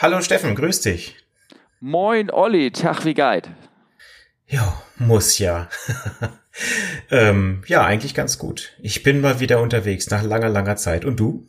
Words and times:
Hallo 0.00 0.20
Steffen, 0.20 0.54
grüß 0.54 0.82
dich. 0.82 1.16
Moin 1.80 2.30
Olli, 2.30 2.70
Tag 2.70 3.04
wie 3.04 3.14
geit. 3.14 3.50
Ja, 4.46 4.80
muss 4.96 5.40
ja. 5.40 5.68
ähm, 7.10 7.64
ja, 7.66 7.84
eigentlich 7.84 8.14
ganz 8.14 8.38
gut. 8.38 8.74
Ich 8.80 9.02
bin 9.02 9.20
mal 9.20 9.40
wieder 9.40 9.60
unterwegs 9.60 10.08
nach 10.08 10.22
langer, 10.22 10.50
langer 10.50 10.76
Zeit. 10.76 11.04
Und 11.04 11.18
du? 11.18 11.48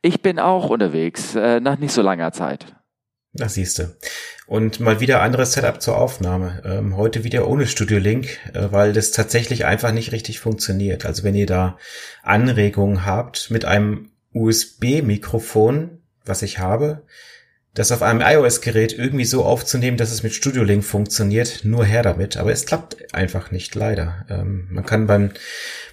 Ich 0.00 0.22
bin 0.22 0.38
auch 0.38 0.70
unterwegs, 0.70 1.34
äh, 1.34 1.60
nach 1.60 1.78
nicht 1.78 1.92
so 1.92 2.00
langer 2.00 2.32
Zeit. 2.32 2.64
Das 3.34 3.52
siehste. 3.52 3.98
Und 4.46 4.80
mal 4.80 5.00
wieder 5.00 5.20
anderes 5.20 5.52
Setup 5.52 5.82
zur 5.82 5.98
Aufnahme. 5.98 6.62
Ähm, 6.64 6.96
heute 6.96 7.24
wieder 7.24 7.46
ohne 7.46 7.66
Studio 7.66 7.98
Link, 7.98 8.38
äh, 8.54 8.68
weil 8.72 8.94
das 8.94 9.10
tatsächlich 9.10 9.66
einfach 9.66 9.92
nicht 9.92 10.12
richtig 10.12 10.40
funktioniert. 10.40 11.04
Also 11.04 11.24
wenn 11.24 11.34
ihr 11.34 11.46
da 11.46 11.76
Anregungen 12.22 13.04
habt 13.04 13.50
mit 13.50 13.66
einem 13.66 14.12
USB-Mikrofon, 14.32 15.98
was 16.24 16.40
ich 16.40 16.58
habe, 16.58 17.02
das 17.74 17.90
auf 17.90 18.02
einem 18.02 18.20
iOS-Gerät 18.20 18.98
irgendwie 18.98 19.24
so 19.24 19.44
aufzunehmen, 19.44 19.96
dass 19.96 20.12
es 20.12 20.22
mit 20.22 20.34
Studio 20.34 20.62
Link 20.62 20.84
funktioniert, 20.84 21.60
nur 21.64 21.84
her 21.84 22.02
damit. 22.02 22.36
Aber 22.36 22.52
es 22.52 22.66
klappt 22.66 23.14
einfach 23.14 23.50
nicht, 23.50 23.74
leider. 23.74 24.26
Ähm, 24.28 24.68
man 24.70 24.84
kann 24.84 25.06
beim, 25.06 25.30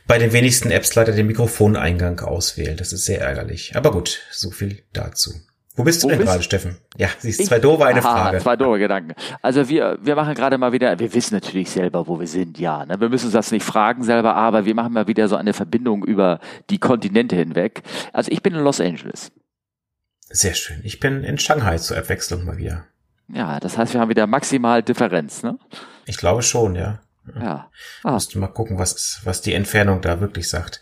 bei 0.06 0.18
den 0.18 0.34
wenigsten 0.34 0.72
Apps 0.72 0.96
leider 0.96 1.14
den 1.14 1.28
Mikrofoneingang 1.28 2.20
auswählen. 2.20 2.76
Das 2.76 2.92
ist 2.92 3.06
sehr 3.06 3.22
ärgerlich. 3.22 3.74
Aber 3.76 3.92
gut, 3.92 4.22
so 4.32 4.52
viel 4.52 4.84
dazu. 4.92 5.34
Wo 5.80 5.86
bist 5.86 6.04
du 6.04 6.08
Wo 6.08 6.10
denn 6.10 6.20
gerade, 6.20 6.44
Steffen? 6.44 6.76
Ja, 6.98 7.08
siehst 7.20 7.46
zwei 7.46 7.60
doofe, 7.60 7.86
eine 7.86 8.04
aha, 8.04 8.24
Frage. 8.24 8.40
Zwei 8.40 8.58
doofe 8.58 8.80
Gedanken. 8.80 9.14
Also 9.42 9.70
wir, 9.70 9.98
wir 10.02 10.16
machen 10.16 10.36
gerade 10.36 10.58
mal 10.58 10.74
wieder, 10.74 11.00
wir 11.00 11.14
wissen 11.14 11.36
natürlich 11.36 11.70
selber, 11.70 12.06
wo 12.06 12.20
wir 12.20 12.28
sind, 12.28 12.60
ja. 12.60 12.86
Ne? 12.86 13.00
Wir 13.00 13.08
müssen 13.08 13.28
uns 13.28 13.34
das 13.34 13.54
nicht 13.54 13.64
fragen 13.64 14.04
selber, 14.04 14.36
aber 14.36 14.66
wir 14.66 14.76
machen 14.76 14.92
mal 14.92 15.08
wieder 15.08 15.30
so 15.30 15.38
eine 15.38 15.54
Verbindung 15.54 16.04
über 16.04 16.42
die 16.70 16.80
Kontinente 16.80 17.38
hinweg. 17.38 17.84
Also 18.12 18.30
ich 18.30 18.44
bin 18.44 18.56
in 18.56 18.60
Los 18.60 18.82
Angeles. 18.82 19.32
Sehr 20.30 20.54
schön. 20.54 20.82
Ich 20.84 21.00
bin 21.00 21.24
in 21.24 21.38
Shanghai 21.38 21.78
zur 21.78 21.98
Abwechslung 21.98 22.46
mal 22.46 22.58
wieder. 22.58 22.86
Ja, 23.28 23.60
das 23.60 23.78
heißt, 23.78 23.94
wir 23.94 24.02
haben 24.02 24.10
wieder 24.10 24.28
maximal 24.28 24.84
Differenz, 24.84 25.44
ne? 25.44 25.58
Ich 26.06 26.18
glaube 26.18 26.44
schon, 26.44 26.76
ja. 26.76 27.00
Ja. 27.36 27.70
Ah. 28.04 28.12
Musst 28.12 28.34
du 28.34 28.40
mal 28.40 28.48
gucken, 28.48 28.80
was, 28.80 29.22
was 29.24 29.42
die 29.42 29.54
Entfernung 29.54 30.02
da 30.02 30.20
wirklich 30.20 30.50
sagt. 30.50 30.82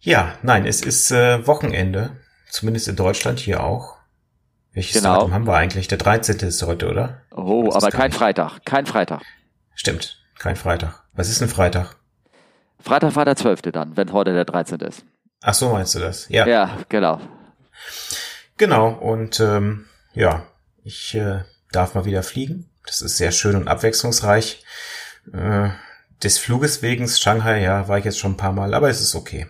Ja, 0.00 0.36
nein, 0.42 0.66
es 0.66 0.80
ist 0.80 1.12
äh, 1.12 1.46
Wochenende, 1.46 2.16
zumindest 2.50 2.88
in 2.88 2.96
Deutschland, 2.96 3.38
hier 3.38 3.62
auch. 3.62 3.96
Welches 4.72 4.94
genau. 4.94 5.16
Datum 5.16 5.34
haben 5.34 5.46
wir 5.46 5.54
eigentlich? 5.54 5.86
Der 5.86 5.98
13. 5.98 6.36
ist 6.38 6.62
heute, 6.62 6.88
oder? 6.88 7.22
Oh, 7.30 7.70
aber 7.72 7.90
kein 7.90 8.08
nicht. 8.10 8.18
Freitag. 8.18 8.64
Kein 8.64 8.86
Freitag. 8.86 9.22
Stimmt, 9.74 10.18
kein 10.38 10.56
Freitag. 10.56 11.04
Was 11.12 11.28
ist 11.28 11.42
ein 11.42 11.48
Freitag? 11.48 11.96
Freitag 12.80 13.14
war 13.14 13.24
der 13.24 13.36
12. 13.36 13.62
dann, 13.72 13.96
wenn 13.96 14.12
heute 14.12 14.32
der 14.32 14.44
13. 14.44 14.80
ist. 14.80 15.04
Ach 15.42 15.54
so, 15.54 15.70
meinst 15.70 15.94
du 15.94 15.98
das? 15.98 16.28
Ja. 16.28 16.46
Ja, 16.46 16.78
genau. 16.88 17.20
Genau, 18.62 18.90
und 18.90 19.40
ähm, 19.40 19.86
ja, 20.14 20.46
ich 20.84 21.16
äh, 21.16 21.40
darf 21.72 21.96
mal 21.96 22.04
wieder 22.04 22.22
fliegen. 22.22 22.70
Das 22.86 23.00
ist 23.00 23.16
sehr 23.16 23.32
schön 23.32 23.56
und 23.56 23.66
abwechslungsreich. 23.66 24.62
Äh, 25.32 25.70
des 26.22 26.38
Fluges 26.38 26.80
wegen 26.80 27.08
Shanghai, 27.08 27.60
ja, 27.60 27.88
war 27.88 27.98
ich 27.98 28.04
jetzt 28.04 28.20
schon 28.20 28.34
ein 28.34 28.36
paar 28.36 28.52
Mal, 28.52 28.72
aber 28.74 28.88
es 28.88 29.00
ist 29.00 29.16
okay. 29.16 29.48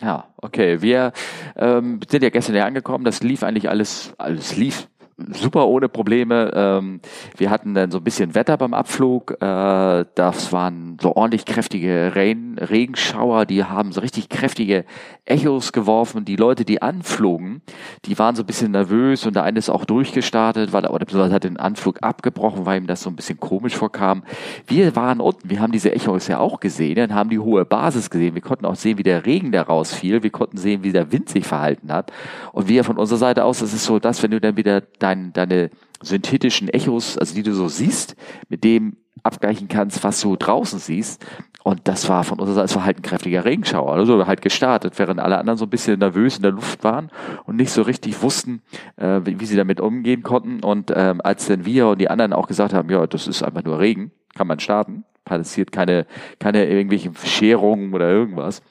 Ja, 0.00 0.32
okay. 0.36 0.80
Wir 0.82 1.12
ähm, 1.56 1.98
sind 2.08 2.22
ja 2.22 2.30
gestern 2.30 2.54
hier 2.54 2.64
angekommen. 2.64 3.04
Das 3.04 3.24
lief 3.24 3.42
eigentlich 3.42 3.68
alles, 3.68 4.12
alles 4.18 4.54
lief 4.54 4.86
super 5.18 5.66
ohne 5.66 5.88
Probleme. 5.88 6.52
Ähm, 6.54 7.00
wir 7.36 7.50
hatten 7.50 7.74
dann 7.74 7.90
so 7.90 7.98
ein 7.98 8.04
bisschen 8.04 8.34
Wetter 8.34 8.56
beim 8.56 8.72
Abflug. 8.72 9.32
Äh, 9.40 10.04
das 10.14 10.52
waren 10.52 10.96
so 11.00 11.16
ordentlich 11.16 11.44
kräftige 11.44 12.12
Regen, 12.14 12.58
Regenschauer, 12.58 13.44
die 13.44 13.64
haben 13.64 13.92
so 13.92 14.00
richtig 14.00 14.28
kräftige 14.28 14.84
Echos 15.24 15.72
geworfen. 15.72 16.24
Die 16.24 16.36
Leute, 16.36 16.64
die 16.64 16.82
anflogen, 16.82 17.62
die 18.04 18.18
waren 18.18 18.36
so 18.36 18.42
ein 18.42 18.46
bisschen 18.46 18.72
nervös 18.72 19.26
und 19.26 19.34
der 19.34 19.42
eine 19.42 19.58
ist 19.58 19.70
auch 19.70 19.84
durchgestartet, 19.84 20.72
weil 20.72 20.86
oder 20.86 21.04
beziehungsweise 21.04 21.34
hat 21.34 21.44
den 21.44 21.56
Anflug 21.56 21.98
abgebrochen, 22.02 22.64
weil 22.64 22.80
ihm 22.80 22.86
das 22.86 23.02
so 23.02 23.10
ein 23.10 23.16
bisschen 23.16 23.40
komisch 23.40 23.76
vorkam. 23.76 24.22
Wir 24.66 24.94
waren 24.96 25.20
unten, 25.20 25.50
wir 25.50 25.60
haben 25.60 25.72
diese 25.72 25.92
Echos 25.92 26.28
ja 26.28 26.38
auch 26.38 26.60
gesehen, 26.60 26.96
dann 26.96 27.14
haben 27.14 27.30
die 27.30 27.38
hohe 27.38 27.64
Basis 27.64 28.10
gesehen. 28.10 28.34
Wir 28.34 28.42
konnten 28.42 28.66
auch 28.66 28.76
sehen, 28.76 28.98
wie 28.98 29.02
der 29.02 29.26
Regen 29.26 29.52
da 29.52 29.62
rausfiel. 29.62 30.22
Wir 30.22 30.30
konnten 30.30 30.56
sehen, 30.56 30.82
wie 30.82 30.92
der 30.92 31.12
Wind 31.12 31.28
sich 31.28 31.46
verhalten 31.46 31.92
hat. 31.92 32.12
Und 32.52 32.68
wir 32.68 32.84
von 32.84 32.98
unserer 32.98 33.18
Seite 33.18 33.44
aus, 33.44 33.58
das 33.58 33.72
ist 33.72 33.84
so, 33.84 33.98
dass 33.98 34.22
wenn 34.22 34.30
du 34.30 34.40
dann 34.40 34.56
wieder 34.56 34.80
dein, 35.08 35.32
deine 35.32 35.70
synthetischen 36.02 36.68
Echos, 36.68 37.18
also 37.18 37.34
die 37.34 37.42
du 37.42 37.54
so 37.54 37.68
siehst, 37.68 38.14
mit 38.48 38.62
dem 38.64 38.96
abgleichen 39.22 39.68
kannst, 39.68 40.04
was 40.04 40.20
du 40.20 40.36
draußen 40.36 40.78
siehst. 40.78 41.24
Und 41.64 41.88
das 41.88 42.08
war 42.08 42.24
von 42.24 42.38
unserer 42.38 42.66
Seite, 42.66 42.84
halt 42.84 42.98
ein 42.98 43.02
kräftiger 43.02 43.44
Regenschauer. 43.44 43.92
Also 43.92 44.26
halt 44.26 44.42
gestartet, 44.42 44.98
während 44.98 45.20
alle 45.20 45.38
anderen 45.38 45.58
so 45.58 45.66
ein 45.66 45.70
bisschen 45.70 45.98
nervös 45.98 46.36
in 46.36 46.42
der 46.42 46.52
Luft 46.52 46.84
waren 46.84 47.10
und 47.44 47.56
nicht 47.56 47.70
so 47.70 47.82
richtig 47.82 48.22
wussten, 48.22 48.62
äh, 48.96 49.20
wie, 49.24 49.40
wie, 49.40 49.46
sie 49.46 49.56
damit 49.56 49.80
umgehen 49.80 50.22
konnten. 50.22 50.62
Und 50.62 50.92
ähm, 50.94 51.20
als 51.22 51.46
dann 51.46 51.66
wir 51.66 51.88
und 51.88 52.00
die 52.00 52.08
anderen 52.08 52.32
auch 52.32 52.46
gesagt 52.46 52.72
haben, 52.72 52.88
ja, 52.90 53.06
das 53.06 53.26
ist 53.26 53.42
einfach 53.42 53.64
nur 53.64 53.80
Regen, 53.80 54.12
kann 54.34 54.46
man 54.46 54.60
starten, 54.60 55.04
passiert 55.24 55.72
keine, 55.72 56.06
keine 56.38 56.66
irgendwelchen 56.66 57.16
Scherungen 57.16 57.92
oder 57.92 58.08
irgendwas 58.08 58.62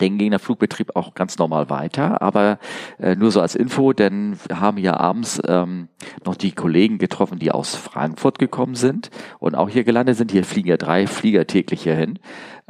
den 0.00 0.18
ging 0.18 0.30
der 0.30 0.40
Flugbetrieb 0.40 0.96
auch 0.96 1.14
ganz 1.14 1.38
normal 1.38 1.70
weiter, 1.70 2.20
aber 2.22 2.58
äh, 2.98 3.14
nur 3.14 3.30
so 3.30 3.40
als 3.40 3.54
Info, 3.54 3.92
denn 3.92 4.36
wir 4.46 4.60
haben 4.60 4.78
ja 4.78 4.96
abends 4.96 5.40
ähm, 5.46 5.88
noch 6.24 6.34
die 6.34 6.52
Kollegen 6.52 6.98
getroffen, 6.98 7.38
die 7.38 7.52
aus 7.52 7.74
Frankfurt 7.74 8.38
gekommen 8.38 8.74
sind 8.74 9.10
und 9.38 9.54
auch 9.54 9.68
hier 9.68 9.84
gelandet 9.84 10.16
sind. 10.16 10.32
Hier 10.32 10.44
fliegen 10.44 10.68
ja 10.68 10.76
drei 10.76 11.06
Flieger 11.06 11.46
täglich 11.46 11.82
hierhin. 11.82 12.18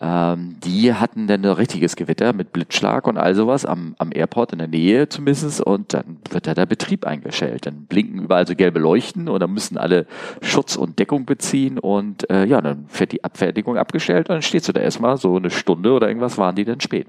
Ähm, 0.00 0.56
die 0.65 0.93
hatten 0.93 1.28
dann 1.28 1.44
ein 1.44 1.53
richtiges 1.53 1.94
Gewitter 1.94 2.32
mit 2.32 2.53
Blitzschlag 2.53 3.06
und 3.06 3.16
all 3.16 3.37
sowas 3.37 3.65
am, 3.65 3.94
am 3.99 4.10
Airport 4.12 4.53
in 4.53 4.59
der 4.59 4.66
Nähe 4.66 5.09
zumindest 5.09 5.60
und 5.60 5.94
dann 5.94 6.19
wird 6.31 6.49
da 6.49 6.55
der 6.55 6.66
Betrieb 6.66 7.06
eingestellt. 7.06 7.66
Dann 7.66 7.87
blinken 7.87 8.25
überall 8.25 8.47
so 8.47 8.56
gelbe 8.56 8.81
Leuchten 8.81 9.28
und 9.28 9.38
dann 9.38 9.53
müssen 9.53 9.78
alle 9.78 10.06
Schutz 10.43 10.75
und 10.75 10.99
Deckung 10.99 11.27
beziehen 11.27 11.78
und 11.78 12.28
äh, 12.28 12.44
ja, 12.44 12.60
dann 12.60 12.88
wird 12.99 13.12
die 13.12 13.22
Abfertigung 13.22 13.78
abgestellt 13.78 14.28
und 14.28 14.34
dann 14.34 14.43
stehst 14.43 14.66
du 14.66 14.72
da 14.72 14.81
erstmal 14.81 15.16
so 15.16 15.37
eine 15.37 15.50
Stunde 15.50 15.93
oder 15.93 16.09
irgendwas 16.09 16.38
waren 16.38 16.56
die 16.56 16.65
dann 16.65 16.81
spät. 16.81 17.06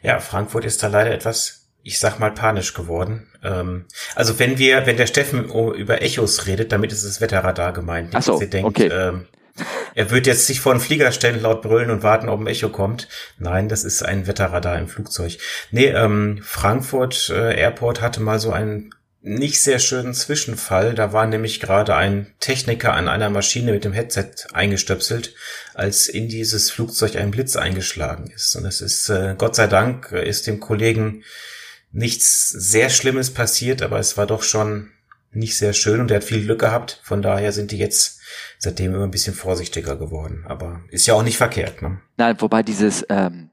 Ja, 0.00 0.20
Frankfurt 0.20 0.64
ist 0.64 0.82
da 0.82 0.88
leider 0.88 1.10
etwas 1.10 1.58
ich 1.82 2.00
sag 2.00 2.18
mal 2.18 2.32
panisch 2.32 2.74
geworden. 2.74 3.28
Ähm, 3.42 3.86
also 4.14 4.38
wenn 4.38 4.58
wir, 4.58 4.84
wenn 4.86 4.98
der 4.98 5.06
Steffen 5.06 5.46
über 5.46 6.02
Echos 6.02 6.46
redet, 6.46 6.70
damit 6.70 6.92
ist 6.92 7.04
das 7.04 7.22
Wetterradar 7.22 7.72
gemeint. 7.72 8.12
Nicht, 8.12 8.24
so, 8.24 8.38
denkt, 8.38 8.68
okay. 8.68 8.88
ähm, 8.88 9.26
er 9.94 10.10
wird 10.10 10.26
jetzt 10.26 10.46
sich 10.46 10.60
vor 10.60 10.74
den 10.74 10.80
Flieger 10.80 11.12
stellen, 11.12 11.42
laut 11.42 11.62
brüllen 11.62 11.90
und 11.90 12.02
warten, 12.02 12.28
ob 12.28 12.40
ein 12.40 12.46
Echo 12.46 12.68
kommt. 12.68 13.08
Nein, 13.38 13.68
das 13.68 13.84
ist 13.84 14.02
ein 14.02 14.26
Wetterradar 14.26 14.78
im 14.78 14.88
Flugzeug. 14.88 15.38
Nee, 15.70 15.86
ähm, 15.86 16.40
Frankfurt 16.42 17.30
äh, 17.30 17.58
Airport 17.58 18.00
hatte 18.00 18.20
mal 18.20 18.38
so 18.38 18.52
einen 18.52 18.90
nicht 19.20 19.60
sehr 19.60 19.78
schönen 19.78 20.14
Zwischenfall. 20.14 20.94
Da 20.94 21.12
war 21.12 21.26
nämlich 21.26 21.60
gerade 21.60 21.94
ein 21.96 22.34
Techniker 22.40 22.94
an 22.94 23.08
einer 23.08 23.30
Maschine 23.30 23.72
mit 23.72 23.84
dem 23.84 23.92
Headset 23.92 24.30
eingestöpselt, 24.52 25.34
als 25.74 26.06
in 26.06 26.28
dieses 26.28 26.70
Flugzeug 26.70 27.16
ein 27.16 27.30
Blitz 27.30 27.56
eingeschlagen 27.56 28.30
ist. 28.30 28.54
Und 28.56 28.64
es 28.64 28.80
ist, 28.80 29.08
äh, 29.08 29.34
Gott 29.36 29.56
sei 29.56 29.66
Dank, 29.66 30.12
ist 30.12 30.46
dem 30.46 30.60
Kollegen 30.60 31.24
nichts 31.90 32.48
sehr 32.50 32.90
Schlimmes 32.90 33.32
passiert, 33.32 33.82
aber 33.82 33.98
es 33.98 34.16
war 34.16 34.26
doch 34.26 34.42
schon 34.42 34.90
nicht 35.30 35.56
sehr 35.56 35.72
schön 35.72 36.00
und 36.00 36.10
er 36.10 36.18
hat 36.18 36.24
viel 36.24 36.44
Glück 36.44 36.60
gehabt. 36.60 37.00
Von 37.02 37.22
daher 37.22 37.52
sind 37.52 37.70
die 37.70 37.78
jetzt 37.78 38.20
seitdem 38.58 38.94
immer 38.94 39.04
ein 39.04 39.10
bisschen 39.10 39.34
vorsichtiger 39.34 39.96
geworden. 39.96 40.44
Aber 40.48 40.80
ist 40.90 41.06
ja 41.06 41.14
auch 41.14 41.22
nicht 41.22 41.36
verkehrt. 41.36 41.82
Ne? 41.82 42.00
Nein, 42.16 42.36
wobei 42.40 42.62
dieses, 42.62 43.04
ähm, 43.08 43.50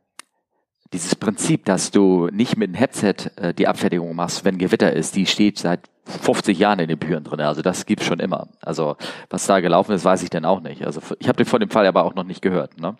dieses 0.94 1.16
Prinzip, 1.16 1.66
dass 1.66 1.91
du 1.91 2.30
nicht 2.31 2.58
mit 2.58 2.69
dem 2.69 2.75
Headset 2.75 3.16
äh, 3.35 3.53
die 3.53 3.68
Abfertigung 3.68 4.16
machst, 4.16 4.46
wenn 4.46 4.58
Gewitter 4.58 4.94
ist, 4.94 5.16
die 5.16 5.25
steht 5.25 5.59
seit 5.59 5.81
50 6.06 6.58
Jahren 6.58 6.80
in 6.80 6.88
den 6.88 7.00
Büchern 7.00 7.24
drin. 7.24 7.41
Also 7.41 7.62
das 7.62 7.85
gibt's 7.85 8.06
schon 8.06 8.19
immer. 8.19 8.50
Also 8.62 8.96
was 9.30 9.46
da 9.46 9.59
gelaufen 9.59 9.94
ist, 9.94 10.06
weiß 10.06 10.24
ich 10.24 10.30
denn 10.30 10.46
auch 10.46 10.62
nicht. 10.62 10.85
Also 10.85 11.02
ich 11.19 11.28
habe 11.28 11.38
den 11.38 11.46
von 11.46 11.59
dem 11.59 11.69
Fall 11.69 11.85
aber 11.88 12.03
auch 12.03 12.16
noch 12.16 12.24
nicht 12.24 12.41
gehört. 12.41 12.80
Ne? 12.80 12.96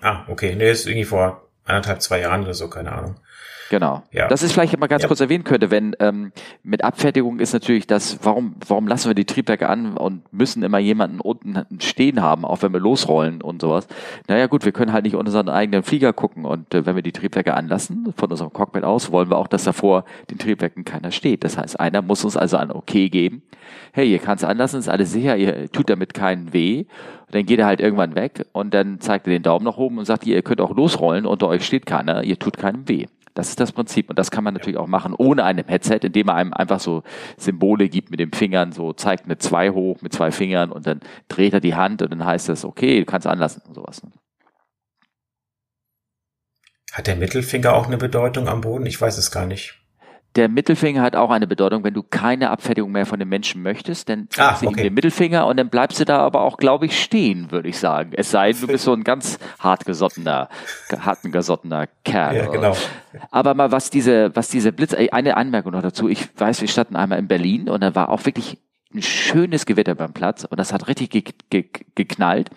Ah, 0.00 0.24
okay. 0.28 0.54
Nee, 0.56 0.70
ist 0.70 0.86
irgendwie 0.86 1.04
vor 1.04 1.48
anderthalb, 1.64 2.02
zwei 2.02 2.20
Jahren 2.20 2.42
oder 2.42 2.54
so, 2.54 2.68
keine 2.68 2.92
Ahnung. 2.92 3.16
Genau. 3.70 4.02
Ja. 4.10 4.26
Das 4.26 4.42
ist 4.42 4.52
vielleicht 4.52 4.76
mal 4.80 4.88
ganz 4.88 5.04
ja. 5.04 5.06
kurz 5.06 5.20
erwähnen 5.20 5.44
könnte, 5.44 5.70
wenn 5.70 5.94
ähm, 6.00 6.32
mit 6.64 6.82
Abfertigung 6.82 7.38
ist 7.38 7.52
natürlich 7.52 7.86
das, 7.86 8.18
warum, 8.24 8.56
warum 8.66 8.88
lassen 8.88 9.08
wir 9.08 9.14
die 9.14 9.24
Triebwerke 9.24 9.68
an 9.68 9.96
und 9.96 10.30
müssen 10.32 10.64
immer 10.64 10.80
jemanden 10.80 11.20
unten 11.20 11.64
stehen 11.78 12.20
haben, 12.20 12.44
auch 12.44 12.62
wenn 12.62 12.72
wir 12.72 12.80
losrollen 12.80 13.40
und 13.40 13.62
sowas. 13.62 13.86
Naja 14.26 14.48
gut, 14.48 14.64
wir 14.64 14.72
können 14.72 14.92
halt 14.92 15.04
nicht 15.04 15.14
unseren 15.14 15.48
eigenen 15.48 15.84
Flieger 15.84 16.12
gucken 16.12 16.46
und 16.46 16.74
äh, 16.74 16.84
wenn 16.84 16.96
wir 16.96 17.02
die 17.04 17.12
Triebwerke 17.12 17.54
anlassen, 17.54 18.12
von 18.16 18.28
unserem 18.28 18.52
Cockpit 18.52 18.82
aus, 18.82 19.12
wollen 19.12 19.30
wir 19.30 19.38
auch, 19.38 19.46
dass 19.46 19.62
davor 19.62 20.04
den 20.32 20.38
Triebwerken 20.38 20.84
keiner 20.84 21.12
steht. 21.12 21.44
Das 21.44 21.56
heißt, 21.56 21.78
einer 21.78 22.02
muss 22.02 22.24
uns 22.24 22.36
also 22.36 22.56
ein 22.56 22.72
Okay 22.72 23.08
geben. 23.08 23.42
Hey, 23.92 24.10
ihr 24.10 24.18
kannst 24.18 24.44
anlassen, 24.44 24.80
ist 24.80 24.88
alles 24.88 25.12
sicher, 25.12 25.36
ihr 25.36 25.70
tut 25.70 25.88
damit 25.88 26.12
keinen 26.12 26.52
weh. 26.52 26.86
Und 27.26 27.34
dann 27.36 27.46
geht 27.46 27.60
er 27.60 27.66
halt 27.66 27.80
irgendwann 27.80 28.16
weg 28.16 28.46
und 28.50 28.74
dann 28.74 28.98
zeigt 28.98 29.28
er 29.28 29.32
den 29.32 29.44
Daumen 29.44 29.64
nach 29.64 29.76
oben 29.76 29.98
und 29.98 30.06
sagt, 30.06 30.26
ihr 30.26 30.42
könnt 30.42 30.60
auch 30.60 30.74
losrollen, 30.74 31.24
unter 31.24 31.46
euch 31.46 31.64
steht 31.64 31.86
keiner, 31.86 32.24
ihr 32.24 32.36
tut 32.36 32.56
keinem 32.56 32.88
weh. 32.88 33.06
Das 33.40 33.48
ist 33.48 33.58
das 33.58 33.72
Prinzip. 33.72 34.10
Und 34.10 34.18
das 34.18 34.30
kann 34.30 34.44
man 34.44 34.52
natürlich 34.52 34.76
auch 34.76 34.86
machen 34.86 35.14
ohne 35.16 35.44
einem 35.44 35.66
Headset, 35.66 36.00
indem 36.02 36.26
man 36.26 36.36
einem 36.36 36.52
einfach 36.52 36.78
so 36.78 37.02
Symbole 37.38 37.88
gibt 37.88 38.10
mit 38.10 38.20
den 38.20 38.32
Fingern, 38.32 38.72
so 38.72 38.92
zeigt 38.92 39.24
eine 39.24 39.38
zwei 39.38 39.70
hoch 39.70 40.02
mit 40.02 40.12
zwei 40.12 40.30
Fingern 40.30 40.70
und 40.70 40.86
dann 40.86 41.00
dreht 41.28 41.54
er 41.54 41.60
die 41.60 41.74
Hand 41.74 42.02
und 42.02 42.10
dann 42.10 42.22
heißt 42.22 42.50
das, 42.50 42.66
okay, 42.66 43.00
du 43.00 43.06
kannst 43.06 43.26
anlassen 43.26 43.62
und 43.66 43.72
sowas. 43.72 44.02
Ne? 44.02 44.10
Hat 46.92 47.06
der 47.06 47.16
Mittelfinger 47.16 47.72
auch 47.72 47.86
eine 47.86 47.96
Bedeutung 47.96 48.46
am 48.46 48.60
Boden? 48.60 48.84
Ich 48.84 49.00
weiß 49.00 49.16
es 49.16 49.30
gar 49.30 49.46
nicht. 49.46 49.79
Der 50.36 50.48
Mittelfinger 50.48 51.02
hat 51.02 51.16
auch 51.16 51.30
eine 51.30 51.46
Bedeutung, 51.46 51.82
wenn 51.82 51.94
du 51.94 52.02
keine 52.04 52.50
Abfertigung 52.50 52.92
mehr 52.92 53.04
von 53.04 53.18
dem 53.18 53.28
Menschen 53.28 53.62
möchtest, 53.62 54.08
dann 54.08 54.28
Ah, 54.36 54.50
zeigst 54.50 54.62
du 54.62 54.66
ihm 54.66 54.72
okay. 54.72 54.82
den 54.84 54.94
Mittelfinger 54.94 55.46
und 55.46 55.56
dann 55.56 55.68
bleibst 55.70 55.98
du 55.98 56.04
da 56.04 56.18
aber 56.18 56.42
auch, 56.42 56.56
glaube 56.56 56.86
ich, 56.86 57.02
stehen, 57.02 57.50
würde 57.50 57.68
ich 57.68 57.78
sagen. 57.78 58.12
Es 58.14 58.30
sei 58.30 58.52
denn, 58.52 58.60
du 58.60 58.66
bist 58.68 58.84
so 58.84 58.92
ein 58.92 59.02
ganz 59.02 59.38
hartgesottener, 59.58 60.48
hartgesottener 60.96 61.88
Kerl. 62.04 62.36
Ja, 62.36 62.46
genau. 62.46 62.76
Aber 63.30 63.54
mal 63.54 63.72
was 63.72 63.90
diese, 63.90 64.34
was 64.36 64.48
diese 64.48 64.72
Blitz, 64.72 64.94
eine 64.94 65.36
Anmerkung 65.36 65.72
noch 65.72 65.82
dazu. 65.82 66.08
Ich 66.08 66.28
weiß, 66.38 66.60
wir 66.60 66.68
standen 66.68 66.94
einmal 66.96 67.18
in 67.18 67.26
Berlin 67.26 67.68
und 67.68 67.80
da 67.82 67.94
war 67.96 68.08
auch 68.08 68.24
wirklich 68.24 68.58
ein 68.94 69.02
schönes 69.02 69.66
Gewitter 69.66 69.94
beim 69.94 70.12
Platz 70.12 70.44
und 70.44 70.58
das 70.58 70.72
hat 70.72 70.86
richtig 70.88 71.10
ge 71.10 71.24
ge 71.50 71.64
geknallt. 71.94 72.50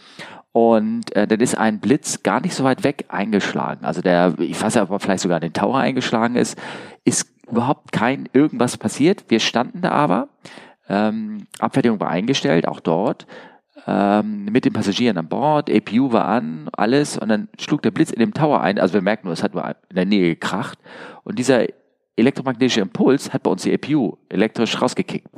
Und 0.52 1.16
äh, 1.16 1.26
dann 1.26 1.40
ist 1.40 1.58
ein 1.58 1.80
Blitz 1.80 2.22
gar 2.22 2.40
nicht 2.40 2.54
so 2.54 2.64
weit 2.64 2.84
weg 2.84 3.06
eingeschlagen. 3.08 3.84
Also 3.86 4.02
der, 4.02 4.36
ich 4.38 4.62
weiß 4.62 4.76
ja, 4.76 4.84
ob 4.84 4.92
er 4.92 5.00
vielleicht 5.00 5.24
sogar 5.24 5.38
in 5.38 5.50
den 5.50 5.54
Tower 5.54 5.78
eingeschlagen 5.80 6.36
ist, 6.36 6.56
ist 7.04 7.33
überhaupt 7.50 7.92
kein 7.92 8.30
irgendwas 8.34 8.78
passiert. 8.78 9.26
Wir 9.28 9.40
standen 9.40 9.82
da 9.82 9.92
aber, 9.92 10.30
ähm, 10.90 11.48
Abfertigung 11.60 12.00
war 12.00 12.10
eingestellt, 12.10 12.68
auch 12.68 12.80
dort, 12.80 13.26
ähm, 13.88 14.46
mit 14.46 14.66
den 14.66 14.74
Passagieren 14.74 15.18
an 15.18 15.28
Bord, 15.28 15.70
APU 15.70 16.12
war 16.12 16.26
an, 16.26 16.70
alles, 16.74 17.18
und 17.18 17.30
dann 17.30 17.50
schlug 17.60 17.82
der 17.82 17.92
Blitz 17.92 18.12
in 18.12 18.20
dem 18.20 18.34
Tower 18.34 18.62
ein. 18.62 18.80
Also 18.80 18.94
wir 18.94 19.02
merken 19.02 19.28
nur, 19.28 19.34
es 19.34 19.44
hat 19.44 19.54
nur 19.54 19.66
in 19.90 19.96
der 19.96 20.06
Nähe 20.06 20.30
gekracht. 20.30 20.78
Und 21.24 21.40
dieser 21.40 21.66
elektromagnetische 22.16 22.82
Impuls 22.82 23.34
hat 23.34 23.44
bei 23.44 23.52
uns 23.52 23.64
die 23.64 23.74
APU 23.74 24.18
elektrisch 24.30 24.82
rausgekickt. 24.82 25.30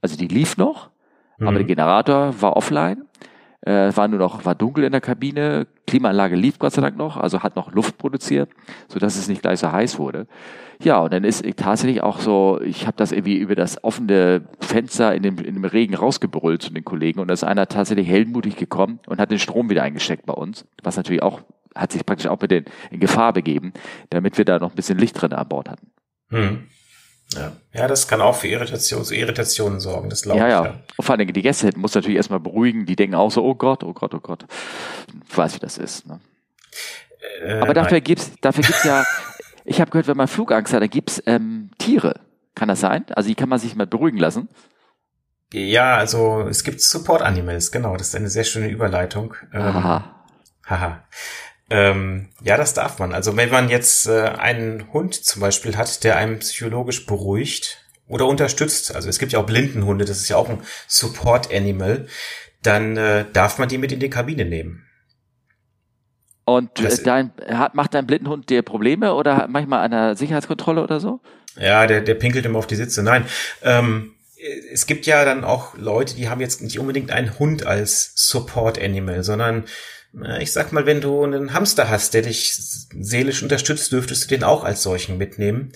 Also 0.00 0.16
die 0.16 0.28
lief 0.28 0.56
noch, 0.56 0.90
aber 1.40 1.52
Mhm. 1.52 1.56
der 1.56 1.64
Generator 1.64 2.42
war 2.42 2.56
offline. 2.56 3.06
Äh, 3.64 3.96
war 3.96 4.08
nur 4.08 4.18
noch, 4.18 4.44
war 4.44 4.56
dunkel 4.56 4.82
in 4.82 4.90
der 4.90 5.00
Kabine, 5.00 5.68
Klimaanlage 5.86 6.34
lief 6.34 6.58
Gott 6.58 6.72
sei 6.72 6.82
Dank 6.82 6.96
noch, 6.96 7.16
also 7.16 7.44
hat 7.44 7.54
noch 7.54 7.72
Luft 7.72 7.96
produziert, 7.96 8.50
so 8.88 8.98
es 8.98 9.28
nicht 9.28 9.42
gleich 9.42 9.60
so 9.60 9.70
heiß 9.70 10.00
wurde. 10.00 10.26
Ja, 10.82 10.98
und 10.98 11.12
dann 11.12 11.22
ist 11.22 11.44
tatsächlich 11.56 12.02
auch 12.02 12.18
so, 12.18 12.60
ich 12.60 12.88
habe 12.88 12.96
das 12.96 13.12
irgendwie 13.12 13.36
über 13.36 13.54
das 13.54 13.84
offene 13.84 14.42
Fenster 14.60 15.14
in 15.14 15.22
dem, 15.22 15.38
in 15.38 15.54
dem 15.54 15.64
Regen 15.64 15.94
rausgebrüllt 15.94 16.60
zu 16.60 16.72
den 16.72 16.84
Kollegen 16.84 17.20
und 17.20 17.28
da 17.28 17.34
ist 17.34 17.44
einer 17.44 17.68
tatsächlich 17.68 18.08
heldenmutig 18.08 18.56
gekommen 18.56 18.98
und 19.06 19.20
hat 19.20 19.30
den 19.30 19.38
Strom 19.38 19.70
wieder 19.70 19.84
eingesteckt 19.84 20.26
bei 20.26 20.34
uns, 20.34 20.64
was 20.82 20.96
natürlich 20.96 21.22
auch, 21.22 21.42
hat 21.76 21.92
sich 21.92 22.04
praktisch 22.04 22.26
auch 22.26 22.40
mit 22.40 22.50
den, 22.50 22.64
in 22.90 22.98
Gefahr 22.98 23.32
begeben, 23.32 23.72
damit 24.10 24.38
wir 24.38 24.44
da 24.44 24.58
noch 24.58 24.70
ein 24.70 24.76
bisschen 24.76 24.98
Licht 24.98 25.22
drin 25.22 25.32
an 25.32 25.48
Bord 25.48 25.70
hatten. 25.70 25.86
Hm. 26.30 26.66
Ja. 27.34 27.52
ja, 27.72 27.88
das 27.88 28.08
kann 28.08 28.20
auch 28.20 28.34
für 28.36 28.48
Irritation, 28.48 29.04
zu 29.04 29.14
Irritationen 29.14 29.80
sorgen, 29.80 30.10
das 30.10 30.22
glaube 30.22 30.40
Ja, 30.40 30.46
ich. 30.46 30.52
ja. 30.66 30.74
Und 30.96 31.04
vor 31.04 31.14
allem 31.16 31.32
die 31.32 31.42
Gäste 31.42 31.70
muss 31.76 31.94
natürlich 31.94 32.16
erstmal 32.16 32.40
beruhigen, 32.40 32.86
die 32.86 32.96
denken 32.96 33.14
auch 33.14 33.30
so, 33.30 33.42
oh 33.44 33.54
Gott, 33.54 33.84
oh 33.84 33.92
Gott, 33.92 34.14
oh 34.14 34.20
Gott. 34.20 34.46
Ich 35.28 35.36
weiß, 35.36 35.54
wie 35.56 35.60
das 35.60 35.78
ist. 35.78 36.06
Ne? 36.06 36.20
Äh, 37.44 37.60
Aber 37.60 37.74
dafür 37.74 37.92
nein. 37.98 38.04
gibt's, 38.04 38.30
dafür 38.40 38.64
gibt's 38.64 38.84
ja, 38.84 39.04
ich 39.64 39.80
habe 39.80 39.90
gehört, 39.90 40.08
wenn 40.08 40.16
man 40.16 40.28
Flugangst 40.28 40.72
hat, 40.72 40.82
da 40.82 40.86
gibt's 40.86 41.22
ähm, 41.26 41.70
Tiere. 41.78 42.20
Kann 42.54 42.68
das 42.68 42.80
sein? 42.80 43.04
Also 43.14 43.28
die 43.28 43.34
kann 43.34 43.48
man 43.48 43.58
sich 43.58 43.74
mal 43.76 43.86
beruhigen 43.86 44.18
lassen. 44.18 44.48
Ja, 45.52 45.96
also 45.96 46.46
es 46.48 46.64
gibt 46.64 46.80
Support 46.80 47.22
Animals, 47.22 47.72
genau, 47.72 47.96
das 47.96 48.08
ist 48.08 48.16
eine 48.16 48.28
sehr 48.30 48.44
schöne 48.44 48.68
Überleitung. 48.68 49.34
Ähm, 49.52 49.60
Aha. 49.62 50.04
Haha. 50.66 51.04
Ähm, 51.72 52.28
ja, 52.42 52.56
das 52.56 52.74
darf 52.74 52.98
man. 52.98 53.12
Also 53.12 53.36
wenn 53.36 53.50
man 53.50 53.68
jetzt 53.68 54.06
äh, 54.06 54.22
einen 54.28 54.92
Hund 54.92 55.14
zum 55.14 55.40
Beispiel 55.40 55.76
hat, 55.76 56.04
der 56.04 56.16
einen 56.16 56.38
psychologisch 56.40 57.06
beruhigt 57.06 57.78
oder 58.08 58.26
unterstützt, 58.26 58.94
also 58.94 59.08
es 59.08 59.18
gibt 59.18 59.32
ja 59.32 59.38
auch 59.38 59.46
Blindenhunde, 59.46 60.04
das 60.04 60.18
ist 60.18 60.28
ja 60.28 60.36
auch 60.36 60.48
ein 60.48 60.60
Support 60.88 61.52
Animal, 61.52 62.06
dann 62.62 62.96
äh, 62.96 63.24
darf 63.32 63.58
man 63.58 63.68
die 63.68 63.78
mit 63.78 63.92
in 63.92 64.00
die 64.00 64.10
Kabine 64.10 64.44
nehmen. 64.44 64.86
Und 66.44 66.70
Das- 66.82 66.98
äh, 67.00 67.04
dein, 67.04 67.32
hat, 67.48 67.74
macht 67.74 67.94
dein 67.94 68.06
Blindenhund 68.06 68.50
dir 68.50 68.62
Probleme 68.62 69.14
oder 69.14 69.36
hat 69.36 69.50
manchmal 69.50 69.80
eine 69.80 70.16
Sicherheitskontrolle 70.16 70.82
oder 70.82 71.00
so? 71.00 71.20
Ja, 71.56 71.86
der, 71.86 72.00
der 72.00 72.14
pinkelt 72.14 72.44
immer 72.46 72.58
auf 72.58 72.66
die 72.66 72.76
Sitze. 72.76 73.02
Nein, 73.02 73.26
ähm, 73.62 74.14
es 74.72 74.86
gibt 74.86 75.06
ja 75.06 75.24
dann 75.24 75.44
auch 75.44 75.76
Leute, 75.76 76.16
die 76.16 76.28
haben 76.28 76.40
jetzt 76.40 76.62
nicht 76.62 76.78
unbedingt 76.80 77.12
einen 77.12 77.38
Hund 77.38 77.64
als 77.64 78.12
Support 78.16 78.80
Animal, 78.82 79.22
sondern 79.22 79.64
ich 80.40 80.52
sag 80.52 80.72
mal, 80.72 80.86
wenn 80.86 81.00
du 81.00 81.22
einen 81.24 81.54
Hamster 81.54 81.88
hast, 81.88 82.14
der 82.14 82.22
dich 82.22 82.54
seelisch 82.54 83.42
unterstützt, 83.42 83.92
dürftest 83.92 84.24
du 84.24 84.28
den 84.28 84.44
auch 84.44 84.64
als 84.64 84.82
solchen 84.82 85.16
mitnehmen. 85.16 85.72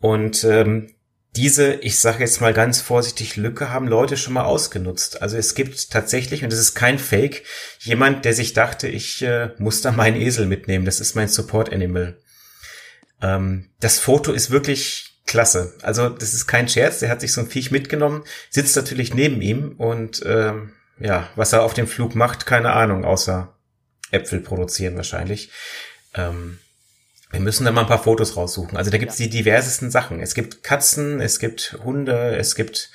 Und 0.00 0.44
ähm, 0.44 0.94
diese, 1.34 1.74
ich 1.74 1.98
sage 1.98 2.20
jetzt 2.20 2.42
mal 2.42 2.52
ganz 2.52 2.82
vorsichtig, 2.82 3.36
Lücke 3.36 3.70
haben 3.70 3.88
Leute 3.88 4.18
schon 4.18 4.34
mal 4.34 4.44
ausgenutzt. 4.44 5.22
Also 5.22 5.38
es 5.38 5.54
gibt 5.54 5.90
tatsächlich, 5.90 6.44
und 6.44 6.52
das 6.52 6.60
ist 6.60 6.74
kein 6.74 6.98
Fake, 6.98 7.44
jemand, 7.80 8.26
der 8.26 8.34
sich 8.34 8.52
dachte, 8.52 8.88
ich 8.88 9.22
äh, 9.22 9.50
muss 9.56 9.80
da 9.80 9.92
meinen 9.92 10.20
Esel 10.20 10.46
mitnehmen. 10.46 10.84
Das 10.84 11.00
ist 11.00 11.16
mein 11.16 11.28
Support 11.28 11.72
Animal. 11.72 12.18
Ähm, 13.22 13.70
das 13.80 13.98
Foto 13.98 14.32
ist 14.32 14.50
wirklich 14.50 15.20
klasse. 15.26 15.74
Also 15.80 16.10
das 16.10 16.34
ist 16.34 16.46
kein 16.46 16.68
Scherz. 16.68 16.98
Der 16.98 17.08
hat 17.08 17.22
sich 17.22 17.32
so 17.32 17.40
ein 17.40 17.48
Viech 17.48 17.70
mitgenommen, 17.70 18.24
sitzt 18.50 18.76
natürlich 18.76 19.14
neben 19.14 19.40
ihm 19.40 19.76
und 19.78 20.22
ähm, 20.26 20.72
ja, 21.00 21.30
was 21.36 21.54
er 21.54 21.62
auf 21.62 21.72
dem 21.72 21.86
Flug 21.86 22.14
macht, 22.14 22.44
keine 22.44 22.72
Ahnung, 22.72 23.04
außer 23.04 23.56
Äpfel 24.12 24.40
produzieren 24.40 24.96
wahrscheinlich. 24.96 25.50
Ähm, 26.14 26.58
wir 27.30 27.40
müssen 27.40 27.64
da 27.64 27.72
mal 27.72 27.80
ein 27.82 27.86
paar 27.86 28.02
Fotos 28.02 28.36
raussuchen. 28.36 28.76
Also 28.76 28.90
da 28.90 28.98
gibt's 28.98 29.16
die 29.16 29.30
diversesten 29.30 29.90
Sachen. 29.90 30.20
Es 30.20 30.34
gibt 30.34 30.62
Katzen, 30.62 31.20
es 31.20 31.38
gibt 31.38 31.76
Hunde, 31.82 32.36
es 32.36 32.54
gibt 32.54 32.90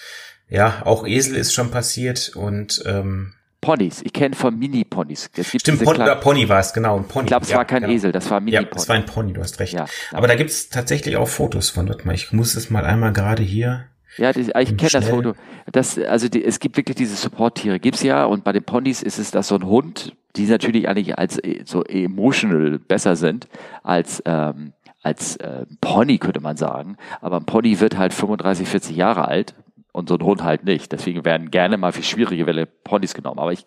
ja 0.49 0.83
auch 0.85 1.05
Esel 1.05 1.35
ist 1.35 1.53
schon 1.53 1.71
passiert 1.71 2.31
und 2.35 2.81
ähm, 2.85 3.33
Ponys. 3.59 4.01
Ich 4.03 4.13
kenne 4.13 4.35
von 4.35 4.57
Mini-Ponys. 4.57 5.31
Es 5.35 5.51
gibt 5.51 5.61
stimmt 5.61 5.83
Pony, 5.83 5.95
kleinen- 5.95 6.11
oder 6.11 6.21
Pony 6.21 6.47
war 6.47 6.59
es 6.59 6.71
genau. 6.73 6.95
Ein 6.97 7.07
Pony. 7.07 7.23
Ich 7.25 7.27
glaube, 7.27 7.43
es 7.45 7.49
Ja, 7.51 7.57
war 7.57 7.65
kein 7.65 7.81
genau. 7.81 7.93
Esel, 7.93 8.11
das 8.11 8.29
war 8.29 8.37
Ja, 8.37 8.61
Mini-Pony. 8.61 8.81
es 8.81 8.87
war 8.87 8.95
ein 8.95 9.05
Pony, 9.07 9.33
du 9.33 9.41
hast 9.41 9.59
recht. 9.59 9.73
Ja, 9.73 9.85
ja. 9.85 10.17
Aber 10.17 10.27
da 10.27 10.35
gibt's 10.35 10.69
tatsächlich 10.69 11.17
auch 11.17 11.27
Fotos 11.27 11.71
von. 11.71 11.89
Warte 11.89 12.05
mal, 12.05 12.13
ich 12.13 12.31
muss 12.31 12.55
es 12.55 12.69
mal 12.69 12.85
einmal 12.85 13.11
gerade 13.13 13.41
hier. 13.41 13.87
Ja, 14.17 14.31
das, 14.31 14.47
ich 14.47 14.77
kenne 14.77 14.89
das. 14.91 15.09
Foto. 15.09 15.33
Das, 15.71 15.97
also 15.97 16.29
die, 16.29 16.45
es 16.45 16.59
gibt 16.59 16.77
wirklich 16.77 16.95
diese 16.95 17.15
Support-Tiere, 17.15 17.79
gibt's 17.79 18.03
ja. 18.03 18.23
Und 18.25 18.43
bei 18.43 18.51
den 18.51 18.63
Ponys 18.63 19.01
ist 19.01 19.17
es, 19.17 19.31
dass 19.31 19.47
so 19.47 19.55
ein 19.55 19.65
Hund, 19.65 20.15
die 20.37 20.45
natürlich 20.45 20.87
eigentlich 20.87 21.17
als 21.17 21.37
äh, 21.43 21.61
so 21.65 21.83
emotional 21.83 22.79
besser 22.79 23.15
sind 23.15 23.47
als 23.83 24.21
ähm, 24.25 24.73
als 25.03 25.37
äh, 25.37 25.65
Pony 25.79 26.17
könnte 26.17 26.41
man 26.41 26.57
sagen. 26.57 26.97
Aber 27.21 27.37
ein 27.37 27.45
Pony 27.45 27.79
wird 27.79 27.97
halt 27.97 28.13
35, 28.13 28.67
40 28.67 28.95
Jahre 28.95 29.27
alt 29.27 29.55
und 29.93 30.09
so 30.09 30.15
ein 30.15 30.23
Hund 30.23 30.43
halt 30.43 30.65
nicht. 30.65 30.91
Deswegen 30.91 31.23
werden 31.23 31.49
gerne 31.49 31.77
mal 31.77 31.93
für 31.93 32.03
schwierige 32.03 32.45
Welle 32.45 32.65
Ponys 32.65 33.13
genommen. 33.13 33.39
Aber 33.39 33.53
ich 33.53 33.65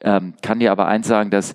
ähm, 0.00 0.34
kann 0.42 0.60
dir 0.60 0.72
aber 0.72 0.86
eins 0.86 1.08
sagen, 1.08 1.30
dass 1.30 1.54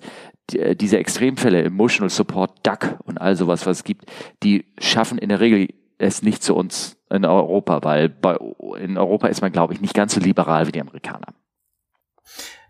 äh, 0.52 0.76
diese 0.76 0.98
Extremfälle, 0.98 1.62
Emotional 1.62 2.10
Support, 2.10 2.66
Duck 2.66 2.98
und 3.04 3.20
all 3.20 3.34
sowas, 3.34 3.66
was 3.66 3.78
es 3.78 3.84
gibt, 3.84 4.06
die 4.42 4.66
schaffen 4.78 5.18
in 5.18 5.30
der 5.30 5.40
Regel 5.40 5.68
es 5.98 6.22
nicht 6.22 6.42
zu 6.42 6.54
uns 6.54 6.98
in 7.10 7.24
Europa, 7.24 7.84
weil 7.84 8.08
bei, 8.08 8.36
in 8.78 8.98
Europa 8.98 9.28
ist 9.28 9.40
man, 9.40 9.52
glaube 9.52 9.74
ich, 9.74 9.80
nicht 9.80 9.94
ganz 9.94 10.14
so 10.14 10.20
liberal 10.20 10.66
wie 10.66 10.72
die 10.72 10.80
Amerikaner. 10.80 11.28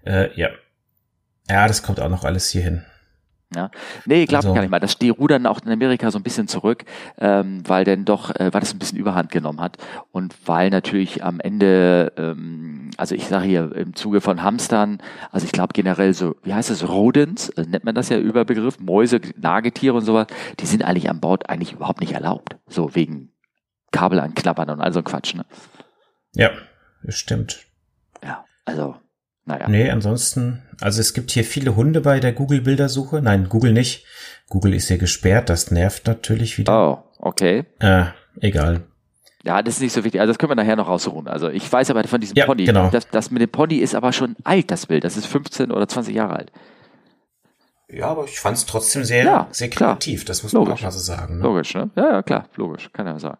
Äh, 0.04 0.38
ja. 0.38 0.48
Ja, 1.52 1.68
das 1.68 1.82
kommt 1.82 2.00
auch 2.00 2.08
noch 2.08 2.24
alles 2.24 2.48
hier 2.48 2.62
hin. 2.62 2.82
Ja. 3.54 3.70
Nee, 4.06 4.24
glaube 4.24 4.38
Also- 4.38 4.48
ich 4.48 4.54
gar 4.54 4.62
nicht 4.62 4.70
mal. 4.70 4.80
Das, 4.80 4.96
die 4.98 5.10
rudern 5.10 5.44
auch 5.46 5.60
in 5.62 5.70
Amerika 5.70 6.10
so 6.10 6.18
ein 6.18 6.22
bisschen 6.22 6.48
zurück, 6.48 6.86
ähm, 7.18 7.62
weil 7.68 7.84
denn 7.84 8.06
doch, 8.06 8.30
äh, 8.34 8.48
weil 8.50 8.60
das 8.62 8.72
ein 8.72 8.78
bisschen 8.78 8.96
Überhand 8.96 9.30
genommen 9.30 9.60
hat 9.60 9.76
und 10.10 10.34
weil 10.46 10.70
natürlich 10.70 11.22
am 11.22 11.38
Ende, 11.38 12.14
ähm, 12.16 12.90
also 12.96 13.14
ich 13.14 13.26
sage 13.26 13.44
hier 13.46 13.70
im 13.76 13.94
Zuge 13.94 14.22
von 14.22 14.42
Hamstern, 14.42 15.02
also 15.30 15.44
ich 15.44 15.52
glaube 15.52 15.74
generell 15.74 16.14
so, 16.14 16.34
wie 16.42 16.54
heißt 16.54 16.70
das, 16.70 16.88
Rodents, 16.88 17.50
äh, 17.50 17.66
nennt 17.66 17.84
man 17.84 17.94
das 17.94 18.08
ja 18.08 18.16
Überbegriff, 18.16 18.80
Mäuse, 18.80 19.20
Nagetiere 19.36 19.96
und 19.98 20.04
sowas, 20.06 20.28
die 20.58 20.64
sind 20.66 20.82
eigentlich 20.82 21.10
an 21.10 21.20
Bord 21.20 21.50
eigentlich 21.50 21.74
überhaupt 21.74 22.00
nicht 22.00 22.12
erlaubt. 22.12 22.56
So 22.68 22.94
wegen 22.94 23.32
Kabel 23.90 24.18
anknabbern 24.20 24.70
und 24.70 24.80
all 24.80 24.94
so 24.94 25.00
ein 25.00 25.04
Quatsch, 25.04 25.34
ne? 25.34 25.44
Ja, 26.34 26.48
das 27.02 27.16
stimmt. 27.18 27.66
Ja, 28.24 28.46
also, 28.64 28.96
naja. 29.44 29.68
Nee, 29.68 29.90
ansonsten, 29.90 30.62
also 30.80 31.00
es 31.00 31.14
gibt 31.14 31.30
hier 31.30 31.44
viele 31.44 31.74
Hunde 31.76 32.00
bei 32.00 32.20
der 32.20 32.32
Google-Bildersuche. 32.32 33.20
Nein, 33.22 33.48
Google 33.48 33.72
nicht. 33.72 34.04
Google 34.48 34.74
ist 34.74 34.88
hier 34.88 34.98
gesperrt, 34.98 35.48
das 35.48 35.70
nervt 35.70 36.06
natürlich 36.06 36.58
wieder. 36.58 36.72
Oh, 36.72 36.98
okay. 37.18 37.64
Äh, 37.80 38.04
egal. 38.40 38.82
Ja, 39.44 39.60
das 39.62 39.74
ist 39.76 39.80
nicht 39.80 39.92
so 39.92 40.04
wichtig. 40.04 40.20
Also 40.20 40.30
das 40.32 40.38
können 40.38 40.50
wir 40.52 40.54
nachher 40.56 40.76
noch 40.76 40.88
raussuchen. 40.88 41.26
Also 41.26 41.48
ich 41.48 41.70
weiß 41.72 41.90
aber 41.90 42.04
von 42.04 42.20
diesem 42.20 42.36
Ja, 42.36 42.46
Pony. 42.46 42.64
genau. 42.64 42.90
Das, 42.90 43.08
das 43.08 43.30
mit 43.32 43.42
dem 43.42 43.50
Pony 43.50 43.76
ist 43.76 43.94
aber 43.96 44.12
schon 44.12 44.36
alt, 44.44 44.70
das 44.70 44.86
Bild. 44.86 45.02
Das 45.02 45.16
ist 45.16 45.26
15 45.26 45.72
oder 45.72 45.88
20 45.88 46.14
Jahre 46.14 46.36
alt. 46.36 46.52
Ja, 47.92 48.06
aber 48.06 48.24
ich 48.24 48.40
fand 48.40 48.56
es 48.56 48.64
trotzdem 48.66 49.04
sehr, 49.04 49.24
Ja, 49.24 49.46
sehr 49.50 49.68
klar. 49.68 49.90
kreativ. 49.92 50.24
Das 50.24 50.42
muss 50.42 50.52
man 50.52 50.64
Logisch. 50.64 50.80
auch 50.80 50.84
mal 50.84 50.90
so 50.90 50.98
sagen. 50.98 51.36
Ne? 51.38 51.42
Logisch, 51.42 51.74
ne? 51.74 51.90
Ja, 51.94 52.10
ja, 52.12 52.22
klar, 52.22 52.44
logisch, 52.56 52.90
kann 52.92 53.06
er 53.06 53.18
sagen. 53.20 53.38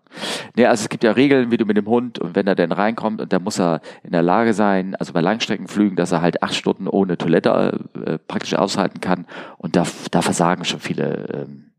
Nee, 0.56 0.66
also 0.66 0.82
es 0.82 0.88
gibt 0.88 1.04
ja 1.04 1.12
Regeln, 1.12 1.50
wie 1.50 1.56
du 1.56 1.64
mit 1.64 1.76
dem 1.76 1.86
Hund 1.86 2.18
und 2.18 2.36
wenn 2.36 2.46
er 2.46 2.54
denn 2.54 2.70
reinkommt 2.72 3.20
und 3.20 3.32
dann 3.32 3.42
muss 3.42 3.58
er 3.58 3.80
in 4.02 4.12
der 4.12 4.22
Lage 4.22 4.52
sein, 4.52 4.94
also 4.96 5.12
bei 5.14 5.20
Langstreckenflügen, 5.22 5.96
dass 5.96 6.12
er 6.12 6.20
halt 6.20 6.42
acht 6.42 6.54
Stunden 6.54 6.86
ohne 6.86 7.16
Toilette 7.16 7.80
äh, 8.04 8.18
praktisch 8.18 8.54
aushalten 8.54 9.00
kann 9.00 9.26
und 9.56 9.74
da, 9.76 9.84
da 10.10 10.20
versagen 10.22 10.64
schon 10.64 10.80
viele 10.80 11.46
ähm, 11.48 11.64
äh, 11.68 11.71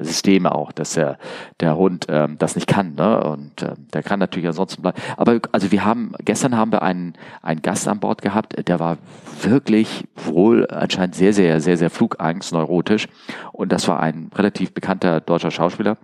Systeme 0.00 0.54
auch, 0.54 0.72
dass 0.72 0.94
der, 0.94 1.18
der 1.60 1.76
Hund 1.76 2.06
ähm, 2.08 2.36
das 2.38 2.54
nicht 2.54 2.66
kann, 2.66 2.94
ne? 2.94 3.22
Und 3.24 3.62
ähm, 3.62 3.86
der 3.92 4.02
kann 4.02 4.18
natürlich 4.20 4.48
ansonsten 4.48 4.82
bleiben. 4.82 4.98
Aber 5.16 5.40
also 5.52 5.70
wir 5.72 5.84
haben, 5.84 6.12
gestern 6.24 6.56
haben 6.56 6.72
wir 6.72 6.82
einen, 6.82 7.14
einen 7.42 7.62
Gast 7.62 7.88
an 7.88 8.00
Bord 8.00 8.22
gehabt, 8.22 8.68
der 8.68 8.80
war 8.80 8.98
wirklich 9.42 10.04
wohl 10.16 10.66
anscheinend 10.68 11.14
sehr, 11.14 11.32
sehr, 11.32 11.60
sehr, 11.60 11.76
sehr 11.76 11.90
Flugangst, 11.90 12.52
neurotisch. 12.52 13.08
Und 13.52 13.72
das 13.72 13.88
war 13.88 14.00
ein 14.00 14.30
relativ 14.34 14.72
bekannter 14.72 15.20
deutscher 15.20 15.50
Schauspieler. 15.50 15.96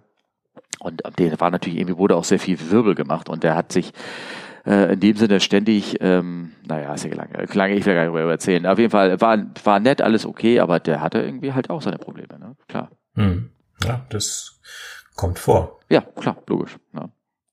Und 0.81 1.03
der 1.19 1.41
war 1.41 1.51
natürlich 1.51 1.79
irgendwie 1.79 1.99
wurde 1.99 2.17
auch 2.17 2.25
sehr 2.25 2.39
viel 2.39 2.59
Wirbel 2.71 2.95
gemacht 2.95 3.29
und 3.29 3.43
der 3.43 3.57
hat 3.57 3.73
sich 3.73 3.93
äh, 4.67 4.93
in 4.93 5.01
dem 5.01 5.17
Sinne 5.17 5.41
ständig, 5.41 5.97
ähm, 6.01 6.53
naja, 6.67 6.95
ist 6.95 7.05
ja 7.05 7.15
lange, 7.15 7.47
lange 7.53 7.75
ich 7.75 7.87
will 7.87 7.95
gar 7.95 8.03
nicht 8.03 8.15
darüber 8.15 8.31
erzählen. 8.31 8.67
Auf 8.67 8.79
jeden 8.79 8.91
Fall 8.91 9.21
war, 9.21 9.39
war 9.65 9.81
nett, 9.81 10.03
alles 10.03 10.27
okay, 10.27 10.61
aber 10.61 10.81
der 10.81 11.01
hatte 11.01 11.21
irgendwie 11.21 11.53
halt 11.53 11.71
auch 11.71 11.83
seine 11.83 11.99
Probleme, 11.99 12.39
ne? 12.39 12.57
Klar. 12.69 12.91
Hm. 13.15 13.51
Ja, 13.83 14.07
das 14.09 14.61
kommt 15.15 15.39
vor. 15.39 15.81
Ja, 15.89 16.01
klar, 16.01 16.37
logisch. 16.47 16.77
Ne? 16.93 17.11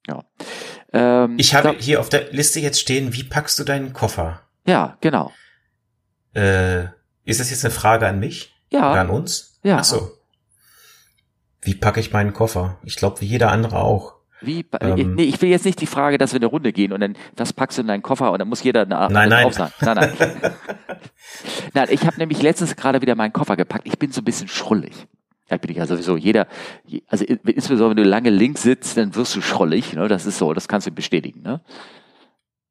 Ja. 0.08 0.24
Ähm, 0.94 1.36
ich 1.38 1.54
habe 1.54 1.76
hier 1.78 2.00
auf 2.00 2.10
der 2.10 2.32
Liste 2.32 2.60
jetzt 2.60 2.80
stehen, 2.80 3.14
wie 3.14 3.24
packst 3.24 3.58
du 3.60 3.64
deinen 3.64 3.94
Koffer? 3.94 4.42
Ja, 4.66 4.98
genau. 5.02 5.32
Äh, 6.34 6.86
ist 7.26 7.40
das 7.40 7.50
jetzt 7.50 7.66
eine 7.66 7.74
Frage 7.74 8.08
an 8.08 8.20
mich? 8.20 8.54
Ja. 8.70 8.92
Oder 8.92 9.02
an 9.02 9.10
uns? 9.10 9.60
Ja. 9.64 9.78
Ach 9.80 9.84
so. 9.84 10.12
Wie 11.62 11.76
packe 11.76 12.00
ich 12.00 12.12
meinen 12.12 12.34
Koffer? 12.34 12.78
Ich 12.84 12.96
glaube, 12.96 13.22
wie 13.22 13.26
jeder 13.26 13.52
andere 13.52 13.78
auch. 13.78 14.16
Wie, 14.42 14.66
ähm, 14.80 15.14
nee, 15.14 15.26
ich 15.26 15.40
will 15.44 15.50
jetzt 15.50 15.66
nicht 15.66 15.80
die 15.82 15.86
Frage, 15.86 16.18
dass 16.18 16.34
wir 16.34 16.40
eine 16.40 16.48
Runde 16.48 16.74
gehen 16.74 16.94
und 16.94 17.00
dann, 17.00 17.16
was 17.38 17.54
packst 17.54 17.78
du 17.78 17.84
in 17.84 17.88
deinen 17.88 18.02
Koffer 18.02 18.32
und 18.32 18.40
dann 18.40 18.48
muss 18.48 18.64
jeder 18.64 18.82
eine 18.82 19.08
nein, 19.14 19.30
nein. 19.30 19.52
Nein, 19.56 19.70
nein. 19.82 20.14
nein, 21.76 21.88
ich 21.92 22.08
habe 22.08 22.18
nämlich 22.18 22.42
letztens 22.42 22.76
gerade 22.76 23.02
wieder 23.02 23.14
meinen 23.14 23.34
Koffer 23.34 23.56
gepackt. 23.56 23.86
Ich 23.86 24.00
bin 24.00 24.12
so 24.12 24.22
ein 24.22 24.26
bisschen 24.26 24.48
schrullig. 24.48 25.08
Ja, 25.52 25.58
bin 25.58 25.72
ich 25.72 25.78
ja 25.78 25.86
sowieso. 25.86 26.16
Jeder, 26.16 26.48
also 27.08 27.26
insbesondere 27.26 27.90
wenn 27.90 28.04
du 28.04 28.10
lange 28.10 28.30
links 28.30 28.64
sitzt, 28.64 28.96
dann 28.96 29.14
wirst 29.16 29.36
du 29.36 29.42
schrollig. 29.42 29.94
Ne? 29.94 30.08
Das 30.08 30.26
ist 30.26 30.38
so, 30.38 30.54
das 30.54 30.70
kannst 30.70 30.88
du 30.88 30.92
bestätigen. 30.92 31.42
Ne? 31.42 31.60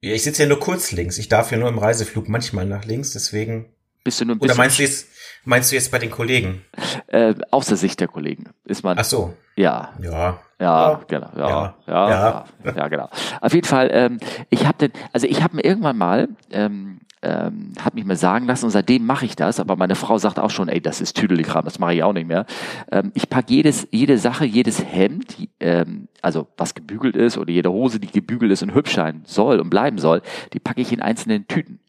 Ja, 0.00 0.14
ich 0.14 0.22
sitze 0.22 0.44
ja 0.44 0.48
nur 0.48 0.60
kurz 0.60 0.92
links. 0.92 1.18
Ich 1.18 1.28
darf 1.28 1.52
ja 1.52 1.58
nur 1.58 1.68
im 1.68 1.78
Reiseflug 1.78 2.28
manchmal 2.28 2.64
nach 2.64 2.86
links, 2.86 3.12
deswegen. 3.12 3.66
Bist 4.02 4.18
du 4.18 4.24
nur 4.24 4.36
ein 4.36 4.38
bisschen 4.38 4.52
Oder 4.52 4.58
meinst 4.58 4.78
du 4.78 4.82
jetzt, 4.82 5.08
meinst 5.44 5.70
du 5.70 5.76
jetzt 5.76 5.90
bei 5.90 5.98
den 5.98 6.10
Kollegen? 6.10 6.64
Äh, 7.08 7.34
aus 7.50 7.66
der 7.66 7.76
Sicht 7.76 8.00
der 8.00 8.08
Kollegen 8.08 8.44
ist 8.64 8.82
man. 8.82 8.98
Ach 8.98 9.04
so. 9.04 9.34
Ja. 9.56 9.92
Ja. 10.00 10.40
Ja, 10.58 10.90
ja. 10.90 11.00
genau. 11.06 11.30
Ja, 11.36 11.48
ja, 11.48 11.74
ja, 11.86 12.46
ja. 12.64 12.72
ja, 12.76 12.88
genau. 12.88 13.10
Auf 13.42 13.52
jeden 13.52 13.66
Fall, 13.66 13.90
ähm, 13.92 14.20
ich 14.48 14.66
habe 14.66 14.78
den, 14.78 14.92
also 15.12 15.26
ich 15.26 15.42
habe 15.42 15.56
mir 15.56 15.64
irgendwann 15.64 15.98
mal 15.98 16.28
ähm, 16.50 16.99
ähm, 17.22 17.72
hat 17.80 17.94
mich 17.94 18.04
mal 18.04 18.16
sagen 18.16 18.46
lassen 18.46 18.64
und 18.64 18.70
seitdem 18.70 19.04
mache 19.04 19.26
ich 19.26 19.36
das, 19.36 19.60
aber 19.60 19.76
meine 19.76 19.94
Frau 19.94 20.18
sagt 20.18 20.38
auch 20.38 20.50
schon, 20.50 20.68
ey, 20.68 20.80
das 20.80 21.00
ist 21.00 21.16
Tüdelikram, 21.16 21.64
das 21.64 21.78
mache 21.78 21.94
ich 21.94 22.02
auch 22.02 22.12
nicht 22.12 22.26
mehr. 22.26 22.46
Ähm, 22.90 23.12
ich 23.14 23.28
packe 23.28 23.52
jedes, 23.52 23.86
jede 23.90 24.16
Sache, 24.18 24.46
jedes 24.46 24.82
Hemd, 24.84 25.36
ähm, 25.60 26.08
also 26.22 26.48
was 26.56 26.74
gebügelt 26.74 27.16
ist 27.16 27.36
oder 27.36 27.50
jede 27.50 27.70
Hose, 27.70 28.00
die 28.00 28.10
gebügelt 28.10 28.52
ist 28.52 28.62
und 28.62 28.74
hübsch 28.74 28.94
sein 28.94 29.22
soll 29.26 29.60
und 29.60 29.70
bleiben 29.70 29.98
soll, 29.98 30.22
die 30.52 30.60
packe 30.60 30.80
ich 30.80 30.92
in 30.92 31.02
einzelnen 31.02 31.46
Tüten. 31.46 31.80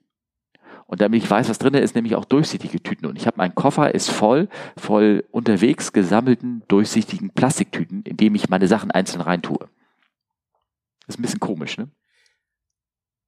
Und 0.85 0.99
damit 0.99 1.23
ich 1.23 1.29
weiß, 1.31 1.47
was 1.47 1.57
drin 1.57 1.73
ist, 1.75 1.95
nämlich 1.95 2.17
auch 2.17 2.25
durchsichtige 2.25 2.83
Tüten. 2.83 3.05
Und 3.05 3.17
ich 3.17 3.25
habe 3.25 3.37
mein 3.37 3.55
Koffer 3.55 3.95
ist 3.95 4.11
voll, 4.11 4.49
voll 4.75 5.23
unterwegs 5.31 5.93
gesammelten 5.93 6.63
durchsichtigen 6.67 7.29
Plastiktüten, 7.29 8.03
in 8.03 8.17
dem 8.17 8.35
ich 8.35 8.49
meine 8.49 8.67
Sachen 8.67 8.91
einzeln 8.91 9.21
reintue. 9.21 9.69
ist 11.07 11.17
ein 11.17 11.21
bisschen 11.21 11.39
komisch, 11.39 11.77
ne? 11.77 11.87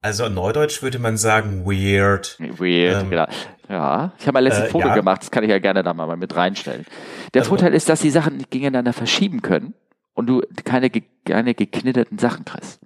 Also 0.03 0.25
in 0.25 0.33
Neudeutsch 0.33 0.81
würde 0.81 0.99
man 0.99 1.15
sagen 1.15 1.65
weird. 1.65 2.37
Weird, 2.37 3.03
ähm, 3.03 3.09
genau. 3.09 3.25
Ja, 3.69 4.11
ich 4.19 4.27
habe 4.27 4.33
mal 4.33 4.43
letztes 4.43 4.65
äh, 4.65 4.69
Foto 4.69 4.89
ja. 4.89 4.95
gemacht, 4.95 5.21
das 5.21 5.31
kann 5.31 5.45
ich 5.45 5.49
ja 5.49 5.59
gerne 5.59 5.81
da 5.81 5.93
mal 5.93 6.17
mit 6.17 6.35
reinstellen. 6.35 6.85
Der 7.33 7.43
also, 7.43 7.49
Vorteil 7.49 7.73
ist, 7.73 7.87
dass 7.87 8.01
die 8.01 8.09
Sachen 8.09 8.45
gegeneinander 8.49 8.91
verschieben 8.91 9.41
können 9.41 9.73
und 10.13 10.27
du 10.27 10.41
keine, 10.65 10.91
keine 11.25 11.55
geknitterten 11.55 12.19
Sachen 12.19 12.43
kriegst. 12.43 12.81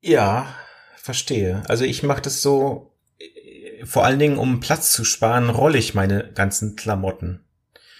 Ja, 0.00 0.54
verstehe. 0.94 1.64
Also 1.66 1.84
ich 1.84 2.04
mache 2.04 2.22
das 2.22 2.42
so, 2.42 2.92
vor 3.84 4.04
allen 4.04 4.20
Dingen 4.20 4.38
um 4.38 4.60
Platz 4.60 4.92
zu 4.92 5.04
sparen, 5.04 5.50
rolle 5.50 5.78
ich 5.78 5.94
meine 5.94 6.30
ganzen 6.32 6.76
Klamotten. 6.76 7.44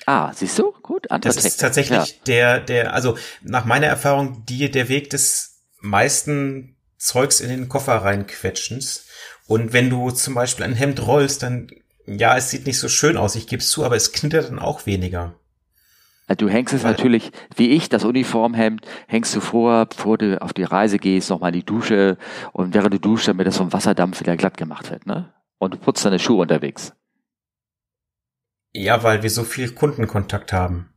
Ah, 0.06 0.32
siehst 0.32 0.56
du? 0.56 0.72
Gut, 0.82 1.08
Das 1.20 1.44
ist 1.44 1.56
tatsächlich 1.56 1.98
ja. 1.98 2.14
der, 2.28 2.60
der, 2.60 2.94
also 2.94 3.18
nach 3.42 3.64
meiner 3.64 3.88
Erfahrung, 3.88 4.44
die, 4.46 4.70
der 4.70 4.88
Weg 4.88 5.10
des 5.10 5.64
meisten 5.80 6.76
Zeugs 7.02 7.40
in 7.40 7.48
den 7.48 7.68
Koffer 7.68 7.96
reinquetschens. 7.96 9.06
Und 9.48 9.72
wenn 9.72 9.90
du 9.90 10.12
zum 10.12 10.34
Beispiel 10.34 10.64
ein 10.64 10.74
Hemd 10.74 11.04
rollst, 11.04 11.42
dann, 11.42 11.68
ja, 12.06 12.36
es 12.36 12.50
sieht 12.50 12.64
nicht 12.64 12.78
so 12.78 12.88
schön 12.88 13.16
aus, 13.16 13.34
ich 13.34 13.48
gebe 13.48 13.60
es 13.60 13.70
zu, 13.70 13.84
aber 13.84 13.96
es 13.96 14.12
knittert 14.12 14.48
dann 14.48 14.60
auch 14.60 14.86
weniger. 14.86 15.34
Du 16.38 16.48
hängst 16.48 16.72
es 16.72 16.84
natürlich, 16.84 17.32
wie 17.56 17.70
ich, 17.70 17.88
das 17.88 18.04
Uniformhemd, 18.04 18.86
hängst 19.08 19.34
du 19.34 19.40
vor, 19.40 19.86
bevor 19.86 20.16
du 20.16 20.40
auf 20.40 20.52
die 20.52 20.62
Reise 20.62 20.98
gehst, 20.98 21.28
nochmal 21.28 21.52
in 21.52 21.60
die 21.60 21.66
Dusche 21.66 22.16
und 22.52 22.72
während 22.72 22.94
du 22.94 23.00
duschst, 23.00 23.26
damit 23.26 23.48
das 23.48 23.56
vom 23.56 23.72
Wasserdampf 23.72 24.20
wieder 24.20 24.36
glatt 24.36 24.56
gemacht 24.56 24.90
wird, 24.90 25.04
ne? 25.04 25.34
Und 25.58 25.74
du 25.74 25.78
putzt 25.78 26.04
deine 26.04 26.20
Schuhe 26.20 26.42
unterwegs. 26.42 26.94
Ja, 28.72 29.02
weil 29.02 29.24
wir 29.24 29.30
so 29.30 29.42
viel 29.42 29.72
Kundenkontakt 29.72 30.52
haben 30.52 30.91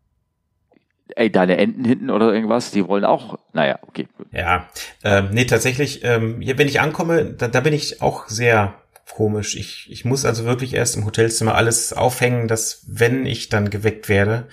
ey, 1.16 1.32
deine 1.32 1.58
Enten 1.58 1.86
hinten 1.86 2.10
oder 2.10 2.34
irgendwas, 2.34 2.72
die 2.72 2.88
wollen 2.88 3.06
auch, 3.06 3.40
naja, 3.54 3.80
okay. 3.84 4.08
Ja, 4.32 4.68
ähm, 5.04 5.30
nee, 5.32 5.46
tatsächlich, 5.46 6.04
ähm, 6.04 6.42
hier, 6.42 6.58
wenn 6.58 6.68
ich 6.68 6.82
ankomme, 6.82 7.26
da, 7.26 7.48
da 7.48 7.60
bin 7.60 7.74
ich 7.74 8.02
auch 8.02 8.28
sehr 8.28 8.76
komisch. 9.14 9.56
Ich, 9.56 9.88
ich 9.90 10.04
muss 10.04 10.26
also 10.26 10.46
wirklich 10.46 10.74
erst 10.74 10.96
im 10.98 11.06
Hotelzimmer 11.06 11.56
alles 11.56 11.94
aufhängen, 11.94 12.48
dass 12.48 12.84
wenn 12.88 13.26
ich 13.26 13.50
dann 13.50 13.70
geweckt 13.70 14.10
werde, 14.10 14.48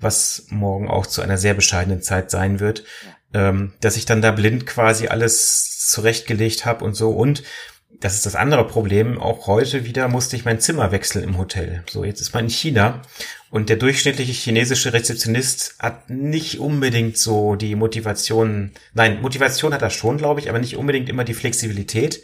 was 0.00 0.46
morgen 0.50 0.88
auch 0.88 1.06
zu 1.06 1.22
einer 1.22 1.38
sehr 1.38 1.54
bescheidenen 1.54 2.02
Zeit 2.02 2.30
sein 2.30 2.60
wird, 2.60 2.84
ähm, 3.32 3.72
dass 3.80 3.96
ich 3.96 4.04
dann 4.04 4.20
da 4.20 4.32
blind 4.32 4.66
quasi 4.66 5.08
alles 5.08 5.88
zurechtgelegt 5.88 6.66
habe 6.66 6.84
und 6.84 6.94
so. 6.94 7.10
Und 7.10 7.42
das 8.00 8.14
ist 8.14 8.26
das 8.26 8.34
andere 8.34 8.66
Problem. 8.66 9.20
Auch 9.20 9.46
heute 9.46 9.84
wieder 9.84 10.08
musste 10.08 10.36
ich 10.36 10.44
mein 10.44 10.60
Zimmer 10.60 10.90
wechseln 10.90 11.24
im 11.24 11.38
Hotel. 11.38 11.84
So, 11.88 12.04
jetzt 12.04 12.20
ist 12.20 12.34
man 12.34 12.44
in 12.44 12.50
China 12.50 13.02
und 13.52 13.68
der 13.68 13.76
durchschnittliche 13.76 14.32
chinesische 14.32 14.94
Rezeptionist 14.94 15.74
hat 15.78 16.08
nicht 16.08 16.58
unbedingt 16.58 17.18
so 17.18 17.54
die 17.54 17.74
Motivation, 17.74 18.72
nein, 18.94 19.20
Motivation 19.20 19.74
hat 19.74 19.82
er 19.82 19.90
schon, 19.90 20.16
glaube 20.16 20.40
ich, 20.40 20.48
aber 20.48 20.58
nicht 20.58 20.78
unbedingt 20.78 21.10
immer 21.10 21.22
die 21.22 21.34
Flexibilität, 21.34 22.22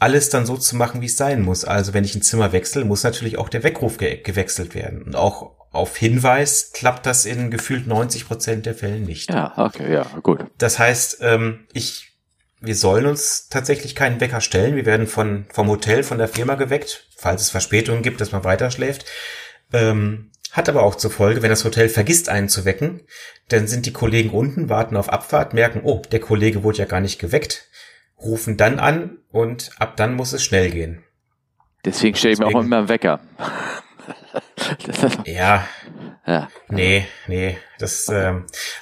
alles 0.00 0.28
dann 0.28 0.44
so 0.44 0.58
zu 0.58 0.76
machen, 0.76 1.00
wie 1.00 1.06
es 1.06 1.16
sein 1.16 1.40
muss. 1.40 1.64
Also 1.64 1.94
wenn 1.94 2.04
ich 2.04 2.14
ein 2.14 2.20
Zimmer 2.20 2.52
wechsle, 2.52 2.84
muss 2.84 3.04
natürlich 3.04 3.38
auch 3.38 3.48
der 3.48 3.62
Weckruf 3.62 3.96
ge 3.96 4.20
gewechselt 4.22 4.74
werden. 4.74 5.02
Und 5.02 5.16
auch 5.16 5.52
auf 5.70 5.96
Hinweis 5.96 6.72
klappt 6.74 7.06
das 7.06 7.24
in 7.24 7.50
gefühlt 7.50 7.86
90 7.86 8.28
Prozent 8.28 8.66
der 8.66 8.74
Fälle 8.74 9.00
nicht. 9.00 9.30
Ja, 9.30 9.54
okay, 9.56 9.90
ja, 9.90 10.02
gut. 10.22 10.44
Das 10.58 10.78
heißt, 10.78 11.20
ähm, 11.22 11.60
ich 11.72 12.08
wir 12.60 12.74
sollen 12.74 13.06
uns 13.06 13.48
tatsächlich 13.48 13.94
keinen 13.94 14.20
Wecker 14.20 14.42
stellen. 14.42 14.76
Wir 14.76 14.84
werden 14.84 15.06
von, 15.06 15.46
vom 15.50 15.68
Hotel, 15.68 16.02
von 16.02 16.18
der 16.18 16.28
Firma 16.28 16.56
geweckt, 16.56 17.08
falls 17.16 17.40
es 17.40 17.50
Verspätungen 17.50 18.02
gibt, 18.02 18.20
dass 18.20 18.32
man 18.32 18.44
weiter 18.44 18.70
schläft. 18.70 19.06
Ähm, 19.72 20.29
hat 20.52 20.68
aber 20.68 20.82
auch 20.82 20.94
zur 20.94 21.10
Folge, 21.10 21.42
wenn 21.42 21.50
das 21.50 21.64
Hotel 21.64 21.88
vergisst, 21.88 22.28
einen 22.28 22.48
zu 22.48 22.64
wecken, 22.64 23.02
dann 23.48 23.66
sind 23.66 23.86
die 23.86 23.92
Kollegen 23.92 24.30
unten, 24.30 24.68
warten 24.68 24.96
auf 24.96 25.08
Abfahrt, 25.08 25.54
merken, 25.54 25.80
oh, 25.84 26.02
der 26.10 26.20
Kollege 26.20 26.62
wurde 26.62 26.78
ja 26.78 26.84
gar 26.84 27.00
nicht 27.00 27.18
geweckt, 27.18 27.68
rufen 28.20 28.56
dann 28.56 28.78
an 28.78 29.18
und 29.30 29.70
ab 29.78 29.96
dann 29.96 30.14
muss 30.14 30.32
es 30.32 30.42
schnell 30.42 30.70
gehen. 30.70 31.04
Deswegen 31.84 32.16
stelle 32.16 32.34
ich 32.34 32.38
mir 32.38 32.46
auch 32.46 32.62
immer 32.62 32.78
einen 32.78 32.88
Wecker. 32.88 33.20
ja. 35.24 35.66
ja. 36.26 36.48
Nee, 36.68 37.06
nee. 37.26 37.56
Das 37.80 38.08
äh, 38.08 38.34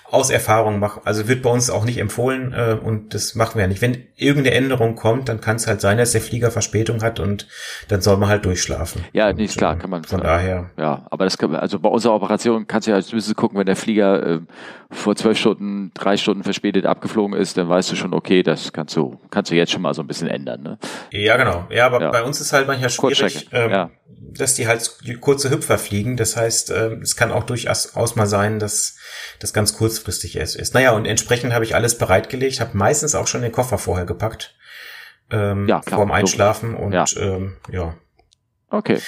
aus 0.05 0.31
Erfahrung 0.31 0.79
machen, 0.79 1.03
also 1.05 1.29
wird 1.29 1.43
bei 1.43 1.51
uns 1.51 1.71
auch 1.71 1.85
nicht 1.85 1.99
empfohlen 1.99 2.53
äh, 2.53 2.77
und 2.83 3.15
das 3.15 3.35
machen 3.35 3.57
wir 3.57 3.63
ja 3.63 3.69
nicht. 3.69 3.83
Wenn 3.83 4.07
irgendeine 4.17 4.57
Änderung 4.57 4.97
kommt, 4.97 5.29
dann 5.29 5.41
kann 5.41 5.57
es 5.57 5.67
halt 5.67 5.81
sein, 5.81 5.99
dass 5.99 6.13
der 6.13 6.21
Flieger 6.21 6.51
Verspätung 6.51 7.03
hat 7.03 7.21
und 7.21 7.47
dann 7.89 8.01
soll 8.01 8.17
man 8.17 8.29
halt 8.29 8.45
durchschlafen. 8.45 9.05
Ja, 9.13 9.33
nicht 9.33 9.57
klar, 9.57 9.77
kann 9.77 9.91
man. 9.91 10.05
Von 10.05 10.21
daher. 10.21 10.71
Ja, 10.77 11.07
aber 11.11 11.25
das 11.25 11.37
kann 11.37 11.55
also 11.55 11.79
bei 11.79 11.89
unserer 11.89 12.15
Operation 12.15 12.67
kannst 12.67 12.87
du 12.87 12.91
ja 12.91 12.97
als 12.97 13.11
bisschen 13.11 13.35
gucken, 13.35 13.59
wenn 13.59 13.67
der 13.67 13.77
Flieger 13.77 14.27
äh, 14.27 14.41
vor 14.91 15.17
zwölf 15.17 15.39
Stunden, 15.39 15.91
drei 15.95 16.17
Stunden 16.17 16.45
verspätet 16.45 16.87
abgeflogen 16.87 17.37
ist, 17.37 17.57
dann 17.57 17.69
weißt 17.69 17.93
du 17.93 17.97
schon, 17.97 18.15
okay, 18.15 18.43
das 18.43 18.73
kannst 18.73 18.97
du, 18.97 19.19
kannst 19.31 19.51
du 19.51 19.55
jetzt 19.55 19.73
schon 19.73 19.83
mal 19.83 19.93
so 19.95 20.03
ein 20.03 20.07
bisschen 20.07 20.29
ändern. 20.29 20.63
Ne? 20.63 20.79
Ja, 21.11 21.37
genau. 21.37 21.67
Ja, 21.71 21.87
aber 21.87 22.01
ja. 22.01 22.11
bei 22.11 22.23
uns 22.23 22.41
ist 22.41 22.53
halt 22.53 22.67
manchmal 22.67 22.91
schwierig, 22.91 23.49
ähm, 23.53 23.71
ja. 23.71 23.91
dass 24.37 24.55
die 24.55 24.67
halt 24.67 24.99
kurze 25.21 25.51
Hüpfer 25.51 25.79
fliegen. 25.79 26.17
Das 26.17 26.37
heißt, 26.37 26.71
äh, 26.71 26.95
es 27.03 27.17
kann 27.17 27.33
auch 27.33 27.45
durchaus 27.45 28.17
mal 28.17 28.27
sein, 28.27 28.59
dass 28.59 28.88
das 29.41 29.53
ganz 29.53 29.75
kurzfristig 29.75 30.37
ist. 30.37 30.75
Naja, 30.75 30.93
und 30.93 31.07
entsprechend 31.07 31.53
habe 31.53 31.65
ich 31.65 31.75
alles 31.75 31.99
bereitgelegt, 31.99 32.61
habe 32.61 32.77
meistens 32.77 33.15
auch 33.15 33.27
schon 33.27 33.43
den 33.43 33.53
Koffer 33.53 33.79
vorher 33.79 34.07
gepackt. 34.07 34.55
Ähm, 35.31 35.69
ja, 35.69 35.81
klar, 35.81 35.99
vorm 35.99 36.11
Einschlafen 36.11 36.73
so. 36.73 36.79
und 36.79 36.93
ja. 36.93 37.05
Ähm, 37.17 37.57
ja. 37.71 37.95
Okay. 38.71 39.01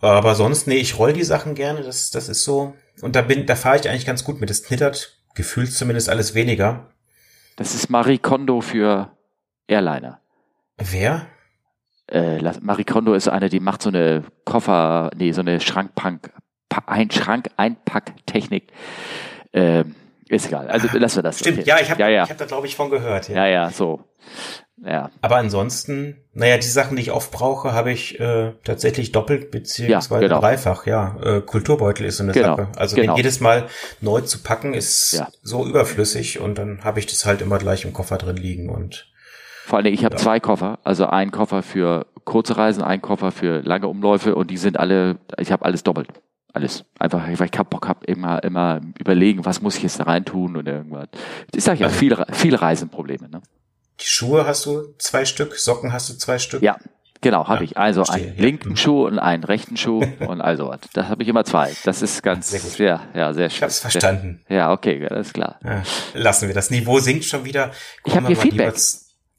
Aber 0.00 0.34
sonst, 0.34 0.66
nee, 0.66 0.76
ich 0.76 0.98
roll 0.98 1.12
die 1.12 1.24
Sachen 1.24 1.54
gerne, 1.54 1.82
das, 1.82 2.10
das 2.10 2.28
ist 2.28 2.44
so. 2.44 2.74
Und 3.00 3.16
da 3.16 3.22
bin, 3.22 3.46
da 3.46 3.54
fahre 3.54 3.78
ich 3.78 3.88
eigentlich 3.88 4.06
ganz 4.06 4.24
gut 4.24 4.40
mit. 4.40 4.50
Es 4.50 4.64
knittert, 4.64 5.16
gefühlt 5.34 5.72
zumindest 5.72 6.08
alles 6.08 6.34
weniger. 6.34 6.90
Das 7.56 7.74
ist 7.74 7.88
Marie 7.88 8.18
Kondo 8.18 8.60
für 8.60 9.16
Airliner. 9.68 10.20
Wer? 10.76 11.26
Äh, 12.08 12.42
Marie 12.60 12.84
Kondo 12.84 13.14
ist 13.14 13.28
eine, 13.28 13.48
die 13.48 13.60
macht 13.60 13.82
so 13.82 13.90
eine 13.90 14.24
Koffer, 14.44 15.10
nee, 15.16 15.32
so 15.32 15.40
eine 15.40 15.60
Schrankpunk, 15.60 16.30
ein 16.86 17.10
Schrank-Einpacktechnik. 17.10 18.68
Äh, 19.52 19.84
Ist 20.28 20.46
egal. 20.46 20.68
Also 20.68 20.88
lassen 20.96 21.16
wir 21.16 21.22
das. 21.22 21.40
Stimmt, 21.40 21.58
okay. 21.60 21.68
ja, 21.68 21.76
ich 21.80 21.90
habe 21.90 22.00
ja, 22.00 22.08
ja. 22.08 22.24
ich 22.24 22.30
hab 22.30 22.38
da, 22.38 22.44
glaube 22.46 22.66
ich, 22.66 22.76
von 22.76 22.90
gehört. 22.90 23.28
Ja, 23.28 23.46
ja, 23.46 23.70
so. 23.70 24.04
Ja. 24.84 25.10
Aber 25.20 25.36
ansonsten, 25.36 26.16
naja, 26.32 26.56
die 26.56 26.66
Sachen, 26.66 26.96
die 26.96 27.02
ich 27.02 27.12
oft 27.12 27.30
brauche, 27.30 27.72
habe 27.72 27.92
ich 27.92 28.18
äh, 28.18 28.52
tatsächlich 28.64 29.12
doppelt 29.12 29.50
beziehungsweise 29.52 30.22
Ja, 30.22 30.28
genau. 30.28 30.40
dreifach. 30.40 30.86
Ja, 30.86 31.16
äh, 31.22 31.40
Kulturbeutel 31.40 32.06
ist 32.06 32.16
so 32.16 32.24
eine 32.24 32.32
Genau, 32.32 32.56
Sache. 32.56 32.68
Also 32.76 32.96
genau. 32.96 33.16
jedes 33.16 33.40
Mal 33.40 33.66
neu 34.00 34.22
zu 34.22 34.42
packen 34.42 34.74
ist 34.74 35.12
Ja. 35.12 35.28
so 35.42 35.64
überflüssig 35.66 36.40
und 36.40 36.58
dann 36.58 36.82
habe 36.82 36.98
ich 36.98 37.06
das 37.06 37.26
halt 37.26 37.42
immer 37.42 37.58
gleich 37.58 37.84
im 37.84 37.92
Koffer 37.92 38.16
drin 38.18 38.36
liegen 38.36 38.70
und 38.70 39.08
Vor 39.66 39.76
allen 39.76 39.84
Dingen, 39.84 39.94
ich 39.94 40.04
habe 40.04 40.16
Ja. 40.16 40.20
zwei 40.20 40.40
Koffer. 40.40 40.80
Also 40.82 41.06
ein 41.06 41.30
Koffer 41.30 41.62
für 41.62 42.06
kurze 42.24 42.56
Reisen, 42.56 42.82
ein 42.82 43.02
Koffer 43.02 43.30
für 43.30 43.60
lange 43.60 43.86
Umläufe 43.86 44.34
und 44.34 44.50
die 44.50 44.56
sind 44.56 44.78
alle, 44.80 45.18
ich 45.38 45.52
habe 45.52 45.64
alles 45.64 45.84
doppelt. 45.84 46.08
Alles. 46.54 46.84
Einfach, 46.98 47.26
weil 47.26 47.44
ich 47.46 47.50
keinen 47.50 47.66
Bock 47.66 47.88
habe, 47.88 48.04
immer, 48.04 48.42
immer 48.44 48.80
überlegen, 48.98 49.44
was 49.44 49.62
muss 49.62 49.76
ich 49.76 49.82
jetzt 49.84 49.98
da 50.00 50.04
rein 50.04 50.24
tun 50.24 50.56
oder 50.56 50.72
irgendwas. 50.72 51.08
Ich 51.54 51.64
sag 51.64 51.78
ja, 51.78 51.86
Also- 51.86 51.98
viele, 51.98 52.26
viele 52.32 52.60
Reisenprobleme. 52.60 53.28
Ne? 53.28 53.40
die 54.00 54.06
Schuhe 54.08 54.46
hast 54.46 54.66
du 54.66 54.94
zwei 54.98 55.24
Stück, 55.24 55.54
Socken 55.54 55.92
hast 55.92 56.08
du 56.10 56.14
zwei 56.14 56.38
Stück. 56.38 56.60
Ja, 56.60 56.76
genau, 57.20 57.46
habe 57.46 57.64
Ja, 57.64 57.70
ich. 57.70 57.76
Also 57.76 58.04
verstehe, 58.04 58.28
einen 58.28 58.36
ja. 58.36 58.42
linken 58.42 58.70
Mhm. 58.70 58.76
Schuh 58.76 59.06
und 59.06 59.18
einen 59.20 59.44
rechten 59.44 59.76
Schuh 59.76 60.02
und 60.26 60.40
also 60.40 60.66
was. 60.68 60.80
Das 60.92 61.06
habe 61.08 61.22
ich 61.22 61.28
immer 61.28 61.44
zwei. 61.44 61.72
Das 61.84 62.02
ist 62.02 62.20
ganz, 62.22 62.50
Sehr 62.50 62.60
gut. 62.60 62.78
ja, 62.78 63.00
ja, 63.14 63.32
sehr 63.32 63.48
schön. 63.48 63.58
Ich 63.58 63.62
hab's 63.62 63.78
verstanden. 63.78 64.44
Ja, 64.48 64.72
okay, 64.72 65.06
alles 65.08 65.32
klar. 65.32 65.60
Ja, 65.62 65.82
lassen 66.14 66.48
wir. 66.48 66.54
Das 66.54 66.70
Niveau 66.70 66.98
sinkt 66.98 67.24
schon 67.26 67.44
wieder. 67.44 67.70
Ich 68.04 68.12
Kommen 68.12 68.26
hier 68.26 68.36
wir 68.36 68.44
mal 68.44 68.50
lieber 68.50 68.64
Feedback. 68.72 68.82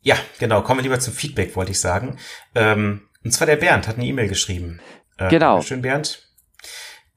Ja, 0.01 0.15
genau. 0.39 0.62
Kommen 0.62 0.79
wir 0.79 0.84
lieber 0.84 1.00
zum 1.00 1.13
Feedback, 1.13 1.55
wollte 1.58 1.72
ich 1.72 1.79
sagen. 1.79 2.17
Ähm, 2.55 3.01
und 3.25 3.32
zwar 3.32 3.48
der 3.48 3.58
Bernd 3.58 3.88
hat 3.89 3.98
eine 3.98 4.05
E-Mail 4.05 4.29
geschrieben. 4.29 4.79
Äh, 5.17 5.27
Genau. 5.29 5.62
Schön, 5.62 5.82
Bernd. 5.82 6.22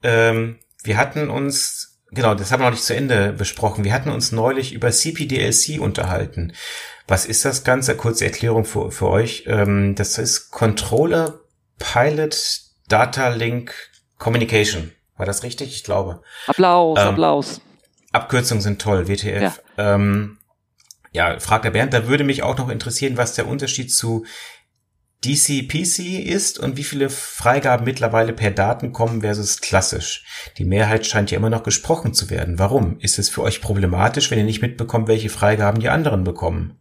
Ähm, 0.03 0.59
wir 0.83 0.97
hatten 0.97 1.29
uns, 1.29 1.99
genau, 2.11 2.35
das 2.35 2.51
haben 2.51 2.61
wir 2.61 2.65
noch 2.65 2.71
nicht 2.71 2.83
zu 2.83 2.95
Ende 2.95 3.33
besprochen. 3.33 3.83
Wir 3.83 3.93
hatten 3.93 4.09
uns 4.09 4.31
neulich 4.31 4.73
über 4.73 4.91
CPDLC 4.91 5.79
unterhalten. 5.79 6.53
Was 7.07 7.25
ist 7.25 7.45
das 7.45 7.63
Ganze? 7.63 7.95
Kurze 7.95 8.25
Erklärung 8.25 8.65
für, 8.65 8.91
für 8.91 9.07
euch. 9.07 9.43
Ähm, 9.47 9.95
das 9.95 10.17
ist 10.17 10.51
Controller 10.51 11.39
Pilot 11.79 12.61
Data 12.87 13.29
Link 13.29 13.73
Communication. 14.17 14.91
War 15.15 15.25
das 15.25 15.43
richtig? 15.43 15.69
Ich 15.75 15.83
glaube. 15.83 16.21
Applaus, 16.47 16.99
Ähm, 16.99 17.07
Applaus. 17.07 17.61
Abkürzungen 18.11 18.61
sind 18.61 18.81
toll, 18.81 19.07
WTF. 19.07 19.61
Ja. 19.77 19.95
Ähm, 19.95 20.37
ja, 21.11 21.39
fragt 21.39 21.65
der 21.65 21.71
Bernd, 21.71 21.93
da 21.93 22.07
würde 22.07 22.23
mich 22.23 22.43
auch 22.43 22.57
noch 22.57 22.69
interessieren, 22.69 23.17
was 23.17 23.33
der 23.33 23.47
Unterschied 23.47 23.93
zu 23.93 24.25
DCPC 25.25 26.19
ist 26.25 26.59
und 26.59 26.77
wie 26.77 26.83
viele 26.83 27.09
Freigaben 27.09 27.85
mittlerweile 27.85 28.33
per 28.33 28.51
Daten 28.51 28.93
kommen 28.93 29.21
versus 29.21 29.61
klassisch. 29.61 30.23
Die 30.57 30.65
Mehrheit 30.65 31.05
scheint 31.07 31.31
ja 31.31 31.37
immer 31.37 31.49
noch 31.49 31.63
gesprochen 31.63 32.13
zu 32.13 32.29
werden. 32.29 32.59
Warum? 32.59 32.99
Ist 32.99 33.17
es 33.17 33.29
für 33.29 33.41
euch 33.41 33.61
problematisch, 33.61 34.29
wenn 34.29 34.37
ihr 34.37 34.43
nicht 34.45 34.61
mitbekommt, 34.61 35.07
welche 35.07 35.29
Freigaben 35.29 35.79
die 35.79 35.89
anderen 35.89 36.23
bekommen? 36.23 36.79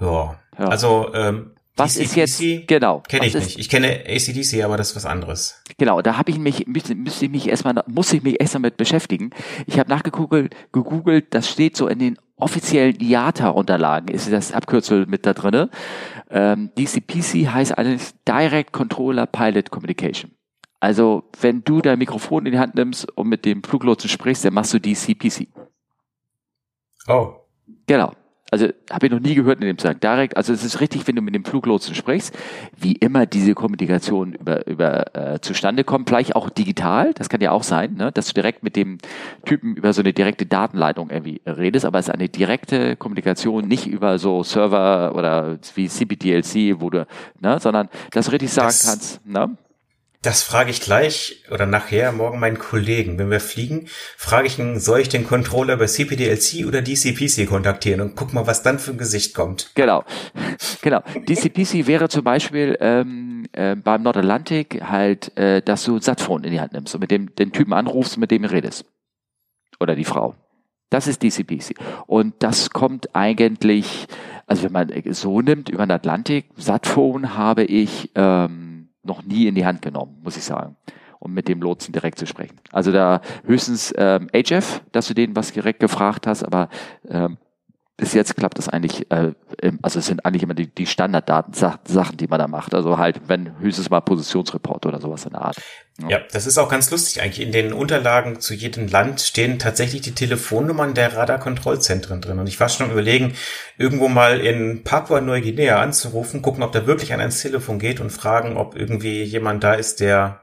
Ja, 0.00 0.40
Ja. 0.58 0.68
also 0.68 1.12
ähm, 1.14 1.52
Was 1.76 1.96
ist 1.96 2.16
jetzt, 2.16 2.42
genau. 2.66 3.02
kenne 3.08 3.26
ich 3.26 3.34
ist, 3.34 3.44
nicht. 3.44 3.58
Ich 3.58 3.68
kenne 3.68 4.04
ACDC, 4.06 4.62
aber 4.62 4.76
das 4.76 4.90
ist 4.90 4.96
was 4.96 5.06
anderes. 5.06 5.62
Genau, 5.78 6.02
da 6.02 6.18
habe 6.18 6.30
ich 6.30 6.38
mich, 6.38 6.66
müsste 6.66 6.94
ich 6.94 7.30
mich 7.30 7.48
erstmal, 7.48 7.82
muss 7.86 8.12
ich 8.12 8.22
mich 8.22 8.40
erstmal 8.40 8.62
mit 8.62 8.76
beschäftigen. 8.76 9.30
Ich 9.66 9.78
habe 9.78 9.88
nachgegoogelt, 9.88 10.54
gegoogelt, 10.72 11.34
das 11.34 11.48
steht 11.48 11.76
so 11.76 11.88
in 11.88 11.98
den 11.98 12.18
offiziellen 12.36 13.00
IATA-Unterlagen, 13.00 14.08
ist 14.08 14.30
das 14.30 14.52
Abkürzel 14.52 15.06
mit 15.06 15.24
da 15.24 15.32
drinne. 15.32 15.70
Ähm, 16.30 16.70
DCPC 16.76 17.48
heißt 17.48 17.78
eigentlich 17.78 18.10
Direct 18.28 18.72
Controller 18.72 19.26
Pilot 19.26 19.70
Communication. 19.70 20.32
Also, 20.80 21.30
wenn 21.40 21.62
du 21.62 21.80
dein 21.80 21.98
Mikrofon 21.98 22.44
in 22.44 22.52
die 22.52 22.58
Hand 22.58 22.74
nimmst 22.74 23.10
und 23.16 23.28
mit 23.28 23.44
dem 23.44 23.62
Fluglotsen 23.62 24.10
sprichst, 24.10 24.44
dann 24.44 24.52
machst 24.52 24.74
du 24.74 24.80
DCPC. 24.80 25.46
Oh, 27.08 27.36
Genau. 27.86 28.12
Also 28.52 28.68
habe 28.90 29.06
ich 29.06 29.10
noch 29.12 29.18
nie 29.18 29.34
gehört 29.34 29.60
in 29.62 29.66
dem 29.66 29.78
Zusammenhang. 29.78 30.00
Direkt, 30.00 30.36
also 30.36 30.52
es 30.52 30.62
ist 30.62 30.80
richtig, 30.80 31.06
wenn 31.08 31.16
du 31.16 31.22
mit 31.22 31.34
dem 31.34 31.42
Fluglotsen 31.44 31.94
sprichst, 31.94 32.36
wie 32.76 32.92
immer 32.92 33.24
diese 33.24 33.54
Kommunikation 33.54 34.34
über, 34.34 34.66
über 34.66 35.16
äh, 35.16 35.40
zustande 35.40 35.84
kommt, 35.84 36.10
vielleicht 36.10 36.36
auch 36.36 36.50
digital, 36.50 37.14
das 37.14 37.30
kann 37.30 37.40
ja 37.40 37.50
auch 37.50 37.62
sein, 37.62 37.94
ne, 37.94 38.12
dass 38.12 38.26
du 38.26 38.34
direkt 38.34 38.62
mit 38.62 38.76
dem 38.76 38.98
Typen 39.46 39.74
über 39.74 39.94
so 39.94 40.02
eine 40.02 40.12
direkte 40.12 40.44
Datenleitung 40.44 41.08
irgendwie 41.08 41.40
redest, 41.46 41.86
aber 41.86 41.98
es 41.98 42.08
ist 42.08 42.14
eine 42.14 42.28
direkte 42.28 42.94
Kommunikation, 42.96 43.66
nicht 43.66 43.86
über 43.86 44.18
so 44.18 44.42
Server 44.42 45.14
oder 45.14 45.56
wie 45.74 45.88
CPDLC, 45.88 46.78
wo 46.78 46.90
du, 46.90 47.06
ne, 47.40 47.58
sondern 47.58 47.88
dass 48.10 48.26
du 48.26 48.32
richtig 48.32 48.50
sagen 48.52 48.68
Das- 48.68 48.86
kannst, 48.86 49.26
ne? 49.26 49.56
Das 50.22 50.44
frage 50.44 50.70
ich 50.70 50.80
gleich 50.80 51.42
oder 51.50 51.66
nachher 51.66 52.12
morgen 52.12 52.38
meinen 52.38 52.60
Kollegen. 52.60 53.18
Wenn 53.18 53.28
wir 53.28 53.40
fliegen, 53.40 53.88
frage 54.16 54.46
ich 54.46 54.56
ihn, 54.56 54.78
soll 54.78 55.00
ich 55.00 55.08
den 55.08 55.26
Controller 55.26 55.74
über 55.74 55.88
CPDLC 55.88 56.64
oder 56.64 56.80
DCPC 56.80 57.48
kontaktieren 57.48 58.00
und 58.00 58.14
guck 58.14 58.32
mal, 58.32 58.46
was 58.46 58.62
dann 58.62 58.78
für 58.78 58.92
ein 58.92 58.98
Gesicht 58.98 59.34
kommt. 59.34 59.72
Genau, 59.74 60.04
genau. 60.82 61.00
DCPC 61.28 61.88
wäre 61.88 62.08
zum 62.08 62.22
Beispiel 62.22 62.78
ähm, 62.80 63.48
äh, 63.50 63.74
beim 63.74 64.02
Nordatlantik 64.02 64.80
halt, 64.84 65.36
äh, 65.36 65.60
dass 65.60 65.82
du 65.82 65.96
ein 65.96 66.02
Satphone 66.02 66.44
in 66.44 66.52
die 66.52 66.60
Hand 66.60 66.72
nimmst 66.72 66.94
und 66.94 67.00
mit 67.00 67.10
dem 67.10 67.34
den 67.34 67.50
Typen 67.50 67.72
anrufst 67.72 68.16
mit 68.16 68.30
dem 68.30 68.44
redest. 68.44 68.84
Oder 69.80 69.96
die 69.96 70.04
Frau. 70.04 70.36
Das 70.88 71.08
ist 71.08 71.24
DCPC. 71.24 71.74
Und 72.06 72.34
das 72.44 72.70
kommt 72.70 73.16
eigentlich, 73.16 74.06
also 74.46 74.62
wenn 74.62 74.72
man 74.72 74.92
so 75.10 75.40
nimmt, 75.40 75.68
über 75.68 75.84
den 75.84 75.90
Atlantik, 75.90 76.44
Satphone 76.56 77.34
habe 77.36 77.64
ich 77.64 78.12
ähm, 78.14 78.71
noch 79.02 79.22
nie 79.22 79.46
in 79.46 79.54
die 79.54 79.66
Hand 79.66 79.82
genommen, 79.82 80.18
muss 80.22 80.36
ich 80.36 80.44
sagen, 80.44 80.76
um 81.18 81.32
mit 81.32 81.48
dem 81.48 81.60
Lotsen 81.60 81.92
direkt 81.92 82.18
zu 82.18 82.26
sprechen. 82.26 82.56
Also 82.70 82.92
da 82.92 83.20
höchstens 83.44 83.92
ähm, 83.96 84.28
HF, 84.34 84.82
dass 84.92 85.08
du 85.08 85.14
denen 85.14 85.36
was 85.36 85.52
direkt 85.52 85.80
gefragt 85.80 86.26
hast, 86.26 86.44
aber 86.44 86.68
ähm, 87.08 87.38
bis 88.02 88.14
jetzt 88.14 88.34
klappt 88.36 88.58
das 88.58 88.68
eigentlich, 88.68 89.08
äh, 89.12 89.30
also 89.80 90.00
es 90.00 90.06
sind 90.06 90.26
eigentlich 90.26 90.42
immer 90.42 90.54
die, 90.54 90.66
die 90.66 90.86
Standarddaten-Sachen, 90.88 92.16
die 92.16 92.26
man 92.26 92.40
da 92.40 92.48
macht. 92.48 92.74
Also 92.74 92.98
halt, 92.98 93.20
wenn 93.28 93.56
höchstens 93.60 93.90
mal 93.90 94.00
Positionsreport 94.00 94.86
oder 94.86 95.00
sowas 95.00 95.24
in 95.24 95.30
der 95.30 95.42
Art. 95.42 95.56
Ja, 96.08 96.18
das 96.32 96.48
ist 96.48 96.58
auch 96.58 96.68
ganz 96.68 96.90
lustig 96.90 97.22
eigentlich. 97.22 97.46
In 97.46 97.52
den 97.52 97.72
Unterlagen 97.72 98.40
zu 98.40 98.54
jedem 98.54 98.88
Land 98.88 99.20
stehen 99.20 99.60
tatsächlich 99.60 100.00
die 100.02 100.16
Telefonnummern 100.16 100.94
der 100.94 101.16
Radarkontrollzentren 101.16 102.20
drin. 102.20 102.40
Und 102.40 102.48
ich 102.48 102.58
war 102.58 102.68
schon 102.68 102.86
am 102.86 102.92
überlegen, 102.92 103.34
irgendwo 103.78 104.08
mal 104.08 104.40
in 104.40 104.82
Papua-Neuguinea 104.82 105.80
anzurufen, 105.80 106.42
gucken, 106.42 106.64
ob 106.64 106.72
da 106.72 106.88
wirklich 106.88 107.12
einer 107.12 107.22
ans 107.22 107.40
Telefon 107.40 107.78
geht 107.78 108.00
und 108.00 108.10
fragen, 108.10 108.56
ob 108.56 108.74
irgendwie 108.74 109.22
jemand 109.22 109.62
da 109.62 109.74
ist, 109.74 110.00
der 110.00 110.40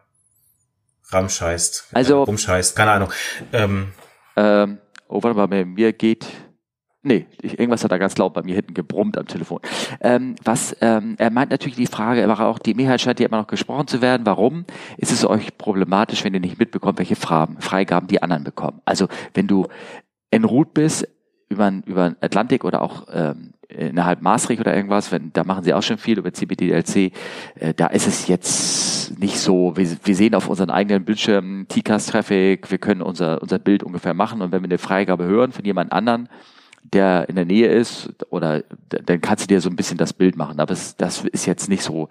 ramscheißt. 1.12 1.90
Also- 1.92 2.22
äh, 2.22 2.24
rumscheißt, 2.24 2.78
keine 2.78 2.92
Ahnung. 2.92 3.12
Ähm, 3.52 3.92
Ähm, 4.38 4.78
oh, 5.10 5.22
warte 5.22 5.36
mal, 5.38 5.66
mir 5.66 5.92
geht. 5.92 6.26
Nee, 7.02 7.28
ich, 7.42 7.58
irgendwas 7.58 7.84
hat 7.84 7.92
da 7.92 7.98
ganz 7.98 8.18
laut 8.18 8.34
bei 8.34 8.42
mir 8.42 8.56
hinten 8.56 8.74
gebrummt 8.74 9.18
am 9.18 9.26
Telefon. 9.26 9.62
Ähm, 10.02 10.36
was, 10.44 10.76
ähm, 10.82 11.16
er 11.18 11.32
meint 11.32 11.50
natürlich 11.50 11.78
die 11.78 11.88
Frage, 11.88 12.20
er 12.20 12.28
war 12.28 12.42
auch, 12.42 12.60
die 12.60 12.74
Mehrheit 12.74 13.00
scheint 13.00 13.22
ja 13.22 13.28
immer 13.28 13.38
noch 13.38 13.48
gesprochen 13.48 13.88
zu 13.88 14.02
werden. 14.02 14.26
Warum 14.26 14.66
ist 14.98 15.14
es 15.14 15.26
euch 15.26 15.58
problematisch, 15.58 16.26
wenn 16.26 16.34
ihr 16.34 16.42
nicht 16.42 16.60
mitbekommt, 16.60 17.00
welche 17.00 17.16
Fragen, 17.16 17.62
Freigaben 17.62 18.08
die 18.08 18.22
anderen 18.22 18.44
bekommen? 18.44 18.82
Also, 18.84 19.08
wenn 19.34 19.48
du 19.48 19.68
en 20.30 20.44
route 20.44 20.72
bist, 20.74 21.08
über, 21.48 21.72
über 21.86 22.16
Atlantik 22.20 22.66
oder 22.66 22.82
auch 22.82 23.08
ähm, 23.14 23.54
innerhalb 23.70 24.22
Maastricht 24.22 24.60
oder 24.60 24.76
irgendwas, 24.76 25.12
wenn, 25.12 25.32
da 25.32 25.44
machen 25.46 25.64
sie 25.64 25.74
auch 25.74 25.84
schon 25.84 25.98
viel 25.98 26.20
über 26.20 26.34
CBDLC, 26.34 27.14
äh, 27.56 27.74
da 27.76 27.88
ist 27.88 28.08
es 28.08 28.28
jetzt 28.28 29.20
nicht 29.20 29.40
so, 29.40 29.76
wir, 29.78 29.88
wir 30.04 30.16
sehen 30.16 30.36
auf 30.36 30.50
unseren 30.50 30.70
eigenen 30.70 31.06
Bildschirmen 31.06 31.68
TCAS-Traffic, 31.70 32.70
wir 32.70 32.78
können 32.78 33.02
unser, 33.02 33.42
unser 33.42 33.58
Bild 33.58 33.84
ungefähr 33.84 34.14
machen 34.14 34.42
und 34.42 34.52
wenn 34.52 34.62
wir 34.62 34.68
eine 34.68 34.78
Freigabe 34.78 35.26
hören 35.26 35.54
von 35.54 35.64
jemand 35.64 35.92
anderen, 35.92 36.28
der 36.94 37.30
in 37.30 37.36
der 37.36 37.46
Nähe 37.46 37.68
ist, 37.68 38.10
oder 38.30 38.64
dann 38.90 39.22
kannst 39.22 39.44
du 39.44 39.48
dir 39.48 39.62
so 39.62 39.70
ein 39.70 39.76
bisschen 39.76 39.98
das 39.98 40.14
Bild 40.14 40.36
machen. 40.36 40.60
Aber 40.60 40.74
es, 40.74 40.96
das 40.96 41.24
ist 41.26 41.46
jetzt 41.46 41.70
nicht 41.70 41.84
so, 41.84 42.10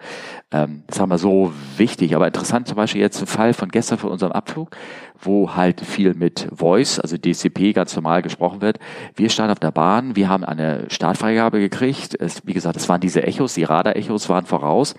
ähm, 0.52 0.84
sagen 0.90 1.10
wir 1.10 1.18
so 1.18 1.52
wichtig. 1.76 2.14
Aber 2.14 2.26
interessant 2.26 2.68
zum 2.68 2.76
Beispiel 2.76 3.00
jetzt 3.00 3.20
ein 3.20 3.26
Fall 3.26 3.54
von 3.54 3.68
gestern 3.68 3.98
von 3.98 4.10
unserem 4.10 4.32
Abflug, 4.32 4.70
wo 5.20 5.54
halt 5.54 5.80
viel 5.80 6.14
mit 6.14 6.48
Voice, 6.52 7.00
also 7.00 7.16
DCP 7.16 7.72
ganz 7.74 7.94
normal 7.96 8.22
gesprochen 8.22 8.60
wird. 8.60 8.78
Wir 9.14 9.30
standen 9.30 9.52
auf 9.52 9.60
der 9.60 9.72
Bahn, 9.72 10.16
wir 10.16 10.28
haben 10.28 10.44
eine 10.44 10.84
Startfreigabe 10.88 11.58
gekriegt. 11.60 12.16
Es, 12.18 12.46
wie 12.46 12.54
gesagt, 12.54 12.76
es 12.76 12.88
waren 12.88 13.00
diese 13.00 13.22
Echos, 13.22 13.54
die 13.54 13.64
Radar-Echos 13.64 14.28
waren 14.28 14.46
voraus. 14.46 14.94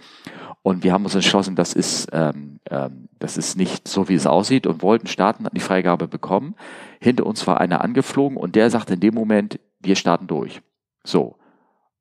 Und 0.62 0.84
wir 0.84 0.92
haben 0.92 1.06
uns 1.06 1.16
entschlossen, 1.16 1.56
das 1.56 1.74
ist, 1.74 2.10
ähm, 2.12 2.60
ähm, 2.70 3.08
das 3.18 3.38
ist 3.38 3.58
nicht 3.58 3.88
so, 3.88 4.10
wie 4.10 4.16
es 4.16 4.28
aussieht 4.28 4.68
und 4.68 4.82
wollten 4.82 5.08
starten, 5.08 5.46
hatten 5.46 5.56
die 5.56 5.62
Freigabe 5.62 6.08
bekommen. 6.08 6.56
Hinter 7.00 7.26
uns 7.26 7.48
war 7.48 7.62
einer 7.62 7.82
angeflogen 7.84 8.38
und 8.38 8.56
der 8.56 8.70
sagte 8.70 8.96
in 8.96 9.00
dem 9.00 9.14
Moment, 9.14 9.60
wir 9.80 9.96
starten 9.96 10.28
durch. 10.28 10.62
So. 11.04 11.36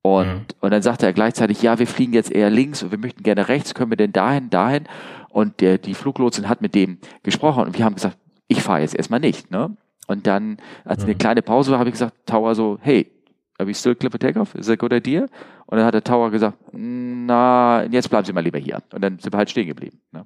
Und, 0.02 0.26
Mhm. 0.26 0.44
und 0.60 0.70
dann 0.70 0.82
sagte 0.82 1.06
er 1.06 1.12
gleichzeitig, 1.12 1.60
ja, 1.62 1.78
wir 1.78 1.86
fliegen 1.86 2.12
jetzt 2.12 2.30
eher 2.30 2.50
links 2.50 2.82
und 2.82 2.90
wir 2.90 2.98
möchten 2.98 3.22
gerne 3.22 3.48
rechts, 3.48 3.74
können 3.74 3.90
wir 3.90 3.96
denn 3.96 4.12
dahin, 4.12 4.48
dahin? 4.50 4.84
Und 5.28 5.60
der, 5.60 5.78
die 5.78 5.94
Fluglotsin 5.94 6.48
hat 6.48 6.62
mit 6.62 6.74
dem 6.74 6.98
gesprochen 7.22 7.64
und 7.64 7.76
wir 7.76 7.84
haben 7.84 7.94
gesagt, 7.94 8.16
ich 8.46 8.62
fahre 8.62 8.80
jetzt 8.80 8.94
erstmal 8.94 9.20
nicht, 9.20 9.50
ne? 9.50 9.76
Und 10.06 10.26
dann, 10.26 10.56
als 10.84 11.02
eine 11.04 11.14
Mhm. 11.14 11.18
kleine 11.18 11.42
Pause 11.42 11.70
war, 11.72 11.78
habe 11.80 11.90
ich 11.90 11.94
gesagt, 11.94 12.14
Tower 12.26 12.54
so, 12.54 12.78
hey, 12.80 13.10
are 13.58 13.68
we 13.68 13.74
still 13.74 13.94
clip 13.94 14.14
a 14.14 14.18
takeoff? 14.18 14.54
Is 14.54 14.66
that 14.66 14.74
a 14.74 14.76
good 14.76 14.92
idea? 14.92 15.26
Und 15.66 15.76
dann 15.76 15.84
hat 15.84 15.92
der 15.94 16.02
Tower 16.04 16.30
gesagt, 16.30 16.56
na, 16.72 17.84
jetzt 17.90 18.08
bleiben 18.08 18.24
Sie 18.24 18.32
mal 18.32 18.42
lieber 18.42 18.58
hier. 18.58 18.80
Und 18.94 19.02
dann 19.02 19.18
sind 19.18 19.32
wir 19.34 19.36
halt 19.38 19.50
stehen 19.50 19.66
geblieben. 19.66 20.00
Ne? 20.12 20.24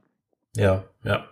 ja, 0.55 0.85
ja. 1.03 1.25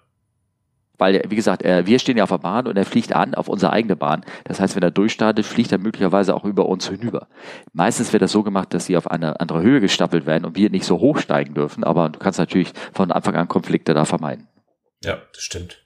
Weil, 1.01 1.23
wie 1.29 1.37
gesagt, 1.37 1.65
wir 1.65 1.99
stehen 1.99 2.17
ja 2.17 2.25
auf 2.25 2.31
der 2.31 2.39
Bahn 2.39 2.67
und 2.67 2.77
er 2.77 2.85
fliegt 2.85 3.13
an 3.13 3.35
auf 3.35 3.49
unsere 3.49 3.73
eigene 3.73 3.97
Bahn. 3.97 4.25
Das 4.45 4.61
heißt, 4.61 4.77
wenn 4.77 4.83
er 4.83 4.91
durchstartet, 4.91 5.45
fliegt 5.45 5.73
er 5.73 5.79
möglicherweise 5.79 6.35
auch 6.35 6.45
über 6.45 6.67
uns 6.67 6.89
hinüber. 6.89 7.27
Meistens 7.73 8.13
wird 8.13 8.23
das 8.23 8.33
so 8.33 8.43
gemacht, 8.43 8.73
dass 8.75 8.87
sie 8.87 8.97
auf 8.97 9.11
eine 9.11 9.41
andere 9.41 9.63
Höhe 9.63 9.81
gestapelt 9.81 10.27
werden 10.27 10.45
und 10.45 10.57
wir 10.57 10.71
nicht 10.71 10.85
so 10.85 11.01
hoch 11.01 11.19
steigen 11.19 11.55
dürfen, 11.55 11.83
aber 11.83 12.11
du 12.11 12.19
kannst 12.19 12.39
natürlich 12.39 12.73
von 12.93 13.11
Anfang 13.11 13.35
an 13.35 13.49
Konflikte 13.49 13.95
da 13.95 14.05
vermeiden. 14.05 14.49
Ja, 15.03 15.19
das 15.33 15.43
stimmt. 15.43 15.83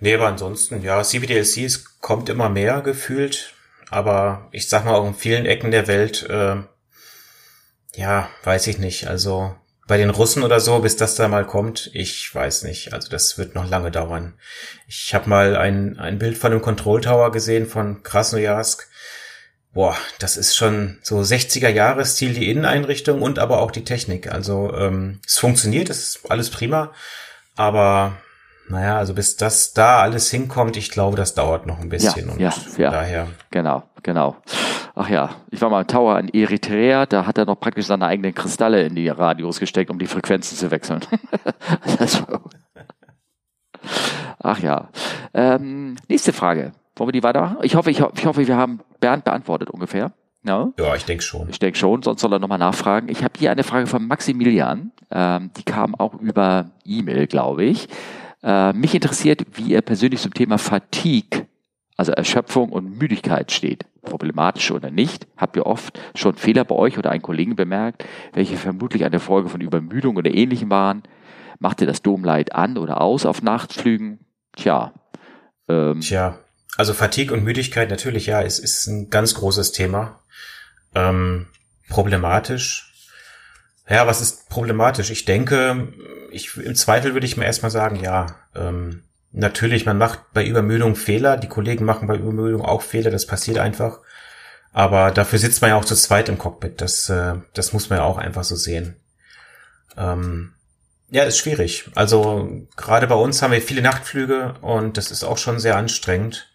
Nee, 0.00 0.14
aber 0.14 0.28
ansonsten, 0.28 0.82
ja, 0.82 1.02
CBDLC 1.02 2.00
kommt 2.00 2.28
immer 2.28 2.48
mehr 2.48 2.82
gefühlt, 2.82 3.54
aber 3.90 4.48
ich 4.52 4.68
sag 4.68 4.84
mal 4.84 4.94
auch 4.94 5.08
in 5.08 5.14
vielen 5.14 5.44
Ecken 5.44 5.72
der 5.72 5.88
Welt, 5.88 6.22
äh, 6.30 6.56
ja, 7.96 8.28
weiß 8.44 8.68
ich 8.68 8.78
nicht. 8.78 9.08
Also 9.08 9.56
bei 9.88 9.96
den 9.96 10.10
Russen 10.10 10.42
oder 10.44 10.60
so, 10.60 10.78
bis 10.80 10.96
das 10.96 11.14
da 11.16 11.28
mal 11.28 11.46
kommt, 11.46 11.90
ich 11.94 12.32
weiß 12.32 12.62
nicht. 12.62 12.92
Also 12.92 13.08
das 13.08 13.38
wird 13.38 13.54
noch 13.54 13.68
lange 13.68 13.90
dauern. 13.90 14.34
Ich 14.86 15.14
habe 15.14 15.28
mal 15.28 15.56
ein, 15.56 15.98
ein 15.98 16.18
Bild 16.18 16.36
von 16.36 16.52
einem 16.52 16.60
Control 16.60 17.00
Tower 17.00 17.32
gesehen 17.32 17.66
von 17.66 18.02
Krasnojarsk. 18.02 18.86
Boah, 19.72 19.96
das 20.18 20.36
ist 20.36 20.54
schon 20.54 20.98
so 21.02 21.18
60er 21.18 21.70
Jahre 21.70 22.04
Stil 22.04 22.34
die 22.34 22.50
Inneneinrichtung 22.50 23.22
und 23.22 23.38
aber 23.38 23.60
auch 23.60 23.70
die 23.70 23.84
Technik. 23.84 24.30
Also 24.30 24.74
ähm, 24.74 25.20
es 25.26 25.38
funktioniert, 25.38 25.88
es 25.88 26.16
ist 26.16 26.30
alles 26.30 26.50
prima, 26.50 26.92
aber 27.56 28.18
naja, 28.68 28.98
also 28.98 29.14
bis 29.14 29.36
das 29.36 29.72
da 29.72 30.00
alles 30.00 30.30
hinkommt, 30.30 30.76
ich 30.76 30.90
glaube, 30.90 31.16
das 31.16 31.34
dauert 31.34 31.66
noch 31.66 31.80
ein 31.80 31.88
bisschen. 31.88 32.26
Ja, 32.26 32.32
und 32.32 32.40
ja, 32.40 32.50
von 32.50 32.82
ja. 32.82 32.90
daher. 32.90 33.28
Genau, 33.50 33.82
genau. 34.02 34.36
Ach 34.94 35.08
ja, 35.08 35.30
ich 35.50 35.60
war 35.60 35.70
mal 35.70 35.82
im 35.82 35.86
Tower 35.86 36.18
in 36.18 36.28
Eritrea, 36.28 37.06
da 37.06 37.24
hat 37.24 37.38
er 37.38 37.44
noch 37.44 37.60
praktisch 37.60 37.86
seine 37.86 38.06
eigenen 38.06 38.34
Kristalle 38.34 38.82
in 38.82 38.94
die 38.94 39.08
Radios 39.08 39.60
gesteckt, 39.60 39.90
um 39.90 39.98
die 39.98 40.06
Frequenzen 40.06 40.56
zu 40.56 40.70
wechseln. 40.70 41.00
Ach 44.40 44.58
ja. 44.60 44.88
Ähm, 45.34 45.96
nächste 46.08 46.32
Frage. 46.32 46.72
Wollen 46.96 47.08
wir 47.08 47.12
die 47.12 47.22
weitermachen? 47.22 47.58
Ich 47.62 47.76
hoffe, 47.76 47.90
ich, 47.90 48.00
ich 48.00 48.26
hoffe, 48.26 48.46
wir 48.46 48.56
haben 48.56 48.80
Bernd 49.00 49.24
beantwortet 49.24 49.70
ungefähr. 49.70 50.12
Ja, 50.44 50.72
ja 50.78 50.94
ich 50.94 51.04
denke 51.04 51.22
schon. 51.22 51.48
Ich 51.48 51.58
denke 51.58 51.78
schon, 51.78 52.02
sonst 52.02 52.20
soll 52.20 52.32
er 52.32 52.38
nochmal 52.38 52.58
nachfragen. 52.58 53.08
Ich 53.08 53.22
habe 53.22 53.34
hier 53.38 53.50
eine 53.50 53.64
Frage 53.64 53.86
von 53.86 54.06
Maximilian. 54.06 54.92
Ähm, 55.10 55.50
die 55.56 55.62
kam 55.62 55.94
auch 55.94 56.14
über 56.14 56.70
E-Mail, 56.84 57.26
glaube 57.26 57.64
ich. 57.64 57.88
Äh, 58.42 58.72
mich 58.72 58.94
interessiert, 58.94 59.44
wie 59.54 59.74
er 59.74 59.82
persönlich 59.82 60.20
zum 60.20 60.34
Thema 60.34 60.58
Fatigue, 60.58 61.46
also 61.96 62.12
Erschöpfung 62.12 62.70
und 62.70 62.98
Müdigkeit 62.98 63.50
steht. 63.50 63.84
Problematisch 64.02 64.70
oder 64.70 64.90
nicht, 64.90 65.26
habt 65.36 65.56
ihr 65.56 65.66
oft 65.66 65.98
schon 66.14 66.36
Fehler 66.36 66.64
bei 66.64 66.74
euch 66.74 66.98
oder 66.98 67.10
einen 67.10 67.22
Kollegen 67.22 67.56
bemerkt, 67.56 68.04
welche 68.32 68.56
vermutlich 68.56 69.04
eine 69.04 69.20
Folge 69.20 69.48
von 69.48 69.60
Übermüdung 69.60 70.16
oder 70.16 70.32
ähnlichem 70.32 70.70
waren? 70.70 71.02
Macht 71.58 71.80
ihr 71.80 71.86
das 71.86 72.02
Domlight 72.02 72.54
an 72.54 72.78
oder 72.78 73.00
aus 73.00 73.26
auf 73.26 73.42
Nachtflügen? 73.42 74.20
Tja. 74.56 74.92
Ähm, 75.68 76.00
Tja, 76.00 76.38
also 76.76 76.94
Fatigue 76.94 77.36
und 77.36 77.42
Müdigkeit 77.42 77.90
natürlich, 77.90 78.26
ja, 78.26 78.40
es 78.42 78.60
ist 78.60 78.86
ein 78.86 79.10
ganz 79.10 79.34
großes 79.34 79.72
Thema. 79.72 80.20
Ähm, 80.94 81.46
problematisch 81.88 82.87
ja, 83.88 84.06
was 84.06 84.20
ist 84.20 84.48
problematisch? 84.48 85.10
Ich 85.10 85.24
denke, 85.24 85.88
ich, 86.30 86.56
im 86.56 86.74
Zweifel 86.74 87.14
würde 87.14 87.26
ich 87.26 87.36
mir 87.36 87.46
erstmal 87.46 87.70
sagen, 87.70 87.96
ja, 87.96 88.26
ähm, 88.54 89.04
natürlich, 89.32 89.86
man 89.86 89.98
macht 89.98 90.20
bei 90.34 90.44
Übermüdung 90.44 90.94
Fehler, 90.94 91.36
die 91.36 91.48
Kollegen 91.48 91.84
machen 91.84 92.08
bei 92.08 92.16
Übermüdung 92.16 92.62
auch 92.62 92.82
Fehler, 92.82 93.10
das 93.10 93.26
passiert 93.26 93.58
einfach. 93.58 94.00
Aber 94.72 95.10
dafür 95.10 95.38
sitzt 95.38 95.62
man 95.62 95.70
ja 95.70 95.76
auch 95.76 95.84
zu 95.84 95.96
zweit 95.96 96.28
im 96.28 96.38
Cockpit, 96.38 96.80
das, 96.80 97.08
äh, 97.08 97.36
das 97.54 97.72
muss 97.72 97.88
man 97.88 98.00
ja 98.00 98.04
auch 98.04 98.18
einfach 98.18 98.44
so 98.44 98.56
sehen. 98.56 98.96
Ähm, 99.96 100.52
ja, 101.10 101.24
ist 101.24 101.38
schwierig. 101.38 101.90
Also 101.94 102.66
gerade 102.76 103.06
bei 103.06 103.14
uns 103.14 103.40
haben 103.40 103.52
wir 103.52 103.62
viele 103.62 103.80
Nachtflüge 103.80 104.54
und 104.60 104.98
das 104.98 105.10
ist 105.10 105.24
auch 105.24 105.38
schon 105.38 105.58
sehr 105.58 105.76
anstrengend. 105.76 106.50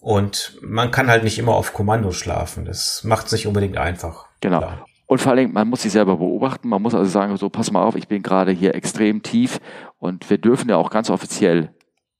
Und 0.00 0.58
man 0.60 0.90
kann 0.90 1.08
halt 1.08 1.24
nicht 1.24 1.38
immer 1.38 1.54
auf 1.54 1.72
Kommando 1.72 2.12
schlafen. 2.12 2.64
Das 2.64 3.04
macht 3.04 3.26
es 3.26 3.32
nicht 3.32 3.46
unbedingt 3.46 3.76
einfach. 3.76 4.26
Genau. 4.40 4.58
Klar. 4.58 4.87
Und 5.08 5.22
vor 5.22 5.32
allem, 5.32 5.52
man 5.54 5.68
muss 5.68 5.82
sich 5.82 5.92
selber 5.92 6.18
beobachten. 6.18 6.68
Man 6.68 6.82
muss 6.82 6.94
also 6.94 7.10
sagen, 7.10 7.34
so, 7.38 7.48
pass 7.48 7.72
mal 7.72 7.82
auf, 7.82 7.96
ich 7.96 8.08
bin 8.08 8.22
gerade 8.22 8.52
hier 8.52 8.74
extrem 8.74 9.22
tief 9.22 9.58
und 9.98 10.28
wir 10.28 10.36
dürfen 10.36 10.68
ja 10.68 10.76
auch 10.76 10.90
ganz 10.90 11.08
offiziell 11.08 11.70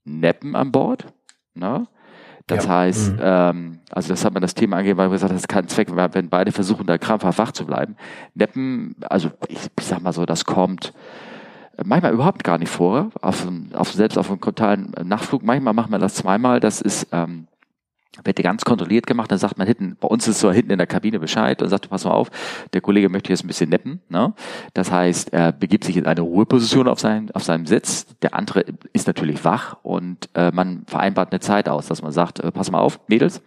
neppen 0.04 0.56
an 0.56 0.72
Bord. 0.72 1.04
Ne? 1.54 1.86
Das 2.46 2.64
ja. 2.64 2.70
heißt, 2.70 3.12
mhm. 3.12 3.18
ähm, 3.20 3.78
also 3.90 4.08
das 4.08 4.24
hat 4.24 4.32
man 4.32 4.40
das 4.40 4.54
Thema 4.54 4.78
angegeben, 4.78 4.96
weil 4.96 5.10
wir 5.10 5.12
gesagt 5.12 5.30
haben, 5.30 5.36
das 5.36 5.42
ist 5.42 5.48
kein 5.48 5.68
Zweck, 5.68 5.88
wenn 5.94 6.30
beide 6.30 6.50
versuchen, 6.50 6.86
da 6.86 6.96
krampfhaft 6.96 7.38
wach 7.38 7.52
zu 7.52 7.66
bleiben. 7.66 7.94
Neppen, 8.34 8.96
also 9.02 9.30
ich, 9.48 9.58
ich 9.78 9.84
sag 9.84 10.00
mal 10.00 10.14
so, 10.14 10.24
das 10.24 10.46
kommt 10.46 10.94
manchmal 11.84 12.14
überhaupt 12.14 12.42
gar 12.42 12.56
nicht 12.56 12.70
vor, 12.70 13.10
auf, 13.20 13.46
auf, 13.74 13.92
selbst 13.92 14.16
auf 14.16 14.30
einem 14.30 14.40
totalen 14.40 14.94
Nachtflug. 15.04 15.42
Manchmal 15.42 15.74
macht 15.74 15.90
man 15.90 16.00
das 16.00 16.14
zweimal. 16.14 16.58
Das 16.58 16.80
ist 16.80 17.08
ähm, 17.12 17.48
wird 18.24 18.42
ganz 18.42 18.64
kontrolliert 18.64 19.06
gemacht, 19.06 19.30
dann 19.30 19.38
sagt 19.38 19.58
man 19.58 19.66
hinten, 19.66 19.96
bei 20.00 20.08
uns 20.08 20.26
ist 20.26 20.40
so 20.40 20.50
hinten 20.50 20.72
in 20.72 20.78
der 20.78 20.86
Kabine 20.86 21.20
Bescheid 21.20 21.62
und 21.62 21.68
sagt, 21.68 21.88
pass 21.90 22.04
mal 22.04 22.12
auf, 22.12 22.30
der 22.72 22.80
Kollege 22.80 23.08
möchte 23.08 23.30
jetzt 23.30 23.44
ein 23.44 23.48
bisschen 23.48 23.70
neppen. 23.70 24.00
Ne? 24.08 24.34
Das 24.74 24.90
heißt, 24.90 25.32
er 25.32 25.52
begibt 25.52 25.84
sich 25.84 25.96
in 25.96 26.06
eine 26.06 26.22
Ruheposition 26.22 26.88
auf, 26.88 26.98
sein, 26.98 27.30
auf 27.34 27.44
seinem 27.44 27.66
Sitz, 27.66 28.06
der 28.22 28.34
andere 28.34 28.64
ist 28.92 29.06
natürlich 29.06 29.44
wach 29.44 29.76
und 29.82 30.28
äh, 30.34 30.50
man 30.50 30.84
vereinbart 30.86 31.32
eine 31.32 31.40
Zeit 31.40 31.68
aus, 31.68 31.86
dass 31.86 32.02
man 32.02 32.12
sagt, 32.12 32.40
äh, 32.40 32.50
pass 32.50 32.70
mal 32.70 32.80
auf, 32.80 33.00
Mädels, 33.08 33.40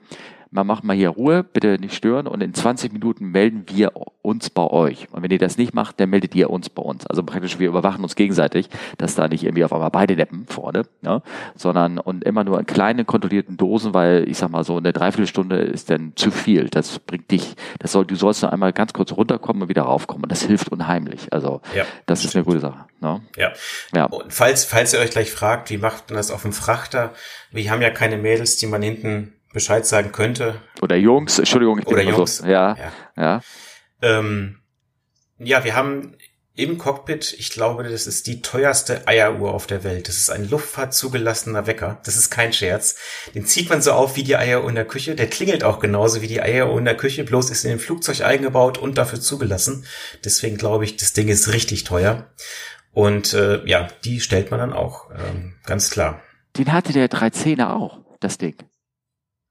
man 0.52 0.68
macht 0.68 0.84
mal 0.84 0.96
hier 0.96 1.10
Ruhe, 1.10 1.44
bitte 1.44 1.78
nicht 1.80 1.96
stören 1.96 2.28
und 2.28 2.42
in 2.42 2.54
20 2.54 2.92
Minuten 2.92 3.32
melden 3.32 3.64
wir 3.68 3.94
uns 4.22 4.50
bei 4.50 4.68
euch. 4.68 5.08
Und 5.12 5.24
wenn 5.24 5.32
ihr 5.32 5.40
das 5.40 5.58
nicht 5.58 5.74
macht, 5.74 6.00
dann 6.00 6.10
meldet 6.10 6.36
ihr 6.36 6.50
uns 6.50 6.70
bei 6.70 6.82
uns. 6.82 7.08
Also 7.08 7.24
praktisch 7.24 7.58
wir 7.58 7.70
überwachen 7.70 8.04
uns 8.04 8.16
gegenseitig, 8.16 8.70
dass 8.98 9.16
da 9.16 9.30
nicht 9.30 9.44
irgendwie 9.44 9.64
auf 9.64 9.72
einmal 9.72 9.90
beide 9.90 10.16
neppen 10.16 10.46
vorne, 10.48 10.84
ne? 11.02 11.24
sondern 11.56 11.98
und 11.98 12.26
immer 12.26 12.44
nur 12.44 12.60
in 12.60 12.66
kleinen 12.66 13.06
kontrollierten 13.06 13.56
Dosen, 13.56 13.94
weil 13.94 14.28
ich 14.28 14.38
sag 14.38 14.52
mal 14.52 14.66
so 14.66 14.76
eine 14.76 14.92
Dreiviertelstunde 14.92 15.56
ist 15.56 15.90
dann 15.90 16.14
zu 16.18 16.32
viel. 16.32 16.68
Das 16.70 17.00
bringt 17.00 17.32
dich, 17.32 17.56
das 17.80 17.94
soll, 17.94 18.06
du 18.06 18.16
sollst 18.16 18.42
nur 18.42 18.52
einmal 18.52 18.74
ganz 18.74 18.92
kurz 18.92 19.14
runterkommen 19.14 19.64
und 19.64 19.70
wieder 19.70 19.84
raufkommen. 19.84 20.24
Und 20.24 20.32
das 20.32 20.44
hilft 20.44 20.70
unheimlich. 20.70 21.32
Also 21.32 21.62
ja, 21.74 21.86
das 22.08 22.26
ist 22.26 22.36
eine 22.36 22.44
gute 22.44 22.60
Sache. 22.60 22.86
Ne? 23.00 23.22
Ja. 23.38 23.54
ja. 23.96 24.06
Und 24.06 24.34
falls, 24.34 24.66
falls 24.66 24.94
ihr 24.94 25.00
euch 25.00 25.12
gleich 25.12 25.32
fragt, 25.32 25.70
wie 25.70 25.78
macht 25.78 26.10
man 26.10 26.18
das 26.18 26.30
auf 26.30 26.42
dem 26.42 26.52
Frachter? 26.52 27.14
Wir 27.52 27.72
haben 27.72 27.82
ja 27.82 27.90
keine 27.90 28.18
Mädels, 28.18 28.58
die 28.58 28.68
man 28.68 28.82
hinten 28.82 29.34
Bescheid 29.54 29.86
sagen 29.86 30.12
könnte. 30.12 30.62
Oder 30.82 30.96
Jungs, 30.96 31.40
Entschuldigung. 31.40 31.80
Oder 31.86 32.04
Jungs. 32.04 32.38
So. 32.38 32.46
Ja, 32.46 32.76
ja. 32.76 32.92
Ja. 33.18 33.42
Ähm, 34.02 34.60
ja, 35.38 35.64
wir 35.64 35.76
haben 35.76 36.16
im 36.54 36.78
Cockpit, 36.78 37.34
ich 37.40 37.52
glaube, 37.52 37.84
das 37.84 38.08
ist 38.08 38.28
die 38.28 38.42
teuerste 38.42 39.08
Eieruhr 39.08 39.54
auf 39.54 39.68
der 39.68 39.84
Welt. 39.84 40.10
Das 40.10 40.18
ist 40.18 40.30
ein 40.30 40.50
luftfahrtzugelassener 40.50 41.66
Wecker. 41.66 42.02
Das 42.04 42.18
ist 42.18 42.30
kein 42.30 42.52
Scherz. 42.52 42.98
Den 43.34 43.46
zieht 43.46 43.70
man 43.70 43.82
so 43.82 43.94
auf 43.94 44.18
wie 44.18 44.24
die 44.24 44.36
Eieruhr 44.36 44.70
in 44.70 44.76
der 44.76 44.86
Küche. 44.86 45.16
Der 45.16 45.28
klingelt 45.28 45.64
auch 45.64 45.80
genauso 45.80 46.22
wie 46.22 46.28
die 46.28 46.42
Eieruhr 46.42 46.78
in 46.78 46.86
der 46.86 46.98
Küche, 46.98 47.24
bloß 47.24 47.50
ist 47.52 47.64
in 47.64 47.72
dem 47.72 47.80
Flugzeug 47.80 48.22
eingebaut 48.22 48.78
und 48.78 48.98
dafür 48.98 49.22
zugelassen. 49.22 49.86
Deswegen 50.26 50.58
glaube 50.58 50.84
ich, 50.84 50.98
das 50.98 51.14
Ding 51.14 51.30
ist 51.30 51.54
richtig 51.54 51.86
teuer. 51.86 52.30
Und 52.92 53.34
äh, 53.34 53.66
ja, 53.66 53.88
die 54.04 54.20
stellt 54.20 54.52
man 54.52 54.60
dann 54.60 54.74
auch, 54.74 55.10
ähm, 55.12 55.56
ganz 55.66 55.90
klar. 55.90 56.22
Den 56.58 56.74
hatte 56.74 56.92
der 56.92 57.10
310er 57.10 57.72
auch, 57.72 58.00
das 58.20 58.38
Ding. 58.38 58.56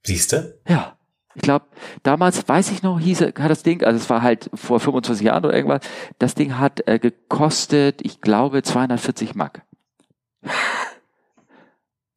Siehste? 0.02 0.60
Ja. 0.68 0.96
Ich 1.36 1.42
glaube, 1.42 1.66
damals, 2.02 2.48
weiß 2.48 2.72
ich 2.72 2.82
noch, 2.82 2.98
hieß 2.98 3.20
hat 3.20 3.50
das 3.50 3.62
Ding, 3.62 3.84
also 3.84 3.96
es 3.96 4.10
war 4.10 4.20
halt 4.20 4.50
vor 4.52 4.80
25 4.80 5.24
Jahren 5.24 5.44
oder 5.44 5.54
irgendwas, 5.54 5.82
das 6.18 6.34
Ding 6.34 6.58
hat 6.58 6.86
äh, 6.88 6.98
gekostet, 6.98 8.00
ich 8.02 8.20
glaube, 8.20 8.62
240 8.62 9.36
Mark. 9.36 9.62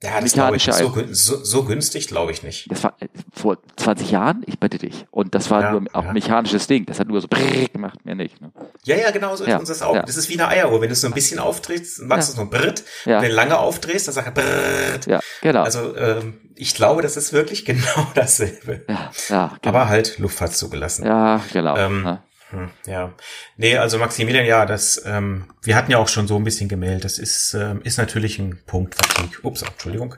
Ja, 0.03 0.19
das 0.19 0.33
glaube 0.33 0.57
ich 0.57 0.63
so, 0.63 0.93
so, 1.11 1.43
so 1.43 1.63
günstig 1.63 2.07
glaube 2.07 2.33
ich 2.33 2.43
nicht. 2.43 2.69
Das 2.69 2.83
war 2.83 2.93
äh, 2.99 3.07
vor 3.31 3.57
20 3.77 4.11
Jahren, 4.11 4.43
ich 4.45 4.59
bitte 4.59 4.77
dich. 4.77 5.05
Und 5.11 5.33
das 5.33 5.49
war 5.49 5.61
ja, 5.61 5.71
nur 5.71 5.83
auch 5.93 6.03
ja. 6.03 6.11
mechanisches 6.13 6.67
Ding. 6.67 6.85
Das 6.85 6.99
hat 6.99 7.07
nur 7.07 7.21
so 7.21 7.29
gemacht, 7.71 8.05
mehr 8.05 8.15
nicht. 8.15 8.41
Ne? 8.41 8.51
Ja, 8.83 8.97
ja, 8.97 9.11
genau 9.11 9.35
so 9.35 9.45
ist 9.45 9.49
ja, 9.49 9.57
uns 9.57 9.69
das 9.69 9.81
auch. 9.81 9.97
Das 9.97 10.17
ist 10.17 10.27
wie 10.29 10.33
eine 10.33 10.49
Eieruhr. 10.49 10.81
Wenn 10.81 10.89
du 10.89 10.93
es 10.93 11.01
so 11.01 11.07
ein 11.07 11.13
bisschen 11.13 11.39
aufdrehst, 11.39 12.01
machst 12.01 12.33
du 12.33 12.35
so 12.35 12.41
ein 12.41 12.49
Brrrt. 12.49 12.83
Wenn 13.05 13.21
du 13.21 13.29
lange 13.29 13.57
aufdrehst, 13.57 14.07
dann 14.07 14.15
sagt 14.15 14.27
er 14.27 14.31
Brrrt. 14.33 15.05
Ja, 15.07 15.19
genau. 15.41 15.63
Also 15.63 15.95
ähm, 15.95 16.41
ich 16.55 16.75
glaube, 16.75 17.01
das 17.01 17.15
ist 17.15 17.31
wirklich 17.31 17.63
genau 17.65 18.07
dasselbe. 18.13 18.83
Ja, 18.89 19.11
ja. 19.29 19.57
Genau. 19.61 19.75
Aber 19.75 19.87
halt 19.87 20.19
Luftfahrt 20.19 20.53
zugelassen. 20.53 21.05
Ja, 21.05 21.41
genau. 21.53 21.77
Ähm, 21.77 22.17
hm, 22.53 22.69
ja, 22.85 23.11
nee, 23.57 23.77
also 23.77 23.97
Maximilian, 23.97 24.45
ja, 24.45 24.67
das, 24.67 25.01
ähm, 25.07 25.45
wir 25.63 25.75
hatten 25.75 25.91
ja 25.91 25.97
auch 25.97 26.07
schon 26.07 26.27
so 26.27 26.35
ein 26.35 26.43
bisschen 26.43 26.69
gemeldet. 26.69 27.03
Das 27.03 27.17
ist, 27.17 27.55
ähm, 27.55 27.81
ist 27.83 27.97
natürlich 27.97 28.37
ein 28.37 28.59
Punkt 28.67 28.93
Fatigue. 28.93 29.39
Ups, 29.41 29.63
Entschuldigung. 29.63 30.15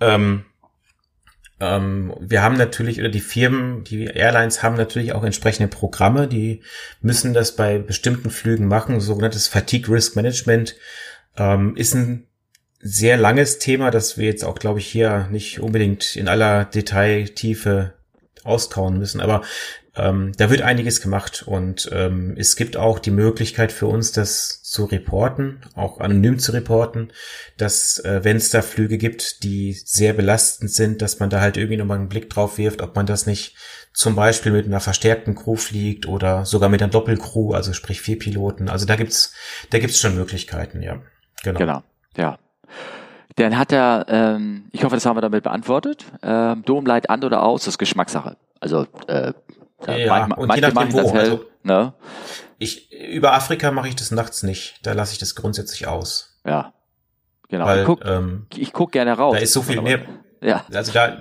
Ähm, 0.00 0.46
ähm, 1.60 2.14
wir 2.18 2.42
haben 2.42 2.56
natürlich, 2.56 2.98
oder 2.98 3.10
die 3.10 3.20
Firmen, 3.20 3.84
die 3.84 4.04
Airlines 4.04 4.62
haben 4.62 4.76
natürlich 4.76 5.12
auch 5.12 5.22
entsprechende 5.22 5.68
Programme, 5.68 6.28
die 6.28 6.62
müssen 7.02 7.34
das 7.34 7.56
bei 7.56 7.78
bestimmten 7.78 8.30
Flügen 8.30 8.68
machen. 8.68 8.98
Sogenanntes 9.00 9.46
Fatigue 9.46 9.94
Risk 9.94 10.16
Management 10.16 10.76
ähm, 11.36 11.76
ist 11.76 11.94
ein 11.94 12.26
sehr 12.80 13.18
langes 13.18 13.58
Thema, 13.58 13.90
das 13.90 14.16
wir 14.16 14.26
jetzt 14.26 14.46
auch, 14.46 14.58
glaube 14.58 14.78
ich, 14.78 14.86
hier 14.86 15.28
nicht 15.30 15.60
unbedingt 15.60 16.16
in 16.16 16.28
aller 16.28 16.64
Detailtiefe 16.64 17.92
austauen 18.44 18.98
müssen. 18.98 19.20
Aber 19.20 19.42
ähm, 19.96 20.32
da 20.36 20.50
wird 20.50 20.62
einiges 20.62 21.00
gemacht 21.00 21.44
und 21.46 21.88
ähm, 21.92 22.34
es 22.36 22.56
gibt 22.56 22.76
auch 22.76 22.98
die 22.98 23.10
Möglichkeit 23.10 23.72
für 23.72 23.86
uns, 23.86 24.12
das 24.12 24.62
zu 24.62 24.84
reporten, 24.84 25.62
auch 25.74 26.00
anonym 26.00 26.38
zu 26.38 26.52
reporten, 26.52 27.12
dass 27.56 27.98
äh, 28.00 28.20
wenn 28.22 28.36
es 28.36 28.50
da 28.50 28.60
Flüge 28.60 28.98
gibt, 28.98 29.42
die 29.42 29.72
sehr 29.72 30.12
belastend 30.12 30.70
sind, 30.70 31.00
dass 31.00 31.18
man 31.18 31.30
da 31.30 31.40
halt 31.40 31.56
irgendwie 31.56 31.78
nochmal 31.78 31.98
einen 31.98 32.08
Blick 32.08 32.28
drauf 32.28 32.58
wirft, 32.58 32.82
ob 32.82 32.94
man 32.94 33.06
das 33.06 33.26
nicht 33.26 33.56
zum 33.94 34.14
Beispiel 34.14 34.52
mit 34.52 34.66
einer 34.66 34.80
verstärkten 34.80 35.34
Crew 35.34 35.56
fliegt 35.56 36.06
oder 36.06 36.44
sogar 36.44 36.68
mit 36.68 36.82
einer 36.82 36.92
Doppelcrew, 36.92 37.54
also 37.54 37.72
sprich 37.72 38.02
vier 38.02 38.18
Piloten. 38.18 38.68
Also 38.68 38.84
da 38.84 38.96
gibt's, 38.96 39.32
da 39.70 39.78
gibt's 39.78 39.98
schon 39.98 40.14
Möglichkeiten, 40.14 40.82
ja. 40.82 41.00
Genau. 41.42 41.58
Genau, 41.58 41.82
ja. 42.18 42.38
Dann 43.36 43.58
hat 43.58 43.72
er, 43.72 44.04
ähm, 44.08 44.68
ich 44.72 44.84
hoffe, 44.84 44.96
das 44.96 45.06
haben 45.06 45.16
wir 45.16 45.22
damit 45.22 45.44
beantwortet. 45.44 46.04
Ähm, 46.22 46.62
Domlight 46.64 47.08
an 47.08 47.24
oder 47.24 47.42
aus, 47.42 47.62
das 47.62 47.74
ist 47.74 47.78
Geschmackssache. 47.78 48.36
Also 48.60 48.86
äh, 49.06 49.32
ja, 49.86 50.26
manch, 50.26 50.36
und 50.38 50.54
je 50.54 50.60
nachdem 50.60 50.92
wo. 50.92 51.12
Hell, 51.12 51.20
also, 51.20 51.44
ne? 51.62 51.94
Ich, 52.58 52.90
über 52.92 53.32
Afrika 53.34 53.70
mache 53.70 53.88
ich 53.88 53.96
das 53.96 54.10
nachts 54.10 54.42
nicht. 54.42 54.78
Da 54.82 54.92
lasse 54.92 55.12
ich 55.12 55.18
das 55.18 55.34
grundsätzlich 55.34 55.86
aus. 55.86 56.40
Ja. 56.46 56.72
Genau. 57.48 57.66
Weil, 57.66 57.80
ich 57.80 57.86
guck, 57.86 58.04
ähm, 58.04 58.46
guck 58.72 58.92
gerne 58.92 59.12
raus. 59.12 59.34
Da 59.34 59.42
ist 59.42 59.52
so 59.52 59.62
viel 59.62 59.80
mehr. 59.82 60.00
Ja. 60.46 60.64
Also 60.72 60.92
da, 60.92 61.16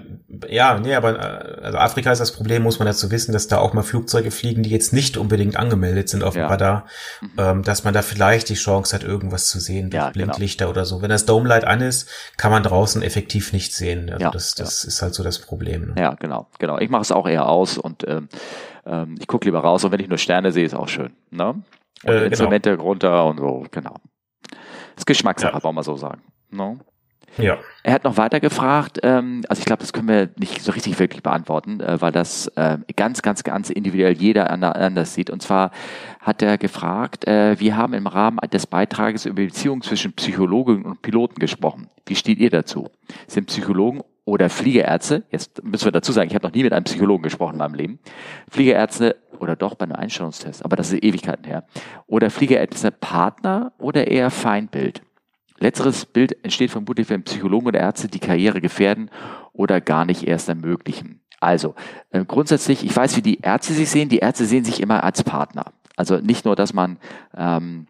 ja, 0.47 0.77
nee, 0.77 0.93
aber 0.93 1.19
also 1.63 1.79
Afrika 1.79 2.11
ist 2.11 2.19
das 2.19 2.31
Problem, 2.31 2.61
muss 2.61 2.77
man 2.77 2.85
dazu 2.85 3.09
wissen, 3.09 3.33
dass 3.33 3.47
da 3.47 3.57
auch 3.57 3.73
mal 3.73 3.81
Flugzeuge 3.81 4.29
fliegen, 4.29 4.61
die 4.61 4.69
jetzt 4.69 4.93
nicht 4.93 5.17
unbedingt 5.17 5.57
angemeldet 5.57 6.09
sind 6.09 6.23
auf 6.23 6.35
dem 6.35 6.43
ja. 6.43 6.47
Radar, 6.47 6.85
mhm. 7.21 7.31
ähm, 7.39 7.63
dass 7.63 7.83
man 7.83 7.95
da 7.95 8.03
vielleicht 8.03 8.49
die 8.49 8.53
Chance 8.53 8.95
hat, 8.95 9.03
irgendwas 9.03 9.47
zu 9.47 9.59
sehen 9.59 9.89
durch 9.89 10.03
ja. 10.03 10.11
Blinklichter 10.11 10.65
genau. 10.65 10.73
oder 10.73 10.85
so. 10.85 11.01
Wenn 11.01 11.09
das 11.09 11.25
Dome 11.25 11.49
Light 11.49 11.65
an 11.65 11.81
ist, 11.81 12.07
kann 12.37 12.51
man 12.51 12.61
draußen 12.61 13.01
effektiv 13.01 13.51
nichts 13.51 13.77
sehen. 13.77 14.11
Also 14.11 14.25
ja, 14.25 14.29
das, 14.29 14.53
das 14.53 14.83
ja. 14.83 14.89
ist 14.89 15.01
halt 15.01 15.15
so 15.15 15.23
das 15.23 15.39
Problem. 15.39 15.87
Ne? 15.87 15.95
Ja, 15.97 16.13
genau, 16.13 16.47
genau. 16.59 16.77
Ich 16.77 16.91
mache 16.91 17.01
es 17.01 17.11
auch 17.11 17.27
eher 17.27 17.49
aus 17.49 17.79
und 17.79 18.07
ähm, 18.07 18.29
ähm, 18.85 19.15
ich 19.19 19.25
gucke 19.25 19.45
lieber 19.45 19.61
raus 19.61 19.83
und 19.83 19.91
wenn 19.91 19.99
ich 19.99 20.07
nur 20.07 20.19
Sterne 20.19 20.51
sehe, 20.51 20.65
ist 20.65 20.75
auch 20.75 20.87
schön. 20.87 21.13
Ne? 21.31 21.63
Und 22.03 22.13
äh, 22.13 22.27
Instrumente 22.27 22.69
genau. 22.69 22.83
runter 22.83 23.25
und 23.25 23.39
so, 23.39 23.65
genau. 23.71 23.95
Das 24.51 24.99
ist 24.99 25.07
Geschmackssache, 25.07 25.57
ja. 25.57 25.63
wollen 25.63 25.75
wir 25.75 25.83
so 25.83 25.95
sagen. 25.95 26.21
No? 26.51 26.77
Ja. 27.37 27.57
Er 27.83 27.93
hat 27.93 28.03
noch 28.03 28.17
weiter 28.17 28.39
gefragt, 28.39 28.99
ähm, 29.03 29.43
also 29.47 29.59
ich 29.59 29.65
glaube, 29.65 29.81
das 29.81 29.93
können 29.93 30.07
wir 30.07 30.29
nicht 30.37 30.61
so 30.61 30.71
richtig 30.71 30.97
wirklich 30.99 31.21
beantworten, 31.21 31.79
äh, 31.81 32.01
weil 32.01 32.11
das 32.11 32.47
äh, 32.55 32.77
ganz, 32.95 33.21
ganz, 33.21 33.43
ganz 33.43 33.69
individuell 33.69 34.13
jeder 34.13 34.49
anders 34.49 35.13
sieht. 35.13 35.29
Und 35.29 35.41
zwar 35.41 35.71
hat 36.19 36.41
er 36.41 36.57
gefragt, 36.57 37.27
äh, 37.27 37.59
wir 37.59 37.77
haben 37.77 37.93
im 37.93 38.07
Rahmen 38.07 38.39
des 38.51 38.67
Beitrages 38.67 39.25
über 39.25 39.43
Beziehungen 39.43 39.81
zwischen 39.81 40.13
Psychologen 40.13 40.83
und 40.83 41.01
Piloten 41.01 41.39
gesprochen. 41.39 41.89
Wie 42.05 42.15
steht 42.15 42.39
ihr 42.39 42.49
dazu? 42.49 42.89
Sind 43.27 43.47
Psychologen 43.47 44.01
oder 44.25 44.49
Fliegerärzte, 44.49 45.23
jetzt 45.29 45.63
müssen 45.63 45.85
wir 45.85 45.91
dazu 45.91 46.11
sagen, 46.11 46.27
ich 46.29 46.35
habe 46.35 46.47
noch 46.47 46.53
nie 46.53 46.63
mit 46.63 46.73
einem 46.73 46.85
Psychologen 46.85 47.21
gesprochen 47.21 47.53
in 47.53 47.59
meinem 47.59 47.75
Leben, 47.75 47.99
Fliegerärzte 48.49 49.17
oder 49.39 49.55
doch 49.55 49.75
bei 49.75 49.85
einem 49.85 49.95
Einstellungstest, 49.95 50.65
aber 50.65 50.75
das 50.75 50.91
ist 50.91 51.03
Ewigkeiten 51.03 51.45
her, 51.45 51.65
oder 52.07 52.31
Fliegerärzte 52.31 52.89
Partner 52.89 53.73
oder 53.77 54.07
eher 54.07 54.31
Feindbild? 54.31 55.03
Letzteres 55.57 56.05
Bild 56.05 56.43
entsteht 56.43 56.71
vermutlich, 56.71 57.09
wenn 57.09 57.23
Psychologen 57.23 57.67
oder 57.67 57.79
Ärzte 57.79 58.07
die 58.07 58.19
Karriere 58.19 58.61
gefährden 58.61 59.09
oder 59.53 59.81
gar 59.81 60.05
nicht 60.05 60.27
erst 60.27 60.49
ermöglichen. 60.49 61.21
Also 61.39 61.75
äh, 62.11 62.25
grundsätzlich, 62.25 62.85
ich 62.85 62.95
weiß, 62.95 63.15
wie 63.17 63.21
die 63.21 63.39
Ärzte 63.39 63.73
sich 63.73 63.89
sehen. 63.89 64.09
Die 64.09 64.19
Ärzte 64.19 64.45
sehen 64.45 64.65
sich 64.65 64.81
immer 64.81 65.03
als 65.03 65.23
Partner. 65.23 65.65
Also 65.95 66.17
nicht 66.17 66.45
nur, 66.45 66.55
dass 66.55 66.73
man 66.73 66.97
ähm, 67.37 67.87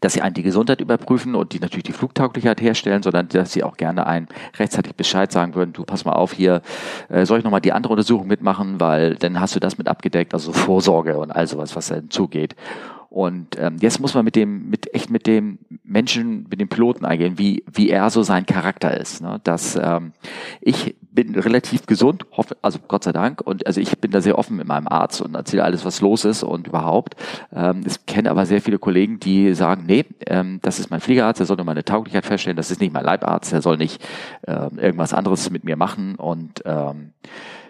dass 0.00 0.12
sie 0.12 0.22
einen 0.22 0.34
die 0.34 0.42
Gesundheit 0.42 0.80
überprüfen 0.80 1.34
und 1.34 1.52
die 1.52 1.60
natürlich 1.60 1.84
die 1.84 1.92
Flugtauglichkeit 1.92 2.60
herstellen, 2.60 3.02
sondern 3.02 3.28
dass 3.28 3.52
sie 3.52 3.62
auch 3.62 3.76
gerne 3.76 4.06
einen 4.06 4.28
rechtzeitig 4.58 4.94
Bescheid 4.94 5.32
sagen 5.32 5.54
würden, 5.54 5.72
du 5.72 5.84
pass 5.84 6.04
mal 6.04 6.12
auf 6.12 6.32
hier, 6.32 6.62
äh, 7.08 7.24
soll 7.24 7.38
ich 7.38 7.44
nochmal 7.44 7.60
die 7.60 7.72
andere 7.72 7.92
Untersuchung 7.94 8.26
mitmachen, 8.26 8.80
weil 8.80 9.16
dann 9.16 9.40
hast 9.40 9.56
du 9.56 9.60
das 9.60 9.78
mit 9.78 9.88
abgedeckt, 9.88 10.34
also 10.34 10.52
Vorsorge 10.52 11.16
und 11.18 11.30
all 11.30 11.46
sowas, 11.46 11.76
was 11.76 11.88
dann 11.88 12.10
zugeht. 12.10 12.56
Und 13.08 13.58
ähm, 13.58 13.76
jetzt 13.80 14.00
muss 14.00 14.14
man 14.14 14.24
mit 14.24 14.36
dem, 14.36 14.68
mit 14.68 14.92
echt 14.94 15.10
mit 15.10 15.26
dem 15.26 15.58
Menschen, 15.84 16.46
mit 16.50 16.60
dem 16.60 16.68
Piloten 16.68 17.04
eingehen, 17.04 17.38
wie, 17.38 17.64
wie 17.72 17.88
er 17.88 18.10
so 18.10 18.22
sein 18.22 18.46
Charakter 18.46 18.96
ist. 18.96 19.22
Ne? 19.22 19.40
Dass 19.44 19.76
ähm, 19.76 20.12
ich 20.60 20.96
bin 21.00 21.34
relativ 21.34 21.86
gesund, 21.86 22.26
hoffe, 22.32 22.56
also 22.62 22.78
Gott 22.86 23.04
sei 23.04 23.12
Dank, 23.12 23.40
und 23.40 23.66
also 23.66 23.80
ich 23.80 23.98
bin 23.98 24.10
da 24.10 24.20
sehr 24.20 24.38
offen 24.38 24.56
mit 24.56 24.68
meinem 24.68 24.86
Arzt 24.86 25.22
und 25.22 25.34
erzähle 25.34 25.64
alles, 25.64 25.84
was 25.84 26.00
los 26.00 26.24
ist 26.24 26.42
und 26.42 26.66
überhaupt. 26.66 27.16
Ähm, 27.52 27.84
ich 27.86 28.04
kenne 28.06 28.30
aber 28.30 28.44
sehr 28.46 28.60
viele 28.60 28.78
Kollegen, 28.78 29.18
die 29.18 29.54
sagen, 29.54 29.84
nee, 29.86 30.04
ähm, 30.26 30.60
das 30.62 30.78
ist 30.78 30.90
mein 30.90 31.00
Fliegerarzt, 31.00 31.40
der 31.40 31.46
soll 31.46 31.56
nur 31.56 31.66
meine 31.66 31.84
Tauglichkeit 31.84 32.26
feststellen, 32.26 32.56
das 32.56 32.70
ist 32.70 32.80
nicht 32.80 32.92
mein 32.92 33.04
Leibarzt, 33.04 33.50
der 33.50 33.62
soll 33.62 33.78
nicht 33.78 34.04
äh, 34.42 34.68
irgendwas 34.76 35.14
anderes 35.14 35.50
mit 35.50 35.64
mir 35.64 35.76
machen 35.76 36.16
und 36.16 36.62
ähm, 36.66 37.12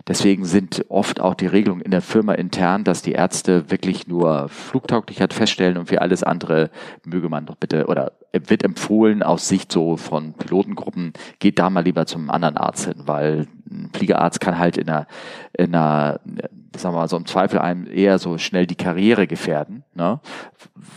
Deswegen 0.09 0.45
sind 0.45 0.85
oft 0.89 1.21
auch 1.21 1.35
die 1.35 1.49
Regelungen 1.49 1.83
in 1.83 1.91
der 1.91 2.01
Firma 2.01 2.35
intern, 2.35 2.85
dass 2.85 3.03
die 3.03 3.13
Ärzte 3.13 3.71
wirklich 3.71 4.07
nur 4.07 4.49
Flugtauglichkeit 4.49 5.35
feststellen 5.35 5.77
und 5.77 5.89
für 5.89 6.01
alles 6.01 6.23
andere 6.23 6.71
möge 7.05 7.29
man 7.29 7.47
doch 7.47 7.57
bitte 7.57 7.87
oder 7.87 8.13
wird 8.33 8.63
empfohlen 8.63 9.23
aus 9.23 9.49
Sicht 9.49 9.73
so 9.73 9.97
von 9.97 10.35
Pilotengruppen, 10.35 11.13
geht 11.39 11.59
da 11.59 11.71
mal 11.71 11.81
lieber 11.81 12.07
zum 12.07 12.31
anderen 12.31 12.57
Arzt 12.57 12.87
hin, 12.87 13.03
weil 13.07 13.47
ein 13.69 13.91
Fliegerarzt 13.93 14.41
kann 14.41 14.59
halt 14.59 14.77
in 14.77 14.89
einer, 14.89 15.07
in 15.55 15.75
einer 15.75 16.21
sagen 16.77 16.95
wir 16.95 17.01
mal, 17.01 17.09
so 17.09 17.17
im 17.17 17.27
Zweifel 17.27 17.59
einem 17.59 17.87
eher 17.87 18.19
so 18.19 18.39
schnell 18.39 18.67
die 18.67 18.75
Karriere 18.77 19.27
gefährden, 19.27 19.85
ne? 19.95 20.21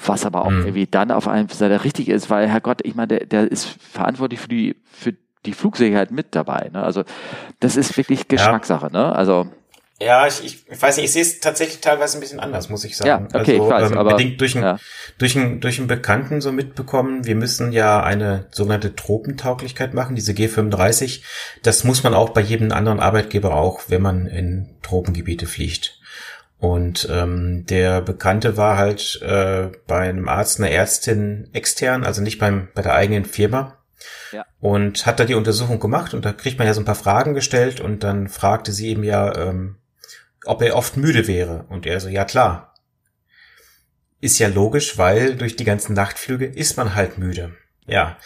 Was 0.05 0.25
aber 0.25 0.45
auch 0.45 0.51
mhm. 0.51 0.59
irgendwie 0.59 0.87
dann 0.87 1.11
auf 1.11 1.27
einem 1.27 1.47
Seite 1.49 1.83
richtig 1.83 2.09
ist, 2.09 2.29
weil 2.29 2.47
Herrgott, 2.47 2.81
ich 2.83 2.95
meine, 2.95 3.07
der, 3.07 3.25
der 3.25 3.51
ist 3.51 3.65
verantwortlich 3.65 4.39
für 4.39 4.49
die, 4.49 4.75
für 4.83 5.15
die 5.45 5.53
Flugsicherheit 5.53 6.11
mit 6.11 6.35
dabei. 6.35 6.69
Ne? 6.73 6.83
Also 6.83 7.03
das 7.59 7.75
ist 7.75 7.97
wirklich 7.97 8.27
Geschmackssache. 8.27 8.89
Ja. 8.93 9.07
Ne? 9.07 9.15
Also 9.15 9.47
ja, 10.01 10.27
ich, 10.27 10.45
ich, 10.45 10.65
ich 10.69 10.81
weiß 10.81 10.95
nicht, 10.95 11.05
ich 11.05 11.11
sehe 11.11 11.21
es 11.21 11.41
tatsächlich 11.41 11.81
teilweise 11.81 12.17
ein 12.17 12.21
bisschen 12.21 12.39
anders, 12.39 12.69
muss 12.69 12.85
ich 12.85 12.95
sagen. 12.95 13.27
Ja, 13.33 13.39
okay, 13.39 13.59
also, 13.59 13.63
ich 13.65 13.69
weiß, 13.69 13.91
ähm, 13.91 13.97
aber 13.97 14.11
bedingt 14.11 14.39
durch, 14.39 14.55
ein, 14.55 14.63
ja. 14.63 14.79
durch, 15.17 15.37
durch 15.59 15.77
einen 15.77 15.87
Bekannten 15.87 16.39
so 16.39 16.53
mitbekommen, 16.53 17.25
wir 17.25 17.35
müssen 17.35 17.73
ja 17.73 18.01
eine 18.01 18.47
sogenannte 18.51 18.95
Tropentauglichkeit 18.95 19.93
machen, 19.93 20.15
diese 20.15 20.31
G35. 20.31 21.21
Das 21.63 21.83
muss 21.83 22.03
man 22.03 22.13
auch 22.13 22.29
bei 22.29 22.39
jedem 22.39 22.71
anderen 22.71 23.01
Arbeitgeber 23.01 23.53
auch, 23.55 23.81
wenn 23.89 24.01
man 24.01 24.25
in 24.25 24.69
Tropengebiete 24.83 25.45
fliegt. 25.45 25.99
Und 26.59 27.07
ähm, 27.11 27.65
der 27.65 28.01
Bekannte 28.01 28.55
war 28.55 28.77
halt 28.77 29.21
äh, 29.21 29.67
bei 29.85 30.09
einem 30.09 30.29
Arzt, 30.29 30.59
einer 30.59 30.71
Ärztin 30.71 31.49
extern, 31.51 32.05
also 32.05 32.21
nicht 32.21 32.39
beim 32.39 32.69
bei 32.73 32.81
der 32.81 32.95
eigenen 32.95 33.25
Firma 33.25 33.78
ja. 34.31 34.45
Und 34.59 35.05
hat 35.05 35.19
da 35.19 35.25
die 35.25 35.35
Untersuchung 35.35 35.79
gemacht 35.79 36.13
und 36.13 36.25
da 36.25 36.33
kriegt 36.33 36.57
man 36.57 36.67
ja 36.67 36.73
so 36.73 36.81
ein 36.81 36.85
paar 36.85 36.95
Fragen 36.95 37.33
gestellt 37.33 37.79
und 37.79 38.03
dann 38.03 38.27
fragte 38.27 38.71
sie 38.71 38.89
ihm 38.89 39.03
ja, 39.03 39.35
ähm, 39.35 39.77
ob 40.45 40.61
er 40.61 40.75
oft 40.75 40.97
müde 40.97 41.27
wäre. 41.27 41.65
Und 41.69 41.85
er 41.85 41.99
so, 41.99 42.09
ja 42.09 42.25
klar. 42.25 42.73
Ist 44.21 44.39
ja 44.39 44.47
logisch, 44.47 44.97
weil 44.97 45.35
durch 45.35 45.55
die 45.55 45.63
ganzen 45.63 45.93
Nachtflüge 45.93 46.45
ist 46.45 46.77
man 46.77 46.95
halt 46.95 47.17
müde. 47.17 47.55
Ja. 47.87 48.17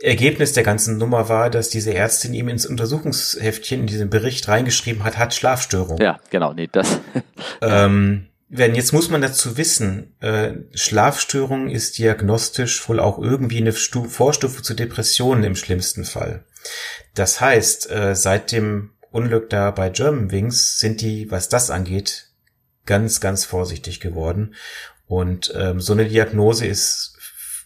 Ergebnis 0.00 0.52
der 0.52 0.62
ganzen 0.62 0.98
Nummer 0.98 1.28
war, 1.28 1.48
dass 1.50 1.70
diese 1.70 1.94
Ärztin 1.94 2.34
ihm 2.34 2.48
ins 2.48 2.66
Untersuchungsheftchen 2.66 3.80
in 3.80 3.86
diesem 3.86 4.10
Bericht 4.10 4.46
reingeschrieben 4.48 5.04
hat, 5.04 5.16
hat 5.16 5.34
Schlafstörung. 5.34 5.98
Ja, 6.00 6.20
genau, 6.30 6.52
nee, 6.52 6.68
das. 6.70 7.00
ähm, 7.62 8.28
wenn 8.48 8.74
jetzt 8.74 8.92
muss 8.92 9.10
man 9.10 9.22
dazu 9.22 9.56
wissen, 9.56 10.14
äh, 10.20 10.52
Schlafstörung 10.74 11.68
ist 11.68 11.98
diagnostisch 11.98 12.88
wohl 12.88 13.00
auch 13.00 13.18
irgendwie 13.18 13.58
eine 13.58 13.72
Stu 13.72 14.04
Vorstufe 14.04 14.62
zu 14.62 14.74
Depressionen 14.74 15.42
im 15.42 15.56
schlimmsten 15.56 16.04
Fall. 16.04 16.44
Das 17.14 17.40
heißt, 17.40 17.90
äh, 17.90 18.14
seit 18.14 18.52
dem 18.52 18.92
Unglück 19.10 19.50
da 19.50 19.70
bei 19.70 19.88
Germanwings 19.88 20.78
sind 20.78 21.00
die, 21.00 21.30
was 21.30 21.48
das 21.48 21.70
angeht, 21.70 22.28
ganz, 22.84 23.20
ganz 23.20 23.44
vorsichtig 23.44 24.00
geworden. 24.00 24.54
Und 25.06 25.52
ähm, 25.56 25.80
so 25.80 25.92
eine 25.92 26.06
Diagnose 26.06 26.66
ist 26.66 27.16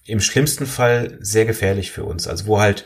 im 0.04 0.20
schlimmsten 0.20 0.66
Fall 0.66 1.18
sehr 1.20 1.44
gefährlich 1.44 1.90
für 1.90 2.04
uns. 2.04 2.26
Also 2.26 2.46
wo 2.46 2.60
halt 2.60 2.84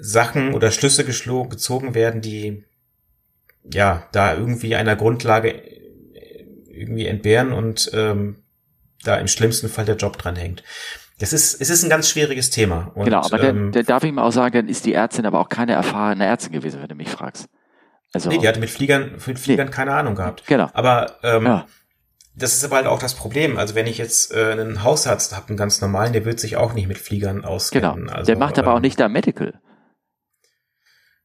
Sachen 0.00 0.54
oder 0.54 0.72
Schlüsse 0.72 1.04
gezogen 1.04 1.94
werden, 1.94 2.22
die 2.22 2.64
ja 3.64 4.08
da 4.12 4.34
irgendwie 4.34 4.74
einer 4.74 4.96
Grundlage 4.96 5.71
irgendwie 6.72 7.06
entbehren 7.06 7.52
und 7.52 7.90
ähm, 7.94 8.42
da 9.04 9.16
im 9.16 9.28
schlimmsten 9.28 9.68
Fall 9.68 9.84
der 9.84 9.96
Job 9.96 10.18
dran 10.18 10.36
hängt. 10.36 10.62
Das 11.18 11.32
ist, 11.32 11.60
es 11.60 11.70
ist 11.70 11.84
ein 11.84 11.90
ganz 11.90 12.08
schwieriges 12.08 12.50
Thema. 12.50 12.90
Und, 12.94 13.04
genau, 13.04 13.20
aber 13.20 13.40
ähm, 13.42 13.70
der, 13.72 13.82
der 13.82 13.94
darf 13.94 14.04
ich 14.04 14.12
mal 14.12 14.22
auch 14.22 14.32
sagen, 14.32 14.54
dann 14.54 14.68
ist 14.68 14.86
die 14.86 14.94
Ärztin 14.94 15.26
aber 15.26 15.40
auch 15.40 15.48
keine 15.48 15.72
erfahrene 15.72 16.24
Ärztin 16.24 16.52
gewesen, 16.52 16.80
wenn 16.80 16.88
du 16.88 16.94
mich 16.94 17.08
fragst. 17.08 17.48
Also, 18.12 18.28
nee, 18.28 18.38
die 18.38 18.48
hatte 18.48 18.60
mit 18.60 18.70
Fliegern, 18.70 19.12
mit 19.26 19.38
Fliegern 19.38 19.68
nee. 19.68 19.72
keine 19.72 19.94
Ahnung 19.94 20.14
gehabt. 20.14 20.46
Genau. 20.46 20.68
Aber 20.74 21.18
ähm, 21.22 21.46
ja. 21.46 21.66
das 22.34 22.54
ist 22.54 22.64
aber 22.64 22.76
halt 22.76 22.86
auch 22.86 22.98
das 22.98 23.14
Problem. 23.14 23.56
Also 23.56 23.74
wenn 23.74 23.86
ich 23.86 23.98
jetzt 23.98 24.34
äh, 24.34 24.52
einen 24.52 24.82
Hausarzt 24.82 25.34
habe, 25.34 25.48
einen 25.48 25.56
ganz 25.56 25.80
normalen, 25.80 26.12
der 26.12 26.24
wird 26.24 26.40
sich 26.40 26.56
auch 26.56 26.74
nicht 26.74 26.88
mit 26.88 26.98
Fliegern 26.98 27.44
auskennen. 27.44 28.06
Genau. 28.06 28.12
Also, 28.12 28.26
der 28.26 28.38
macht 28.38 28.58
aber 28.58 28.72
ähm, 28.72 28.76
auch 28.76 28.80
nicht 28.80 29.00
da 29.00 29.08
Medical. 29.08 29.60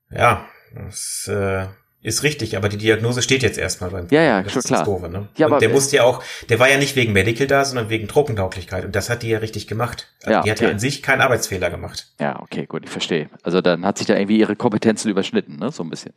Ja, 0.09 0.45
das, 0.73 1.27
äh, 1.27 1.67
ist 2.03 2.23
richtig, 2.23 2.55
aber 2.55 2.69
die 2.69 2.77
Diagnose 2.77 3.21
steht 3.21 3.41
jetzt 3.43 3.57
erstmal 3.57 3.89
beim 3.89 4.07
Ja, 4.11 4.21
ja, 4.21 4.43
das 4.43 4.53
schon 4.53 4.61
klar. 4.61 4.83
Doofe, 4.83 5.09
ne? 5.09 5.27
ja, 5.35 5.47
aber 5.47 5.59
der 5.59 5.69
musste 5.69 5.97
ja 5.97 6.03
auch, 6.03 6.23
der 6.47 6.59
war 6.59 6.69
ja 6.69 6.77
nicht 6.77 6.95
wegen 6.95 7.11
Medical 7.11 7.47
da, 7.47 7.65
sondern 7.65 7.89
wegen 7.89 8.07
Truppentauglichkeit 8.07 8.85
und 8.85 8.95
das 8.95 9.09
hat 9.09 9.23
die 9.23 9.29
ja 9.29 9.39
richtig 9.39 9.67
gemacht. 9.67 10.07
Also 10.21 10.31
ja, 10.31 10.41
die 10.43 10.51
hat 10.51 10.59
ja 10.61 10.69
an 10.69 10.79
sich 10.79 11.01
keinen 11.01 11.21
Arbeitsfehler 11.21 11.69
gemacht. 11.69 12.07
Ja, 12.19 12.39
okay, 12.39 12.65
gut, 12.67 12.83
ich 12.85 12.91
verstehe. 12.91 13.29
Also 13.41 13.61
dann 13.61 13.85
hat 13.85 13.97
sich 13.97 14.07
da 14.07 14.15
irgendwie 14.15 14.37
ihre 14.37 14.55
Kompetenzen 14.55 15.09
überschnitten, 15.09 15.57
ne, 15.57 15.71
so 15.71 15.83
ein 15.83 15.89
bisschen. 15.89 16.13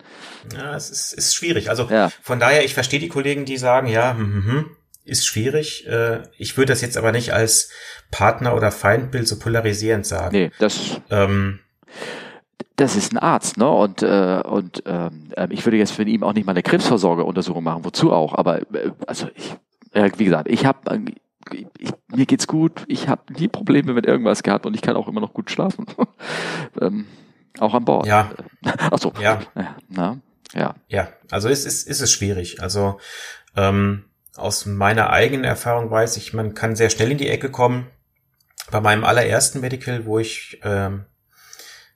Ja, 0.55 0.77
es 0.77 0.90
ist, 0.90 1.12
ist 1.12 1.35
schwierig. 1.35 1.71
Also 1.71 1.88
ja. 1.90 2.11
von 2.23 2.38
daher, 2.38 2.64
ich 2.64 2.75
verstehe 2.75 3.01
die 3.01 3.09
Kollegen, 3.09 3.47
die 3.47 3.57
sagen, 3.57 3.87
ja, 3.87 4.12
hm, 4.12 4.19
hm, 4.19 4.47
hm, 4.47 4.77
ist 5.05 5.27
schwierig. 5.27 5.87
Äh, 5.87 6.23
ich 6.37 6.57
würde 6.57 6.73
das 6.73 6.83
jetzt 6.83 6.97
aber 6.97 7.11
nicht 7.11 7.33
als 7.33 7.71
Partner 8.11 8.55
oder 8.55 8.71
Feindbild 8.71 9.27
so 9.27 9.38
polarisierend 9.38 10.07
sagen. 10.07 10.37
Nee, 10.37 10.51
das. 10.59 11.01
Ähm, 11.11 11.61
das 12.81 12.97
ist 12.97 13.12
ein 13.12 13.19
Arzt, 13.19 13.59
ne? 13.59 13.69
Und, 13.69 14.03
äh, 14.03 14.43
und 14.45 14.83
ähm, 14.87 15.29
ich 15.51 15.66
würde 15.66 15.77
jetzt 15.77 15.93
für 15.93 16.03
ihn 16.03 16.23
auch 16.23 16.33
nicht 16.33 16.47
mal 16.47 16.53
eine 16.53 16.62
Krebsvorsorgeuntersuchung 16.62 17.62
machen, 17.62 17.85
wozu 17.85 18.11
auch. 18.11 18.35
Aber 18.35 18.61
äh, 18.75 18.90
also 19.07 19.29
ich, 19.35 19.55
äh, 19.93 20.11
wie 20.16 20.25
gesagt, 20.25 20.49
ich 20.49 20.64
habe 20.64 21.03
ich, 21.53 21.93
mir 22.09 22.27
geht's 22.27 22.47
gut, 22.47 22.85
ich 22.87 23.09
habe 23.09 23.33
nie 23.35 23.49
Probleme 23.49 23.93
mit 23.93 24.07
irgendwas 24.07 24.43
gehabt 24.43 24.64
und 24.64 24.75
ich 24.75 24.83
kann 24.83 24.97
auch 24.97 25.09
immer 25.09 25.21
noch 25.21 25.35
gut 25.35 25.51
schlafen. 25.51 25.87
ähm, 26.81 27.07
auch 27.59 27.75
an 27.75 27.85
Bord. 27.85 28.07
Ja. 28.07 28.31
Ach 28.64 28.99
so. 28.99 29.12
Ja. 29.21 29.40
Na, 29.88 30.19
ja. 30.55 30.75
Ja, 30.88 31.09
also 31.31 31.49
es 31.49 31.66
ist, 31.66 31.87
ist 31.87 32.01
es 32.01 32.11
schwierig. 32.11 32.62
Also 32.62 32.99
ähm, 33.57 34.05
aus 34.37 34.64
meiner 34.64 35.11
eigenen 35.11 35.45
Erfahrung 35.45 35.90
weiß 35.90 36.16
ich, 36.16 36.33
man 36.33 36.55
kann 36.55 36.77
sehr 36.77 36.88
schnell 36.88 37.11
in 37.11 37.19
die 37.19 37.29
Ecke 37.29 37.51
kommen. 37.51 37.88
Bei 38.71 38.81
meinem 38.81 39.05
allerersten 39.05 39.61
Medical, 39.61 40.07
wo 40.07 40.19
ich 40.19 40.61
ähm, 40.62 41.05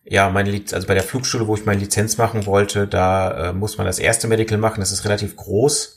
ja, 0.04 0.28
meine 0.28 0.50
Liz 0.50 0.72
also 0.72 0.86
bei 0.86 0.94
der 0.94 1.02
Flugschule, 1.02 1.46
wo 1.46 1.54
ich 1.54 1.64
meine 1.64 1.80
Lizenz 1.80 2.18
machen 2.18 2.46
wollte, 2.46 2.86
da 2.86 3.50
äh, 3.50 3.52
muss 3.52 3.78
man 3.78 3.86
das 3.86 3.98
erste 3.98 4.28
Medical 4.28 4.58
machen. 4.58 4.80
Das 4.80 4.92
ist 4.92 5.04
relativ 5.04 5.36
groß. 5.36 5.96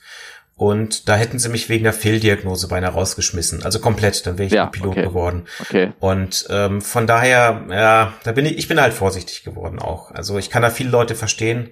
Und 0.56 1.08
da 1.08 1.15
hätten 1.15 1.38
sie 1.38 1.50
mich 1.50 1.70
wegen 1.70 1.84
der 1.84 1.93
Fehldiagnose 1.93 2.67
beinahe 2.67 2.93
rausgeschmissen. 2.93 3.63
Also 3.63 3.80
komplett, 3.80 4.26
dann 4.26 4.39
wäre 4.39 4.48
ich 4.48 4.54
ja, 4.54 4.65
Pilot 4.65 4.93
okay. 4.93 5.04
geworden. 5.04 5.46
Okay. 5.60 5.93
Und 6.00 6.48
ähm, 6.50 6.82
von 6.82 7.06
daher, 7.06 7.65
ja, 7.70 8.13
da 8.24 8.32
bin 8.32 8.48
ich, 8.48 8.58
ich 8.58 8.67
bin 8.67 8.82
halt 8.82 8.93
vorsichtig 8.93 9.43
geworden 9.43 9.78
auch. 9.78 10.10
Also 10.12 10.39
ich 10.39 10.50
kann 10.50 10.63
da 10.63 10.72
viele 10.72 10.89
Leute 10.89 11.13
verstehen. 11.13 11.70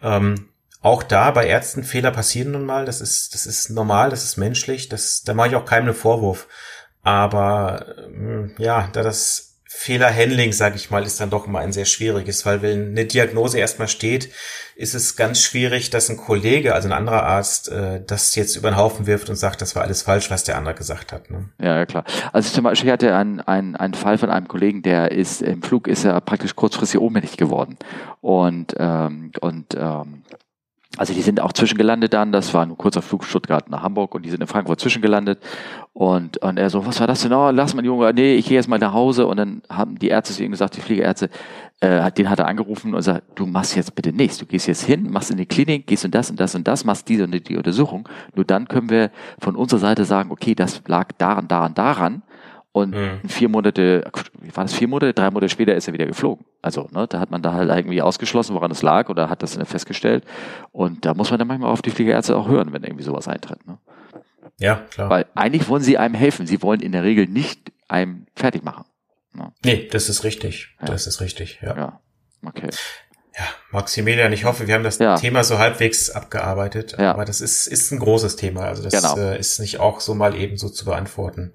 Ähm, 0.00 0.48
auch 0.80 1.02
da 1.02 1.32
bei 1.32 1.46
Ärzten 1.46 1.82
Fehler 1.82 2.12
passieren 2.12 2.52
nun 2.52 2.66
mal. 2.66 2.84
Das 2.84 3.00
ist, 3.00 3.34
das 3.34 3.46
ist 3.46 3.70
normal, 3.70 4.10
das 4.10 4.22
ist 4.22 4.36
menschlich. 4.36 4.88
Das, 4.88 5.22
da 5.24 5.34
mache 5.34 5.48
ich 5.48 5.56
auch 5.56 5.64
keinem 5.64 5.88
einen 5.88 5.94
Vorwurf. 5.94 6.46
Aber 7.02 7.96
ähm, 8.06 8.54
ja, 8.58 8.88
da 8.92 9.02
das 9.02 9.49
Fehlerhandling, 9.72 10.52
sage 10.52 10.74
ich 10.74 10.90
mal, 10.90 11.04
ist 11.04 11.20
dann 11.20 11.30
doch 11.30 11.46
immer 11.46 11.60
ein 11.60 11.72
sehr 11.72 11.84
schwieriges, 11.84 12.44
weil 12.44 12.60
wenn 12.60 12.90
eine 12.90 13.06
Diagnose 13.06 13.56
erstmal 13.56 13.86
steht, 13.86 14.28
ist 14.74 14.94
es 14.94 15.14
ganz 15.14 15.40
schwierig, 15.40 15.90
dass 15.90 16.10
ein 16.10 16.16
Kollege, 16.16 16.74
also 16.74 16.88
ein 16.88 16.92
anderer 16.92 17.22
Arzt, 17.22 17.68
äh, 17.68 18.02
das 18.04 18.34
jetzt 18.34 18.56
über 18.56 18.70
den 18.70 18.76
Haufen 18.76 19.06
wirft 19.06 19.30
und 19.30 19.36
sagt, 19.36 19.62
das 19.62 19.76
war 19.76 19.84
alles 19.84 20.02
falsch, 20.02 20.28
was 20.28 20.42
der 20.42 20.58
andere 20.58 20.74
gesagt 20.74 21.12
hat. 21.12 21.30
Ne? 21.30 21.48
Ja, 21.62 21.76
ja, 21.76 21.86
klar. 21.86 22.04
Also 22.32 22.52
zum 22.52 22.64
Beispiel 22.64 22.90
hatte 22.90 23.14
einen, 23.14 23.40
einen, 23.40 23.76
einen 23.76 23.94
Fall 23.94 24.18
von 24.18 24.28
einem 24.28 24.48
Kollegen, 24.48 24.82
der 24.82 25.12
ist 25.12 25.40
im 25.40 25.62
Flug 25.62 25.86
ist 25.86 26.04
er 26.04 26.20
praktisch 26.20 26.56
kurzfristig 26.56 27.00
ohnmächtig 27.00 27.36
geworden 27.36 27.76
und 28.20 28.74
ähm, 28.76 29.30
und 29.40 29.76
ähm, 29.78 30.24
also 30.96 31.14
die 31.14 31.22
sind 31.22 31.40
auch 31.40 31.52
zwischengelandet 31.52 32.12
dann, 32.12 32.32
das 32.32 32.52
war 32.52 32.62
ein 32.62 32.76
kurzer 32.76 33.00
Flug 33.00 33.24
Stuttgart 33.24 33.70
nach 33.70 33.82
Hamburg 33.82 34.14
und 34.14 34.24
die 34.24 34.30
sind 34.30 34.40
in 34.40 34.48
Frankfurt 34.48 34.80
zwischengelandet. 34.80 35.38
Und, 35.92 36.38
und 36.38 36.58
er 36.58 36.68
so, 36.68 36.84
was 36.84 36.98
war 36.98 37.06
das 37.06 37.22
denn? 37.22 37.32
Oh, 37.32 37.50
lass 37.50 37.74
mal 37.74 37.84
Junge, 37.84 38.12
nee, 38.12 38.34
ich 38.34 38.46
gehe 38.46 38.56
jetzt 38.56 38.68
mal 38.68 38.78
nach 38.78 38.92
Hause. 38.92 39.26
Und 39.26 39.36
dann 39.36 39.62
haben 39.68 39.98
die 40.00 40.08
Ärzte 40.08 40.34
zu 40.34 40.42
ihm 40.42 40.50
gesagt, 40.50 40.76
die 40.76 40.80
Fliegerärzte, 40.80 41.30
äh, 41.78 42.10
den 42.10 42.28
hat 42.28 42.40
er 42.40 42.48
angerufen 42.48 42.94
und 42.94 43.02
sagt, 43.02 43.22
du 43.36 43.46
machst 43.46 43.76
jetzt 43.76 43.94
bitte 43.94 44.12
nichts, 44.12 44.38
du 44.38 44.46
gehst 44.46 44.66
jetzt 44.66 44.82
hin, 44.82 45.10
machst 45.10 45.30
in 45.30 45.36
die 45.36 45.46
Klinik, 45.46 45.86
gehst 45.86 46.04
und 46.04 46.14
das 46.14 46.28
und 46.28 46.40
das 46.40 46.56
und 46.56 46.66
das, 46.66 46.84
machst 46.84 47.08
diese 47.08 47.24
und 47.24 47.48
die 47.48 47.56
Untersuchung, 47.56 48.08
nur 48.34 48.44
dann 48.44 48.66
können 48.66 48.90
wir 48.90 49.10
von 49.38 49.54
unserer 49.54 49.80
Seite 49.80 50.04
sagen, 50.04 50.32
okay, 50.32 50.56
das 50.56 50.82
lag 50.86 51.12
daran, 51.18 51.46
daran, 51.46 51.74
daran 51.74 52.22
und 52.72 52.94
mhm. 52.94 53.28
vier 53.28 53.48
Monate, 53.48 54.04
wie 54.40 54.54
war 54.54 54.64
das, 54.64 54.74
vier 54.74 54.86
Monate, 54.86 55.12
drei 55.12 55.30
Monate 55.30 55.48
später 55.48 55.74
ist 55.74 55.88
er 55.88 55.94
wieder 55.94 56.06
geflogen. 56.06 56.44
Also, 56.62 56.88
ne, 56.92 57.06
da 57.08 57.18
hat 57.18 57.30
man 57.30 57.42
da 57.42 57.52
halt 57.52 57.68
irgendwie 57.68 58.00
ausgeschlossen, 58.00 58.54
woran 58.54 58.70
es 58.70 58.82
lag 58.82 59.08
oder 59.08 59.28
hat 59.28 59.42
das 59.42 59.58
festgestellt. 59.64 60.24
Und 60.70 61.04
da 61.04 61.14
muss 61.14 61.30
man 61.30 61.38
dann 61.38 61.48
manchmal 61.48 61.70
auf 61.70 61.82
die 61.82 61.90
Fliegerärzte 61.90 62.36
auch 62.36 62.48
hören, 62.48 62.72
wenn 62.72 62.84
irgendwie 62.84 63.02
sowas 63.02 63.26
eintritt. 63.26 63.66
Ne? 63.66 63.78
Ja, 64.58 64.82
klar. 64.90 65.10
Weil 65.10 65.26
eigentlich 65.34 65.68
wollen 65.68 65.82
sie 65.82 65.98
einem 65.98 66.14
helfen. 66.14 66.46
Sie 66.46 66.62
wollen 66.62 66.80
in 66.80 66.92
der 66.92 67.02
Regel 67.02 67.26
nicht 67.26 67.72
einem 67.88 68.26
fertig 68.36 68.62
machen. 68.62 68.84
Ne? 69.32 69.52
Nee, 69.64 69.88
das 69.90 70.08
ist 70.08 70.22
richtig. 70.22 70.76
Ja. 70.80 70.86
Das 70.86 71.08
ist 71.08 71.20
richtig, 71.20 71.60
ja. 71.62 71.76
Ja, 71.76 72.00
okay. 72.46 72.68
Ja, 73.36 73.44
Maximilian, 73.70 74.32
ich 74.32 74.44
hoffe, 74.44 74.66
wir 74.66 74.74
haben 74.74 74.84
das 74.84 74.98
ja. 74.98 75.16
Thema 75.16 75.42
so 75.44 75.58
halbwegs 75.58 76.10
abgearbeitet. 76.10 76.96
Ja. 76.98 77.12
Aber 77.12 77.24
das 77.24 77.40
ist, 77.40 77.66
ist 77.66 77.90
ein 77.90 77.98
großes 77.98 78.36
Thema. 78.36 78.62
Also 78.62 78.82
das 78.82 78.92
genau. 78.92 79.16
äh, 79.16 79.38
ist 79.38 79.58
nicht 79.60 79.80
auch 79.80 80.00
so 80.00 80.14
mal 80.14 80.36
eben 80.36 80.56
so 80.56 80.68
zu 80.68 80.84
beantworten. 80.84 81.54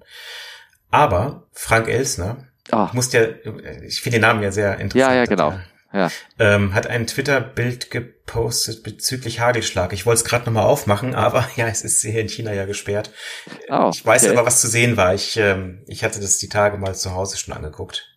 Aber 0.90 1.46
Frank 1.52 1.88
Elsner, 1.88 2.48
ah. 2.70 2.90
muss 2.92 3.12
ja, 3.12 3.22
ich 3.82 4.00
finde 4.00 4.18
den 4.18 4.22
Namen 4.22 4.42
ja 4.42 4.52
sehr 4.52 4.78
interessant. 4.78 4.94
Ja, 4.94 5.14
ja, 5.14 5.24
genau. 5.24 5.54
Ja. 5.92 6.10
Ähm, 6.38 6.74
hat 6.74 6.88
ein 6.88 7.06
Twitter-Bild 7.06 7.90
gepostet 7.90 8.82
bezüglich 8.82 9.40
Hagelschlag. 9.40 9.92
Ich 9.92 10.04
wollte 10.04 10.18
es 10.18 10.24
gerade 10.24 10.44
nochmal 10.44 10.64
aufmachen, 10.64 11.14
aber 11.16 11.48
ja, 11.56 11.66
es 11.68 11.82
ist 11.82 12.02
hier 12.02 12.20
in 12.20 12.28
China 12.28 12.52
ja 12.52 12.66
gesperrt. 12.66 13.10
Oh, 13.68 13.90
ich 13.92 14.04
weiß 14.04 14.24
okay. 14.24 14.32
aber, 14.32 14.46
was 14.46 14.60
zu 14.60 14.68
sehen 14.68 14.96
war. 14.96 15.14
Ich, 15.14 15.36
ähm, 15.36 15.82
ich 15.86 16.04
hatte 16.04 16.20
das 16.20 16.38
die 16.38 16.48
Tage 16.48 16.76
mal 16.76 16.94
zu 16.94 17.14
Hause 17.14 17.38
schon 17.38 17.54
angeguckt. 17.54 18.12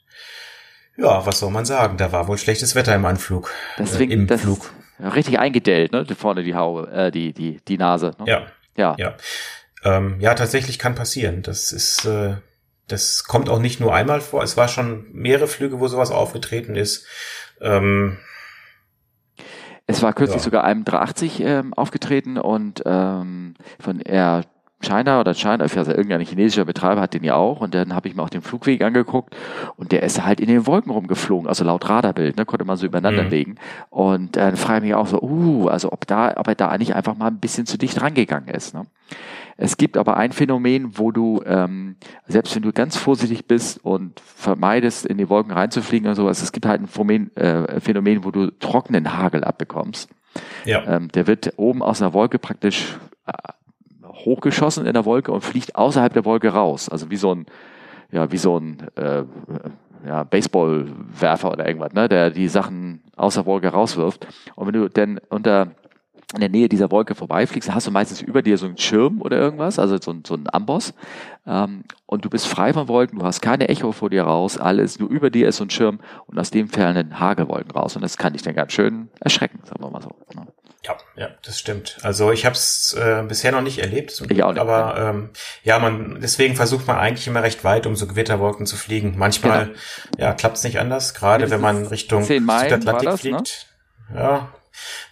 Ja, 0.98 1.26
was 1.26 1.40
soll 1.40 1.52
man 1.52 1.66
sagen? 1.66 1.98
Da 1.98 2.12
war 2.12 2.28
wohl 2.28 2.38
schlechtes 2.38 2.76
Wetter 2.76 2.94
im 2.94 3.06
Anflug. 3.06 3.54
Deswegen, 3.78 4.12
äh, 4.12 4.16
Im 4.16 4.28
das 4.28 4.42
Flug. 4.42 4.74
Richtig 5.00 5.40
eingedellt, 5.40 5.94
ne? 5.94 6.06
Vorne 6.18 6.44
die 6.44 6.56
Haube, 6.56 6.92
äh, 6.92 7.12
die, 7.12 7.32
die, 7.32 7.62
die 7.66 7.78
Nase. 7.78 8.12
Ne? 8.20 8.26
Ja. 8.28 8.48
Ja. 8.76 8.96
Ja. 8.98 9.16
Ähm, 9.86 10.20
ja, 10.20 10.34
tatsächlich 10.34 10.78
kann 10.78 10.96
passieren. 10.96 11.42
Das 11.42 11.72
ist, 11.72 12.04
äh, 12.04 12.36
das 12.92 13.24
kommt 13.24 13.50
auch 13.50 13.60
nicht 13.60 13.80
nur 13.80 13.94
einmal 13.94 14.22
vor. 14.22 14.44
Es 14.44 14.58
war 14.58 14.68
schon 14.68 15.06
mehrere 15.12 15.48
Flüge, 15.48 15.80
wo 15.80 15.88
sowas 15.88 16.12
aufgetreten 16.12 16.76
ist. 16.76 17.06
Ähm, 17.62 18.18
es 19.88 20.02
war 20.04 20.14
kürzlich 20.14 20.42
ja. 20.42 20.44
sogar 20.44 20.64
einem 20.64 20.86
380 20.86 21.40
ähm, 21.42 21.74
aufgetreten 21.74 22.38
und 22.38 22.84
ähm, 22.86 23.56
von 23.80 24.00
Air 24.02 24.44
China 24.82 25.20
oder 25.20 25.34
China, 25.34 25.64
also 25.64 25.92
irgendein 25.92 26.22
chinesischer 26.22 26.64
Betreiber 26.64 27.02
hat 27.02 27.14
den 27.14 27.24
ja 27.24 27.36
auch 27.36 27.60
und 27.60 27.74
dann 27.76 27.94
habe 27.94 28.08
ich 28.08 28.16
mir 28.16 28.24
auch 28.24 28.30
den 28.30 28.42
Flugweg 28.42 28.82
angeguckt 28.82 29.36
und 29.76 29.92
der 29.92 30.04
ist 30.04 30.24
halt 30.24 30.40
in 30.40 30.48
den 30.48 30.66
Wolken 30.68 30.92
rumgeflogen, 30.92 31.50
also 31.50 31.66
laut 31.66 31.90
Radarbild, 31.90 32.38
ne, 32.38 32.46
konnte 32.46 32.64
man 32.64 32.78
so 32.78 32.86
übereinander 32.86 33.24
mhm. 33.24 33.30
legen 33.30 33.56
und 33.90 34.38
dann 34.38 34.54
äh, 34.54 34.58
frage 34.58 34.78
ich 34.78 34.84
mich 34.92 34.96
auch 34.96 35.08
so, 35.08 35.22
uh, 35.22 35.68
also 35.68 35.92
ob 35.92 36.08
da, 36.08 36.34
ob 36.38 36.48
er 36.48 36.56
da 36.56 36.70
eigentlich 36.70 36.96
einfach 36.96 37.16
mal 37.18 37.28
ein 37.28 37.40
bisschen 37.40 37.66
zu 37.66 37.78
dicht 37.78 38.02
rangegangen 38.02 38.48
ist. 38.48 38.74
Ne? 38.74 38.86
Es 39.62 39.76
gibt 39.76 39.98
aber 39.98 40.16
ein 40.16 40.32
Phänomen, 40.32 40.98
wo 40.98 41.12
du, 41.12 41.44
ähm, 41.46 41.98
selbst 42.28 42.56
wenn 42.56 42.62
du 42.62 42.72
ganz 42.72 42.96
vorsichtig 42.96 43.46
bist 43.46 43.84
und 43.84 44.18
vermeidest, 44.22 45.06
in 45.06 45.18
die 45.18 45.28
Wolken 45.28 45.52
reinzufliegen 45.52 46.08
oder 46.08 46.16
sowas, 46.16 46.42
es 46.42 46.54
gibt 46.54 46.66
halt 46.66 46.82
ein 46.82 46.88
Phänomen, 46.88 47.36
äh, 47.36 47.82
Phänomen 47.82 48.24
wo 48.24 48.32
du 48.32 48.52
trockenen 48.52 49.18
Hagel 49.18 49.44
abbekommst. 49.44 50.10
Ja. 50.64 50.86
Ähm, 50.88 51.10
der 51.10 51.28
wird 51.28 51.56
oben 51.58 51.84
aus 51.84 52.02
einer 52.02 52.14
Wolke 52.14 52.40
praktisch 52.40 52.98
äh, 53.28 53.34
hochgeschossen 54.06 54.86
in 54.86 54.94
der 54.94 55.04
Wolke 55.04 55.34
und 55.34 55.42
fliegt 55.42 55.76
außerhalb 55.76 56.14
der 56.14 56.24
Wolke 56.24 56.54
raus. 56.54 56.88
Also 56.88 57.12
wie 57.12 57.18
so 57.18 57.36
ein, 57.36 57.46
ja, 58.14 58.32
wie 58.32 58.38
so 58.38 58.58
ein 58.58 58.88
äh, 58.96 59.26
ja, 60.08 60.24
Baseballwerfer 60.24 61.52
oder 61.52 61.68
irgendwas, 61.68 61.92
ne, 61.92 62.08
der 62.08 62.30
die 62.30 62.48
Sachen 62.48 63.02
aus 63.18 63.34
der 63.34 63.46
Wolke 63.46 63.68
rauswirft. 63.68 64.26
Und 64.56 64.68
wenn 64.68 64.74
du 64.74 64.88
denn 64.88 65.20
unter 65.28 65.72
in 66.34 66.42
der 66.42 66.50
Nähe 66.50 66.70
dieser 66.70 66.92
Wolke 66.92 67.16
vorbeifliegst, 67.16 67.70
dann 67.70 67.76
hast 67.76 67.88
du 67.88 67.92
meistens 67.92 68.22
über 68.22 68.42
dir 68.44 68.58
so 68.58 68.68
einen 68.68 68.78
Schirm 68.78 69.22
oder 69.22 69.38
irgendwas, 69.38 69.80
also 69.80 69.98
so, 70.00 70.16
so 70.26 70.36
einen 70.36 70.48
Amboss. 70.52 70.94
Ähm, 71.48 71.84
und 72.06 72.24
du 72.24 72.30
bist 72.30 72.48
frei 72.48 72.72
von 72.74 72.88
Wolken, 72.88 73.20
du 73.20 73.26
hast 73.26 73.42
keine 73.42 73.68
Echo 73.68 73.92
vor 73.92 74.12
dir 74.12 74.24
raus, 74.24 74.58
alles, 74.58 75.00
nur 75.00 75.10
über 75.10 75.32
dir 75.32 75.48
ist 75.48 75.58
so 75.58 75.64
ein 75.64 75.72
Schirm 75.72 76.00
und 76.28 76.38
aus 76.38 76.52
dem 76.52 76.70
fallen 76.70 77.20
Hagelwolken 77.20 77.72
raus. 77.72 77.96
Und 77.96 78.04
das 78.04 78.18
kann 78.18 78.34
dich 78.34 78.44
dann 78.44 78.54
ganz 78.54 78.74
schön 78.74 79.10
erschrecken, 79.20 79.60
sagen 79.66 79.84
wir 79.84 79.90
mal 79.90 80.02
so. 80.02 80.16
Ne? 80.36 80.46
Ja, 80.86 80.98
ja, 81.16 81.30
das 81.44 81.60
stimmt. 81.60 81.98
Also 82.04 82.32
ich 82.32 82.46
habe 82.46 82.54
es 82.54 82.94
äh, 82.94 83.24
bisher 83.28 83.52
noch 83.52 83.62
nicht 83.62 83.80
erlebt, 83.80 84.12
ich 84.30 84.44
auch 84.44 84.54
nicht, 84.54 84.62
aber 84.62 84.98
ähm, 84.98 85.30
ja, 85.64 85.78
man 85.78 86.20
deswegen 86.22 86.56
versucht 86.56 86.88
man 86.88 86.98
eigentlich 86.98 87.28
immer 87.28 87.44
recht 87.44 87.64
weit, 87.64 87.86
um 87.86 87.96
so 87.96 88.08
Gewitterwolken 88.08 88.66
zu 88.66 88.78
fliegen. 88.78 89.16
Manchmal 89.18 89.66
genau. 89.66 89.78
ja 90.18 90.34
klappt 90.34 90.58
es 90.58 90.64
nicht 90.64 90.80
anders, 90.80 91.16
gerade 91.16 91.50
wenn 91.50 91.60
man 91.60 91.88
Richtung 91.88 92.24
Südatlantik 92.24 93.10
ne? 93.10 93.18
fliegt. 93.18 93.68
Ne? 94.10 94.20
Ja, 94.20 94.50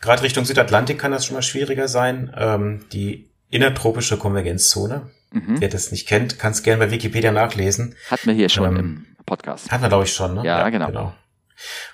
Gerade 0.02 0.24
Richtung 0.24 0.46
Südatlantik 0.46 1.00
kann 1.00 1.12
das 1.12 1.26
schon 1.26 1.36
mal 1.36 1.42
schwieriger 1.42 1.88
sein. 1.88 2.34
Ähm, 2.38 2.86
die 2.92 3.30
innertropische 3.50 4.18
Konvergenzzone. 4.18 5.10
Mhm. 5.32 5.60
Wer 5.60 5.70
das 5.70 5.92
nicht 5.92 6.08
kennt, 6.08 6.40
kann 6.40 6.52
es 6.52 6.64
gerne 6.64 6.86
bei 6.86 6.92
Wikipedia 6.92 7.32
nachlesen. 7.32 7.96
Hatten 8.10 8.28
wir 8.28 8.34
hier 8.34 8.50
schon 8.50 8.66
ähm, 8.66 8.78
im 9.18 9.26
Podcast. 9.26 9.72
Hatten 9.72 9.84
wir, 9.84 9.90
glaube 9.90 10.06
ich, 10.06 10.14
schon, 10.14 10.36
ne? 10.36 10.44
Ja, 10.44 10.60
ja 10.60 10.70
genau. 10.70 10.88
genau. 10.88 11.14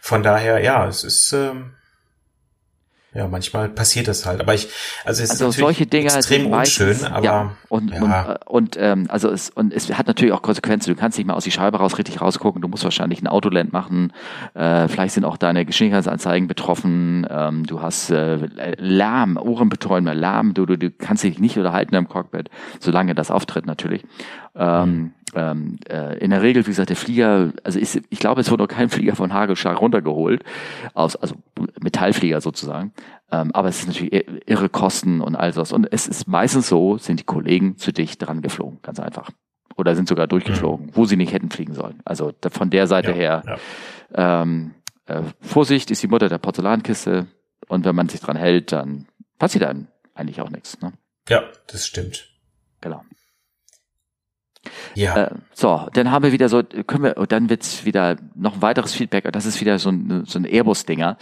Von 0.02 0.24
daher, 0.24 0.60
ja, 0.60 0.88
es 0.88 1.04
ist, 1.04 1.32
ähm, 1.34 1.74
ja, 3.14 3.28
manchmal 3.28 3.70
passiert 3.70 4.08
das 4.08 4.26
halt. 4.26 4.42
Aber 4.42 4.56
ich, 4.56 4.68
also 5.06 5.22
es 5.22 5.30
also 5.30 5.50
ist 5.50 5.58
solche 5.58 5.86
Dinge 5.86 6.06
extrem 6.06 6.50
meistens, 6.50 7.02
unschön, 7.02 7.14
aber 7.14 7.26
ja, 7.26 7.52
und 7.70 7.92
ja. 7.92 8.02
und, 8.02 8.48
und 8.48 8.78
ähm, 8.80 9.06
also 9.10 9.30
es 9.30 9.52
und 9.52 9.72
es 9.72 9.92
hat 9.96 10.08
natürlich 10.08 10.34
auch 10.34 10.42
Konsequenzen. 10.42 10.90
Du 10.90 11.00
kannst 11.00 11.18
nicht 11.18 11.28
mal 11.28 11.36
aus 11.36 11.44
die 11.44 11.52
Scheibe 11.52 11.78
raus 11.78 11.98
richtig 12.00 12.22
rausgucken. 12.22 12.62
Du 12.62 12.68
musst 12.68 12.84
wahrscheinlich 12.84 13.22
ein 13.22 13.28
Autoland 13.28 13.72
machen. 13.72 14.14
Äh, 14.56 14.88
vielleicht 14.88 15.14
sind 15.14 15.26
auch 15.26 15.38
deine 15.38 15.64
Geschwindigkeitsanzeigen 15.66 16.48
betroffen. 16.48 17.28
Ähm, 17.30 17.68
du 17.68 17.82
hast 17.82 18.10
äh, 18.10 18.38
Lärm, 18.78 19.38
Ohrenbetäubender 19.38 20.16
Lärm. 20.16 20.56
Du, 20.56 20.66
du, 20.66 20.78
du 20.78 20.90
kannst 20.90 21.24
dich 21.24 21.38
nicht 21.38 21.58
unterhalten 21.58 21.94
im 21.94 22.08
Cockpit, 22.08 22.50
solange 22.80 23.14
das 23.14 23.30
auftritt 23.30 23.68
natürlich. 23.68 24.04
Ähm, 24.56 25.14
ähm, 25.36 25.78
äh, 25.90 26.18
in 26.20 26.30
der 26.32 26.42
Regel, 26.42 26.66
wie 26.66 26.70
gesagt, 26.72 26.90
der 26.90 26.96
Flieger, 26.96 27.52
also 27.64 27.80
ist, 27.80 28.00
ich 28.10 28.20
glaube, 28.20 28.42
es 28.42 28.52
wurde 28.52 28.64
noch 28.64 28.68
kein 28.70 28.90
Flieger 28.90 29.16
von 29.16 29.34
Hagelschlag 29.34 29.80
runtergeholt, 29.82 30.44
aus, 30.94 31.16
also 31.16 31.36
Metallflieger 31.82 32.42
sozusagen. 32.42 32.94
Ähm, 33.32 33.52
aber 33.54 33.68
es 33.70 33.80
ist 33.80 33.88
natürlich 33.88 34.14
ir- 34.14 34.42
irre 34.46 34.70
Kosten 34.70 35.22
und 35.22 35.36
all 35.36 35.52
das. 35.52 35.72
Und 35.72 35.88
es 35.92 36.08
ist 36.08 36.28
meistens 36.28 36.68
so, 36.68 36.98
sind 36.98 37.20
die 37.20 37.24
Kollegen 37.26 37.78
zu 37.78 37.92
dicht 37.92 38.26
dran 38.26 38.42
geflogen, 38.42 38.80
ganz 38.82 39.00
einfach. 39.00 39.30
Oder 39.76 39.96
sind 39.96 40.08
sogar 40.08 40.28
durchgeflogen, 40.28 40.92
wo 40.94 41.06
sie 41.06 41.18
nicht 41.18 41.34
hätten 41.34 41.50
fliegen 41.50 41.74
sollen. 41.74 42.00
Also 42.06 42.32
da, 42.42 42.50
von 42.50 42.70
der 42.70 42.86
Seite 42.88 43.10
Ja, 43.12 43.16
her, 43.16 43.44
ja. 44.16 44.42
ähm, 44.44 44.76
äh, 45.08 45.22
Vorsicht 45.42 45.90
ist 45.92 46.04
die 46.04 46.08
Mutter 46.08 46.30
der 46.30 46.38
Porzellankiste. 46.38 47.26
Und 47.68 47.86
wenn 47.86 47.96
man 47.96 48.08
sich 48.10 48.20
dran 48.20 48.36
hält, 48.38 48.72
dann 48.72 49.08
passiert 49.40 49.64
dann 49.64 49.88
eigentlich 50.14 50.42
auch 50.42 50.50
nichts. 50.52 50.80
Ne? 50.82 50.94
ja, 51.28 51.42
das 51.68 51.88
stimmt. 51.88 52.30
Ja, 54.96 55.16
Äh, 55.26 55.32
so, 55.54 55.88
dann 55.94 56.12
haben 56.12 56.24
wir 56.24 56.32
wieder 56.32 56.50
so, 56.50 56.64
können 56.64 57.04
wir, 57.04 57.18
und 57.18 57.32
dann 57.32 57.50
wird's 57.50 57.86
wieder 57.86 58.16
noch 58.36 58.56
ein 58.56 58.62
weiteres 58.62 58.94
Feedback, 58.94 59.26
und 59.26 59.36
das 59.36 59.46
ist 59.46 59.60
wieder 59.62 59.80
so 59.80 59.90
ein, 59.90 60.24
so 60.26 60.40
ein 60.40 60.46
Airbus-Dinger. 60.46 61.18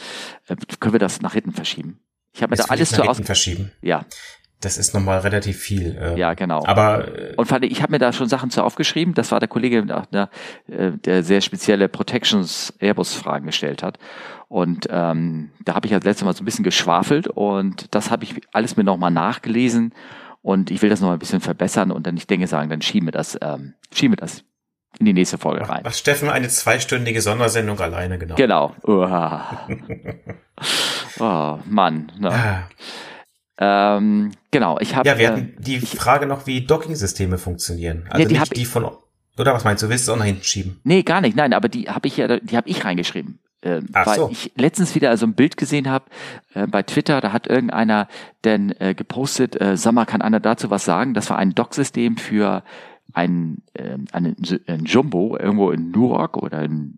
Äh, 0.48 0.56
können 0.80 0.94
wir 0.94 1.00
das 1.00 1.22
nach 1.22 1.34
hinten 1.34 1.52
verschieben? 1.52 2.00
Ich 2.34 2.42
habe 2.42 2.52
mir 2.52 2.58
das 2.58 2.68
da 2.68 2.74
alles 2.74 2.90
zu 2.92 3.04
aus. 3.04 3.20
verschieben. 3.20 3.72
Ja, 3.82 4.06
Das 4.62 4.78
ist 4.78 4.94
nochmal 4.94 5.20
relativ 5.20 5.58
viel. 5.58 5.98
äh, 6.00 6.18
ja, 6.20 6.34
genau. 6.36 6.64
Aber 6.66 7.08
äh, 7.08 7.34
Und 7.36 7.48
fand 7.48 7.66
ich, 7.66 7.72
ich 7.72 7.82
habe 7.82 7.92
mir 7.92 8.00
da 8.00 8.14
schon 8.14 8.30
Sachen 8.30 8.52
zu 8.52 8.64
aufgeschrieben. 8.64 9.14
Das 9.16 9.32
war 9.32 9.40
der 9.40 9.50
Kollege, 9.50 9.84
der, 9.86 10.06
der, 10.14 10.92
der 10.92 11.24
sehr 11.24 11.42
spezielle 11.42 11.90
Protections 11.90 12.74
Airbus-Fragen 12.80 13.48
gestellt 13.48 13.82
hat. 13.84 13.98
Und 14.48 14.88
ähm, 14.92 15.50
da 15.66 15.74
habe 15.76 15.88
ich 15.88 15.92
ja 15.92 16.00
das 16.00 16.06
letzte 16.06 16.26
Mal 16.26 16.36
so 16.36 16.44
ein 16.44 16.46
bisschen 16.46 16.64
geschwafelt 16.64 17.28
und 17.28 17.94
das 17.96 18.12
habe 18.12 18.24
ich 18.26 18.36
alles 18.52 18.76
mir 18.78 18.84
nochmal 18.84 19.10
nachgelesen 19.12 19.94
und 20.42 20.72
ich 20.72 20.82
will 20.82 20.90
das 20.90 21.02
nochmal 21.02 21.18
ein 21.18 21.20
bisschen 21.20 21.42
verbessern 21.42 21.92
und 21.92 22.06
dann, 22.08 22.18
ich 22.18 22.28
denke, 22.28 22.48
sagen, 22.48 22.70
dann 22.70 22.82
schieben 22.82 23.08
wir 23.08 23.12
das, 23.12 23.38
ähm, 23.42 23.74
schieben 23.94 24.14
wir 24.14 24.18
das 24.18 24.44
in 25.00 25.06
die 25.06 25.14
nächste 25.14 25.38
Folge 25.38 25.68
rein. 25.68 25.84
macht 25.84 25.96
Steffen 25.96 26.30
eine 26.30 26.50
zweistündige 26.50 27.22
Sondersendung 27.22 27.80
alleine, 27.80 28.18
genau. 28.18 28.36
Genau. 28.36 28.76
Oh, 31.20 31.60
Mann. 31.66 32.12
Ne? 32.20 32.64
Ähm, 33.58 34.32
genau, 34.50 34.80
ich 34.80 34.96
habe. 34.96 35.08
Ja, 35.08 35.18
wir 35.18 35.28
hatten 35.30 35.56
die 35.60 35.80
Frage 35.80 36.26
noch, 36.26 36.48
wie 36.48 36.66
Docking-Systeme 36.66 37.38
funktionieren. 37.38 38.08
Also 38.10 38.24
Ja, 38.24 38.28
die 38.28 38.40
nicht 38.40 38.58
die 38.58 38.66
von, 38.66 38.90
oder 39.38 39.54
was 39.54 39.64
meinst 39.64 39.84
du, 39.84 39.90
willst 39.90 40.08
du 40.08 40.12
es 40.12 40.16
auch 40.16 40.20
nach 40.20 40.26
hinten 40.26 40.44
schieben? 40.44 40.80
Nee, 40.84 41.04
gar 41.04 41.22
nicht. 41.22 41.36
Nein, 41.36 41.54
aber 41.54 41.70
die 41.70 41.90
habe 41.90 42.08
ich 42.08 42.18
ja, 42.18 42.40
die 42.40 42.58
habe 42.58 42.68
ich 42.70 42.84
reingeschrieben. 42.84 43.40
Ach 43.94 44.08
weil 44.08 44.16
so. 44.16 44.30
ich 44.32 44.52
letztens 44.56 44.96
wieder 44.96 45.16
so 45.18 45.26
ein 45.26 45.34
Bild 45.34 45.58
gesehen 45.58 45.90
habe 45.90 46.06
äh, 46.54 46.66
bei 46.68 46.84
Twitter, 46.84 47.22
da 47.22 47.32
hat 47.32 47.48
irgendeiner 47.48 48.08
denn 48.44 48.74
äh, 48.80 48.96
gepostet, 48.96 49.60
äh, 49.60 49.78
sag 49.78 49.94
mal, 49.94 50.06
kann 50.06 50.22
einer 50.22 50.40
dazu 50.40 50.70
was 50.70 50.86
sagen? 50.86 51.14
Das 51.14 51.30
war 51.30 51.38
ein 51.38 51.54
Docksystem 51.54 52.18
für 52.18 52.64
ein, 53.14 53.62
äh, 53.74 53.98
einen, 54.12 54.36
ein 54.68 54.86
Jumbo 54.86 55.38
irgendwo 55.38 55.72
in 55.72 55.92
Newark 55.92 56.38
oder 56.38 56.64
in 56.64 56.98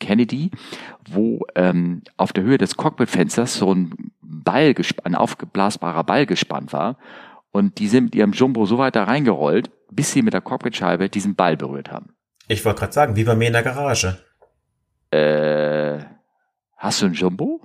Kennedy, 0.00 0.50
wo 1.08 1.40
ähm, 1.54 2.02
auf 2.16 2.32
der 2.32 2.44
Höhe 2.44 2.58
des 2.58 2.76
Cockpitfensters 2.76 3.54
so 3.54 3.72
ein 3.72 4.12
Ball, 4.20 4.74
ein 5.04 5.14
aufgeblasbarer 5.14 6.04
Ball 6.04 6.26
gespannt 6.26 6.72
war. 6.72 6.98
Und 7.52 7.78
die 7.78 7.86
sind 7.86 8.04
mit 8.04 8.14
ihrem 8.14 8.32
Jumbo 8.32 8.66
so 8.66 8.78
weit 8.78 8.96
da 8.96 9.04
reingerollt, 9.04 9.70
bis 9.90 10.12
sie 10.12 10.22
mit 10.22 10.34
der 10.34 10.40
Cockpitscheibe 10.40 11.08
diesen 11.08 11.36
Ball 11.36 11.56
berührt 11.56 11.92
haben. 11.92 12.14
Ich 12.48 12.64
wollte 12.64 12.80
gerade 12.80 12.92
sagen, 12.92 13.16
wie 13.16 13.24
bei 13.24 13.36
mir 13.36 13.46
in 13.46 13.52
der 13.52 13.62
Garage. 13.62 14.18
Äh, 15.12 16.04
hast 16.76 17.02
du 17.02 17.06
ein 17.06 17.12
Jumbo? 17.12 17.60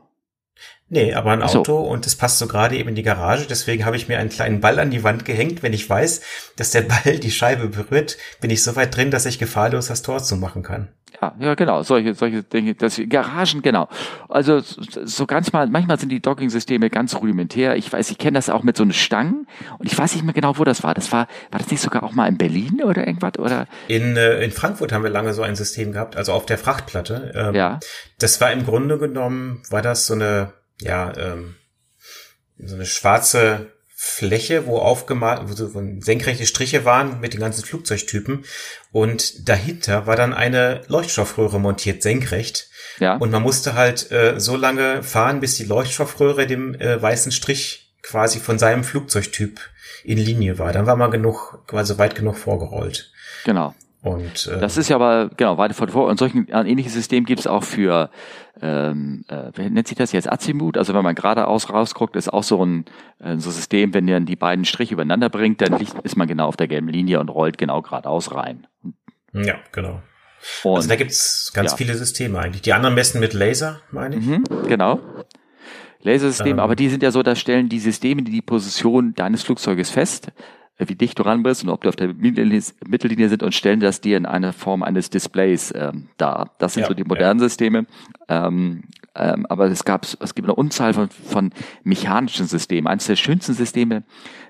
Nee, 0.90 1.14
aber 1.14 1.32
ein 1.32 1.42
Ach 1.42 1.50
so. 1.50 1.60
Auto 1.60 1.80
und 1.80 2.06
das 2.06 2.16
passt 2.16 2.40
so 2.40 2.48
gerade 2.48 2.78
eben 2.78 2.90
in 2.90 2.96
die 2.96 3.04
Garage. 3.04 3.46
Deswegen 3.50 3.86
habe 3.86 3.98
ich 3.98 4.08
mir 4.08 4.20
einen 4.20 4.30
kleinen 4.30 4.62
Ball 4.62 4.80
an 4.80 4.90
die 4.90 5.04
Wand 5.04 5.26
gehängt. 5.26 5.62
Wenn 5.62 5.74
ich 5.74 5.90
weiß, 5.90 6.22
dass 6.56 6.72
der 6.72 6.82
Ball 7.04 7.20
die 7.20 7.32
Scheibe 7.32 7.68
berührt, 7.68 8.18
bin 8.40 8.50
ich 8.50 8.64
so 8.64 8.76
weit 8.76 8.96
drin, 8.96 9.12
dass 9.12 9.26
ich 9.26 9.38
gefahrlos 9.40 9.88
das 9.88 10.02
Tor 10.02 10.24
zumachen 10.24 10.64
kann. 10.64 10.88
Ja, 11.22 11.34
ja, 11.40 11.56
genau. 11.56 11.82
Solche, 11.84 12.14
solche 12.14 12.44
Dinge, 12.44 12.76
das, 12.76 13.02
Garagen, 13.10 13.62
genau. 13.62 13.88
Also, 14.30 14.60
so 14.60 14.82
so 15.06 15.26
ganz 15.26 15.52
mal, 15.52 15.68
manchmal 15.68 16.00
sind 16.00 16.10
die 16.10 16.22
Docking-Systeme 16.22 16.90
ganz 16.90 17.16
rudimentär. 17.16 17.76
Ich 17.76 17.92
weiß, 17.92 18.12
ich 18.12 18.18
kenne 18.18 18.38
das 18.38 18.50
auch 18.50 18.62
mit 18.62 18.78
so 18.78 18.84
einem 18.84 18.92
Stangen 18.94 19.48
und 19.80 19.92
ich 19.92 19.98
weiß 19.98 20.14
nicht 20.14 20.26
mehr 20.26 20.34
genau, 20.34 20.58
wo 20.60 20.64
das 20.64 20.84
war. 20.84 20.94
Das 20.94 21.12
war, 21.12 21.28
war 21.50 21.60
das 21.60 21.72
nicht 21.72 21.82
sogar 21.82 22.04
auch 22.04 22.12
mal 22.12 22.28
in 22.28 22.38
Berlin 22.38 22.84
oder 22.84 23.08
irgendwas 23.08 23.40
oder? 23.40 23.68
In, 23.88 24.16
äh, 24.16 24.44
in 24.44 24.52
Frankfurt 24.52 24.92
haben 24.92 25.04
wir 25.04 25.10
lange 25.10 25.34
so 25.34 25.42
ein 25.42 25.56
System 25.56 25.92
gehabt, 25.92 26.18
also 26.18 26.34
auf 26.34 26.46
der 26.46 26.58
Frachtplatte. 26.58 27.32
Ähm, 27.36 27.56
Ja. 27.56 27.80
Das 28.20 28.40
war 28.42 28.52
im 28.52 28.66
Grunde 28.66 28.98
genommen, 29.00 29.64
war 29.70 29.82
das 29.82 30.06
so 30.06 30.14
eine, 30.14 30.54
ja, 30.80 31.16
ähm, 31.18 31.56
so 32.58 32.76
eine 32.76 32.86
schwarze 32.86 33.72
Fläche, 34.00 34.68
wo 34.68 34.78
aufgemalt, 34.78 35.42
wo 35.50 35.54
so 35.54 35.72
senkrechte 36.00 36.46
Striche 36.46 36.86
waren 36.86 37.20
mit 37.20 37.34
den 37.34 37.40
ganzen 37.40 37.64
Flugzeugtypen. 37.64 38.46
Und 38.92 39.50
dahinter 39.50 40.06
war 40.06 40.16
dann 40.16 40.36
eine 40.36 40.84
Leuchtstoffröhre 40.88 41.60
montiert, 41.60 42.04
senkrecht. 42.04 42.70
Ja. 43.00 43.18
Und 43.18 43.32
man 43.32 43.42
musste 43.42 43.74
halt 43.74 44.12
äh, 44.12 44.40
so 44.40 44.56
lange 44.56 45.02
fahren, 45.02 45.40
bis 45.40 45.56
die 45.56 45.64
Leuchtstoffröhre 45.66 46.46
dem 46.46 46.76
äh, 46.76 47.02
weißen 47.02 47.32
Strich 47.32 47.96
quasi 48.04 48.40
von 48.40 48.60
seinem 48.60 48.84
Flugzeugtyp 48.84 49.60
in 50.04 50.20
Linie 50.20 50.60
war. 50.60 50.72
Dann 50.74 50.86
war 50.86 50.96
man 50.96 51.10
genug, 51.10 51.64
quasi 51.68 51.98
weit 51.98 52.16
genug 52.16 52.38
vorgerollt. 52.38 53.12
genau. 53.44 53.74
Und 54.10 54.48
äh, 54.48 54.60
Das 54.60 54.78
ist 54.78 54.90
ja 54.90 54.96
aber, 54.96 55.30
genau, 55.38 55.58
weiter 55.58 55.74
von 55.74 55.90
vor. 55.90 56.08
Und 56.08 56.18
solchen, 56.20 56.52
ein 56.52 56.66
ähnliches 56.66 56.94
System 56.94 57.26
gibt 57.26 57.40
es 57.42 57.48
auch 57.48 57.64
für, 57.64 58.10
ähm, 58.62 59.26
äh, 59.28 59.52
wer 59.54 59.70
nennt 59.70 59.88
sich 59.88 59.98
das 59.98 60.12
jetzt? 60.12 60.32
Azimut. 60.32 60.78
Also 60.78 60.94
wenn 60.94 61.04
man 61.04 61.16
geradeaus 61.16 61.70
rausguckt, 61.70 62.16
ist 62.16 62.32
auch 62.32 62.44
so 62.44 62.64
ein 62.66 62.86
äh, 63.20 63.38
so 63.38 63.52
System, 63.52 63.94
wenn 63.94 64.08
ihr 64.08 64.20
die 64.20 64.36
beiden 64.36 64.66
Striche 64.66 64.94
übereinander 64.94 65.30
bringt, 65.30 65.62
dann 65.62 65.78
liegt, 65.80 65.94
ist 66.04 66.18
man 66.18 66.28
genau 66.28 66.48
auf 66.48 66.58
der 66.58 66.68
gelben 66.68 66.90
Linie 66.90 67.20
und 67.20 67.30
rollt 67.30 67.58
genau 67.58 67.82
geradeaus 67.82 68.34
rein. 68.34 68.68
ja, 69.34 69.56
genau. 69.72 70.02
Und, 70.64 70.76
Also 70.78 70.90
da 70.90 70.96
gibt's 70.96 71.52
ganz 71.54 71.72
ja. 71.72 71.78
viele 71.78 71.96
Systeme 71.96 72.40
eigentlich. 72.40 72.62
Die 72.62 72.74
anderen 72.74 72.96
messen 72.96 73.20
mit 73.20 73.34
Laser, 73.34 73.82
meine 73.92 74.18
ich. 74.18 74.26
Mhm, 74.26 74.44
genau. 74.68 75.00
Lasersystem, 76.02 76.54
Ähm. 76.54 76.60
aber 76.60 76.76
die 76.76 76.90
sind 76.90 77.04
ja 77.04 77.12
so, 77.12 77.24
da 77.24 77.36
stellen 77.36 77.70
die 77.70 77.80
Systeme 77.80 78.22
die, 78.22 78.32
die 78.32 78.42
Position 78.42 79.14
deines 79.16 79.44
Flugzeuges 79.44 79.90
fest, 79.90 80.32
wie 80.78 80.96
dicht 80.96 81.18
du 81.18 81.24
ran 81.24 81.44
bist 81.44 81.64
und 81.64 81.70
ob 81.70 81.82
du 81.82 81.90
auf 81.90 81.96
der 81.96 82.14
Mittellinie, 82.14 82.62
Mittellinie 82.88 83.30
sind 83.30 83.42
und 83.42 83.56
stellen 83.56 83.80
das 83.80 84.00
dir 84.02 84.18
in 84.18 84.26
einer 84.26 84.54
Form 84.54 84.84
eines 84.84 85.10
Displays 85.10 85.74
ähm, 85.76 86.10
dar. 86.18 86.52
Das 86.60 86.74
sind 86.74 86.82
Ja, 86.82 86.88
so 86.88 86.94
die 86.94 87.04
modernen 87.04 87.40
Systeme. 87.40 87.88
Ähm, 88.28 88.84
ähm, 89.16 89.48
aber 89.48 89.66
es 89.66 89.84
gab, 89.84 90.06
es 90.06 90.36
gibt 90.36 90.48
eine 90.48 90.56
Unzahl 90.56 90.94
von, 90.94 91.10
von 91.10 91.52
mechanischen 91.84 92.46
Systemen. 92.46 92.88
Eines 92.88 93.08
der 93.08 93.16
schönsten 93.16 93.54
Systeme, 93.54 94.04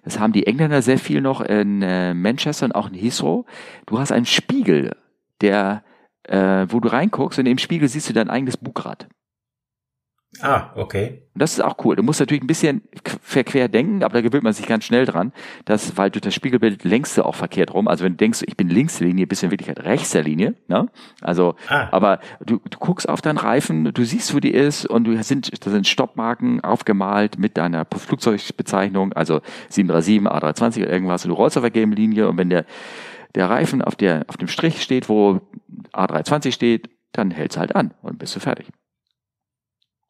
das 0.04 0.20
haben 0.20 0.34
die 0.34 0.46
Engländer 0.46 0.82
sehr 0.82 1.00
viel 1.00 1.22
noch 1.22 1.40
in 1.40 1.82
äh, 1.82 2.14
Manchester 2.14 2.66
und 2.66 2.74
auch 2.74 2.90
in 2.90 2.96
Heathrow. 2.96 3.46
Du 3.86 4.00
hast 4.00 4.12
einen 4.12 4.26
Spiegel, 4.26 4.98
der, 5.40 5.84
äh, 6.24 6.66
wo 6.70 6.82
du 6.82 6.90
reinguckst 6.90 7.40
und 7.40 7.46
im 7.46 7.58
Spiegel 7.58 7.88
siehst 7.88 8.10
du 8.10 8.14
dein 8.14 8.30
eigenes 8.30 8.58
Bugrad. 8.58 9.08
Ah, 10.42 10.72
okay. 10.76 11.24
Und 11.34 11.42
das 11.42 11.54
ist 11.54 11.62
auch 11.62 11.78
cool. 11.84 11.96
Du 11.96 12.04
musst 12.04 12.20
natürlich 12.20 12.44
ein 12.44 12.48
bisschen 12.48 12.82
verquer 13.22 13.70
denken, 13.70 14.04
aber 14.04 14.16
da 14.16 14.22
gewöhnt 14.22 14.44
man 14.44 14.54
sich 14.54 14.68
ganz 14.68 14.84
schnell 14.84 15.06
dran, 15.06 15.32
dass, 15.66 15.98
weil 15.98 16.12
du 16.12 16.20
das 16.20 16.36
Spiegelbild 16.36 16.84
lenkst 16.84 17.18
du 17.18 17.24
auch 17.24 17.34
verkehrt 17.34 17.74
rum. 17.74 17.88
Also 17.88 18.04
wenn 18.04 18.14
du 18.14 18.18
denkst, 18.18 18.44
ich 18.46 18.56
bin 18.58 18.68
links 18.70 18.98
der 19.00 19.08
Linie, 19.08 19.26
bist 19.26 19.42
du 19.42 19.48
in 19.48 19.52
Wirklichkeit 19.52 19.84
rechts 19.86 20.12
der 20.12 20.24
Linie. 20.24 20.54
Ne? 20.68 20.90
Also, 21.22 21.56
Ah. 21.70 21.88
aber 21.92 22.20
du, 22.46 22.60
du 22.70 22.78
guckst 22.78 23.08
auf 23.10 23.22
deinen 23.22 23.38
Reifen, 23.38 23.86
du 23.94 24.04
siehst, 24.04 24.36
wo 24.36 24.40
die 24.40 24.52
ist 24.52 24.86
und 24.86 25.06
du 25.06 25.22
sind, 25.24 25.66
da 25.66 25.72
sind 25.72 25.88
Stoppmarken 25.88 26.62
aufgemalt 26.62 27.40
mit 27.40 27.58
deiner 27.58 27.86
Flugzeugbezeichnung, 27.86 29.14
also 29.14 29.42
737, 29.70 30.28
A320 30.28 30.84
oder 30.84 30.92
irgendwas. 30.92 31.26
Und 31.26 31.30
du 31.30 31.36
rollst 31.36 31.58
auf 31.58 31.64
der 31.64 31.72
gelben 31.72 31.94
Linie 31.94 32.28
und 32.28 32.38
wenn 32.38 32.50
der, 32.50 32.66
der 33.34 33.50
Reifen 33.50 33.82
auf 33.82 33.96
der, 33.96 34.26
auf 34.28 34.38
dem 34.38 34.50
Strich 34.50 34.84
steht, 34.84 35.10
wo 35.10 35.42
A320 35.94 36.52
steht, 36.52 36.90
dann 37.14 37.32
hältst 37.32 37.56
du 37.56 37.62
halt 37.62 37.76
an 37.76 37.94
und 38.02 38.20
bist 38.20 38.36
du 38.36 38.40
fertig 38.40 38.68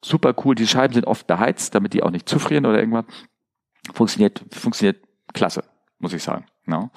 super 0.04 0.34
cool. 0.44 0.56
Die 0.56 0.68
Scheiben 0.68 0.94
sind 0.94 1.08
oft 1.08 1.28
beheizt, 1.28 1.76
damit 1.76 1.94
die 1.94 2.04
auch 2.04 2.12
nicht 2.12 2.28
zufrieren 2.30 2.66
oder 2.66 2.80
irgendwas. 2.80 3.06
Funktioniert, 3.94 4.44
funktioniert 4.52 4.98
klasse, 5.34 5.64
muss 6.00 6.14
ich 6.14 6.24
sagen. 6.24 6.46
No? 6.66 6.92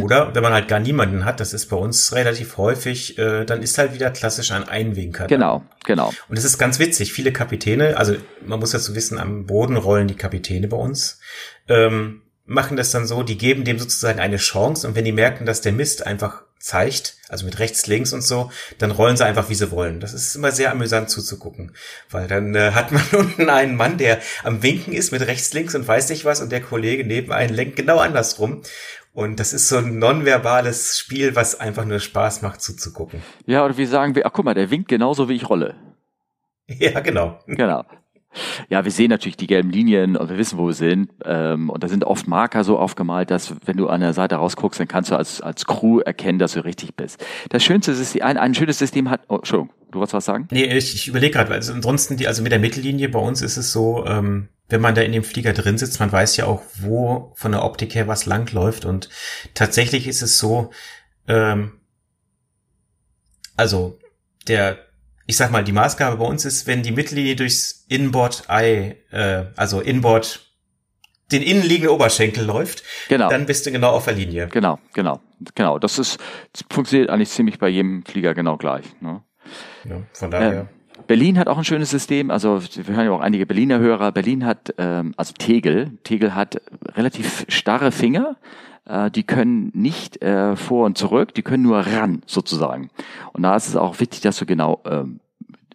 Oder 0.00 0.34
wenn 0.34 0.42
man 0.42 0.52
halt 0.52 0.68
gar 0.68 0.80
niemanden 0.80 1.24
hat, 1.24 1.40
das 1.40 1.52
ist 1.52 1.66
bei 1.66 1.76
uns 1.76 2.14
relativ 2.14 2.56
häufig, 2.56 3.18
äh, 3.18 3.44
dann 3.44 3.62
ist 3.62 3.76
halt 3.76 3.92
wieder 3.92 4.10
klassisch 4.10 4.52
ein 4.52 4.68
Einwinker. 4.68 5.26
Genau, 5.26 5.64
genau. 5.84 6.12
Und 6.28 6.38
es 6.38 6.44
ist 6.44 6.58
ganz 6.58 6.78
witzig, 6.78 7.12
viele 7.12 7.32
Kapitäne, 7.32 7.96
also 7.96 8.14
man 8.46 8.60
muss 8.60 8.70
dazu 8.70 8.94
wissen, 8.94 9.18
am 9.18 9.46
Boden 9.46 9.76
rollen 9.76 10.08
die 10.08 10.16
Kapitäne 10.16 10.68
bei 10.68 10.76
uns, 10.76 11.20
ähm, 11.68 12.22
machen 12.46 12.76
das 12.76 12.90
dann 12.92 13.06
so, 13.06 13.22
die 13.22 13.36
geben 13.36 13.64
dem 13.64 13.78
sozusagen 13.78 14.20
eine 14.20 14.36
Chance 14.36 14.86
und 14.86 14.94
wenn 14.94 15.04
die 15.04 15.12
merken, 15.12 15.44
dass 15.44 15.60
der 15.60 15.72
Mist 15.72 16.06
einfach 16.06 16.44
zeigt, 16.58 17.16
also 17.28 17.44
mit 17.44 17.58
rechts, 17.58 17.86
links 17.86 18.12
und 18.12 18.22
so, 18.22 18.50
dann 18.78 18.90
rollen 18.90 19.16
sie 19.16 19.24
einfach, 19.24 19.48
wie 19.50 19.54
sie 19.54 19.70
wollen. 19.70 20.00
Das 20.00 20.14
ist 20.14 20.34
immer 20.34 20.50
sehr 20.50 20.70
amüsant 20.70 21.10
zuzugucken, 21.10 21.72
weil 22.10 22.26
dann 22.26 22.54
äh, 22.54 22.72
hat 22.72 22.90
man 22.90 23.02
unten 23.12 23.50
einen 23.50 23.76
Mann, 23.76 23.98
der 23.98 24.20
am 24.42 24.62
Winken 24.62 24.92
ist 24.92 25.12
mit 25.12 25.22
rechts, 25.22 25.52
links 25.52 25.74
und 25.74 25.86
weiß 25.86 26.08
nicht 26.08 26.24
was 26.24 26.40
und 26.40 26.52
der 26.52 26.62
Kollege 26.62 27.04
neben 27.04 27.32
einen 27.32 27.54
lenkt 27.54 27.76
genau 27.76 27.98
andersrum. 27.98 28.62
Und 29.12 29.38
das 29.38 29.52
ist 29.52 29.68
so 29.68 29.76
ein 29.76 29.98
nonverbales 29.98 30.98
Spiel, 30.98 31.36
was 31.36 31.60
einfach 31.60 31.84
nur 31.84 32.00
Spaß 32.00 32.42
macht 32.42 32.60
zuzugucken. 32.60 33.22
Ja, 33.46 33.64
oder 33.64 33.76
wie 33.76 33.86
sagen 33.86 34.16
wir, 34.16 34.26
ach 34.26 34.32
guck 34.32 34.44
mal, 34.44 34.54
der 34.54 34.70
winkt 34.70 34.88
genauso 34.88 35.28
wie 35.28 35.34
ich 35.36 35.48
rolle. 35.48 35.76
Ja, 36.66 37.00
genau. 37.00 37.38
Genau. 37.46 37.84
Ja, 38.68 38.84
wir 38.84 38.90
sehen 38.90 39.10
natürlich 39.10 39.36
die 39.36 39.46
gelben 39.46 39.70
Linien 39.70 40.16
und 40.16 40.28
wir 40.28 40.38
wissen, 40.38 40.58
wo 40.58 40.66
wir 40.66 40.74
sind. 40.74 41.10
Ähm, 41.24 41.70
und 41.70 41.82
da 41.82 41.88
sind 41.88 42.04
oft 42.04 42.26
Marker 42.26 42.64
so 42.64 42.78
aufgemalt, 42.78 43.30
dass 43.30 43.54
wenn 43.64 43.76
du 43.76 43.88
an 43.88 44.00
der 44.00 44.12
Seite 44.12 44.36
rausguckst, 44.36 44.80
dann 44.80 44.88
kannst 44.88 45.10
du 45.10 45.16
als, 45.16 45.40
als 45.40 45.66
Crew 45.66 46.00
erkennen, 46.00 46.38
dass 46.38 46.52
du 46.52 46.64
richtig 46.64 46.94
bist. 46.94 47.24
Das 47.50 47.62
schönste 47.64 47.94
System, 47.94 48.22
ein, 48.22 48.36
ein 48.36 48.54
schönes 48.54 48.78
System 48.78 49.10
hat, 49.10 49.22
oh, 49.28 49.36
Entschuldigung, 49.36 49.74
du 49.90 49.98
wolltest 49.98 50.14
was 50.14 50.24
sagen? 50.24 50.48
Nee, 50.50 50.64
ich, 50.76 50.94
ich 50.94 51.08
überlege 51.08 51.32
gerade, 51.32 51.52
also 51.52 51.72
ansonsten, 51.72 52.16
die, 52.16 52.26
also 52.26 52.42
mit 52.42 52.52
der 52.52 52.58
Mittellinie 52.58 53.08
bei 53.08 53.18
uns 53.18 53.42
ist 53.42 53.56
es 53.56 53.72
so, 53.72 54.04
ähm, 54.06 54.48
wenn 54.68 54.80
man 54.80 54.94
da 54.94 55.02
in 55.02 55.12
dem 55.12 55.24
Flieger 55.24 55.52
drin 55.52 55.78
sitzt, 55.78 56.00
man 56.00 56.10
weiß 56.10 56.36
ja 56.36 56.46
auch, 56.46 56.62
wo 56.80 57.32
von 57.36 57.52
der 57.52 57.64
Optik 57.64 57.94
her 57.94 58.08
was 58.08 58.26
lang 58.26 58.50
läuft. 58.52 58.84
Und 58.84 59.08
tatsächlich 59.52 60.06
ist 60.06 60.22
es 60.22 60.38
so, 60.38 60.70
ähm, 61.28 61.72
also 63.56 63.98
der 64.48 64.78
ich 65.26 65.36
sag 65.36 65.50
mal, 65.50 65.64
die 65.64 65.72
Maßgabe 65.72 66.16
bei 66.16 66.24
uns 66.24 66.44
ist, 66.44 66.66
wenn 66.66 66.82
die 66.82 66.92
Mittellinie 66.92 67.36
durchs 67.36 67.86
Inboard-Eye, 67.88 68.96
äh, 69.10 69.44
also 69.56 69.80
Inboard, 69.80 70.40
den 71.32 71.42
innenliegenden 71.42 71.90
Oberschenkel 71.90 72.44
läuft, 72.44 72.82
genau. 73.08 73.30
dann 73.30 73.46
bist 73.46 73.64
du 73.64 73.72
genau 73.72 73.92
auf 73.92 74.04
der 74.04 74.14
Linie. 74.14 74.48
Genau, 74.48 74.78
genau, 74.92 75.20
genau. 75.54 75.78
Das 75.78 75.98
ist, 75.98 76.18
das 76.52 76.64
funktioniert 76.70 77.08
eigentlich 77.08 77.30
ziemlich 77.30 77.58
bei 77.58 77.68
jedem 77.68 78.04
Flieger 78.04 78.34
genau 78.34 78.58
gleich. 78.58 78.84
Ne? 79.00 79.22
Ja, 79.88 80.02
von 80.12 80.30
daher. 80.30 80.52
Äh, 80.52 80.64
Berlin 81.06 81.38
hat 81.38 81.48
auch 81.48 81.58
ein 81.58 81.64
schönes 81.64 81.90
System, 81.90 82.30
also 82.30 82.62
wir 82.62 82.94
hören 82.94 83.06
ja 83.06 83.12
auch 83.12 83.20
einige 83.20 83.46
Berliner 83.46 83.78
Hörer. 83.78 84.12
Berlin 84.12 84.44
hat, 84.44 84.74
ähm, 84.78 85.12
also 85.16 85.34
Tegel, 85.34 85.98
Tegel 86.04 86.34
hat 86.34 86.60
relativ 86.94 87.44
starre 87.48 87.92
Finger, 87.92 88.36
äh, 88.86 89.10
die 89.10 89.22
können 89.22 89.70
nicht 89.74 90.22
äh, 90.22 90.56
vor 90.56 90.86
und 90.86 90.98
zurück, 90.98 91.34
die 91.34 91.42
können 91.42 91.62
nur 91.62 91.78
ran 91.78 92.22
sozusagen. 92.26 92.90
Und 93.32 93.42
da 93.42 93.56
ist 93.56 93.68
es 93.68 93.76
auch 93.76 94.00
wichtig, 94.00 94.20
dass 94.20 94.38
du 94.38 94.46
genau 94.46 94.80
ähm, 94.84 95.20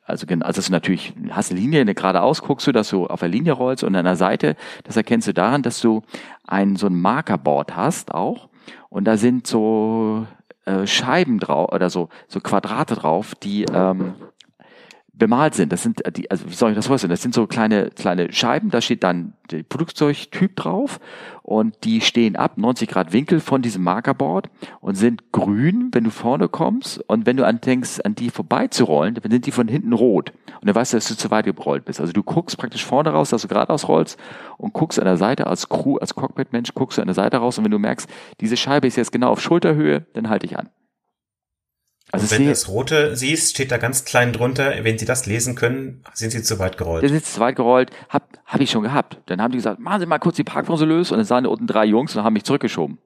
also, 0.09 0.25
also 0.27 0.57
dass 0.57 0.65
du 0.65 0.71
natürlich 0.71 1.13
hast 1.29 1.51
eine 1.51 1.59
Linie, 1.59 1.81
eine 1.81 1.93
geradeaus 1.93 2.41
guckst 2.41 2.65
du, 2.65 2.71
dass 2.71 2.89
du 2.89 3.05
auf 3.05 3.19
der 3.19 3.29
Linie 3.29 3.53
rollst 3.53 3.83
und 3.83 3.95
an 3.95 4.05
der 4.05 4.15
Seite, 4.15 4.55
das 4.83 4.97
erkennst 4.97 5.27
du 5.27 5.33
daran, 5.33 5.61
dass 5.61 5.81
du 5.81 6.01
ein 6.47 6.75
so 6.75 6.87
ein 6.87 6.99
Markerboard 6.99 7.75
hast 7.75 8.13
auch 8.13 8.49
und 8.89 9.05
da 9.05 9.17
sind 9.17 9.45
so 9.45 10.25
äh, 10.65 10.87
Scheiben 10.87 11.39
drauf 11.39 11.71
oder 11.71 11.91
so 11.91 12.09
so 12.27 12.39
Quadrate 12.39 12.95
drauf, 12.95 13.35
die 13.35 13.65
ähm, 13.65 14.15
bemalt 15.19 15.53
sind. 15.53 15.71
Das 15.71 15.83
sind 15.83 16.01
die, 16.17 16.31
also 16.31 16.49
wie 16.49 16.53
soll 16.53 16.71
ich 16.71 16.75
das 16.75 16.87
vorstellen? 16.87 17.11
Das 17.11 17.21
sind 17.21 17.35
so 17.35 17.45
kleine 17.45 17.91
kleine 17.91 18.33
Scheiben. 18.33 18.71
Da 18.71 18.81
steht 18.81 19.03
dann 19.03 19.33
der 19.51 19.63
Produktzeugtyp 19.63 20.55
drauf 20.55 20.99
und 21.43 21.83
die 21.83 22.01
stehen 22.01 22.35
ab 22.35 22.57
90 22.57 22.89
Grad 22.89 23.13
Winkel 23.13 23.39
von 23.39 23.61
diesem 23.61 23.83
Markerboard 23.83 24.49
und 24.79 24.95
sind 24.95 25.31
grün, 25.31 25.89
wenn 25.91 26.03
du 26.03 26.09
vorne 26.09 26.47
kommst 26.47 26.99
und 27.07 27.25
wenn 27.25 27.37
du 27.37 27.45
anfängst, 27.45 28.05
an 28.05 28.15
die 28.15 28.29
vorbeizurollen, 28.29 29.15
dann 29.15 29.31
sind 29.31 29.45
die 29.45 29.51
von 29.51 29.67
hinten 29.67 29.93
rot 29.93 30.31
und 30.61 30.67
dann 30.67 30.75
weißt 30.75 30.93
du, 30.93 30.97
dass 30.97 31.07
du 31.07 31.17
zu 31.17 31.31
weit 31.31 31.45
gerollt 31.45 31.85
bist. 31.85 31.99
Also 31.99 32.13
du 32.13 32.23
guckst 32.23 32.57
praktisch 32.57 32.85
vorne 32.85 33.09
raus, 33.09 33.29
dass 33.29 33.41
du 33.41 33.47
geradeaus 33.47 33.87
rollst 33.87 34.19
und 34.57 34.73
guckst 34.73 34.99
an 34.99 35.05
der 35.05 35.17
Seite 35.17 35.47
als 35.47 35.69
Crew, 35.69 35.97
als 35.97 36.15
Cockpit-Mensch, 36.15 36.73
guckst 36.73 36.97
du 36.97 37.01
an 37.01 37.07
der 37.07 37.15
Seite 37.15 37.37
raus 37.37 37.57
und 37.57 37.63
wenn 37.65 37.71
du 37.71 37.79
merkst, 37.79 38.09
diese 38.39 38.57
Scheibe 38.57 38.87
ist 38.87 38.95
jetzt 38.95 39.11
genau 39.11 39.29
auf 39.29 39.41
Schulterhöhe, 39.41 40.05
dann 40.13 40.29
halte 40.29 40.45
ich 40.45 40.57
an. 40.57 40.69
Also 42.11 42.31
wenn 42.31 42.45
du 42.45 42.49
das 42.49 42.67
Rote 42.67 43.15
siehst, 43.15 43.51
steht 43.51 43.71
da 43.71 43.77
ganz 43.77 44.03
klein 44.03 44.33
drunter, 44.33 44.73
wenn 44.83 44.97
Sie 44.97 45.05
das 45.05 45.25
lesen 45.25 45.55
können, 45.55 46.03
sind 46.13 46.31
Sie 46.31 46.41
zu 46.41 46.57
weit 46.57 46.77
gerollt. 46.77 47.03
Der 47.03 47.09
sitzt 47.09 47.35
zu 47.35 47.39
weit 47.39 47.55
gerollt, 47.55 47.91
hab, 48.09 48.39
hab 48.45 48.61
ich 48.61 48.71
schon 48.71 48.81
gehabt. 48.81 49.17
Dann 49.27 49.41
haben 49.41 49.51
die 49.51 49.57
gesagt, 49.57 49.79
machen 49.79 49.99
Sie 49.99 50.05
mal 50.07 50.17
kurz 50.17 50.35
die 50.35 50.43
Parkbremse 50.43 50.85
lösen 50.85 51.13
und 51.13 51.19
dann 51.19 51.25
sahen 51.25 51.43
da 51.43 51.49
unten 51.51 51.67
drei 51.67 51.85
Jungs 51.85 52.15
und 52.15 52.23
haben 52.23 52.33
mich 52.33 52.45
zurückgeschoben. 52.45 52.97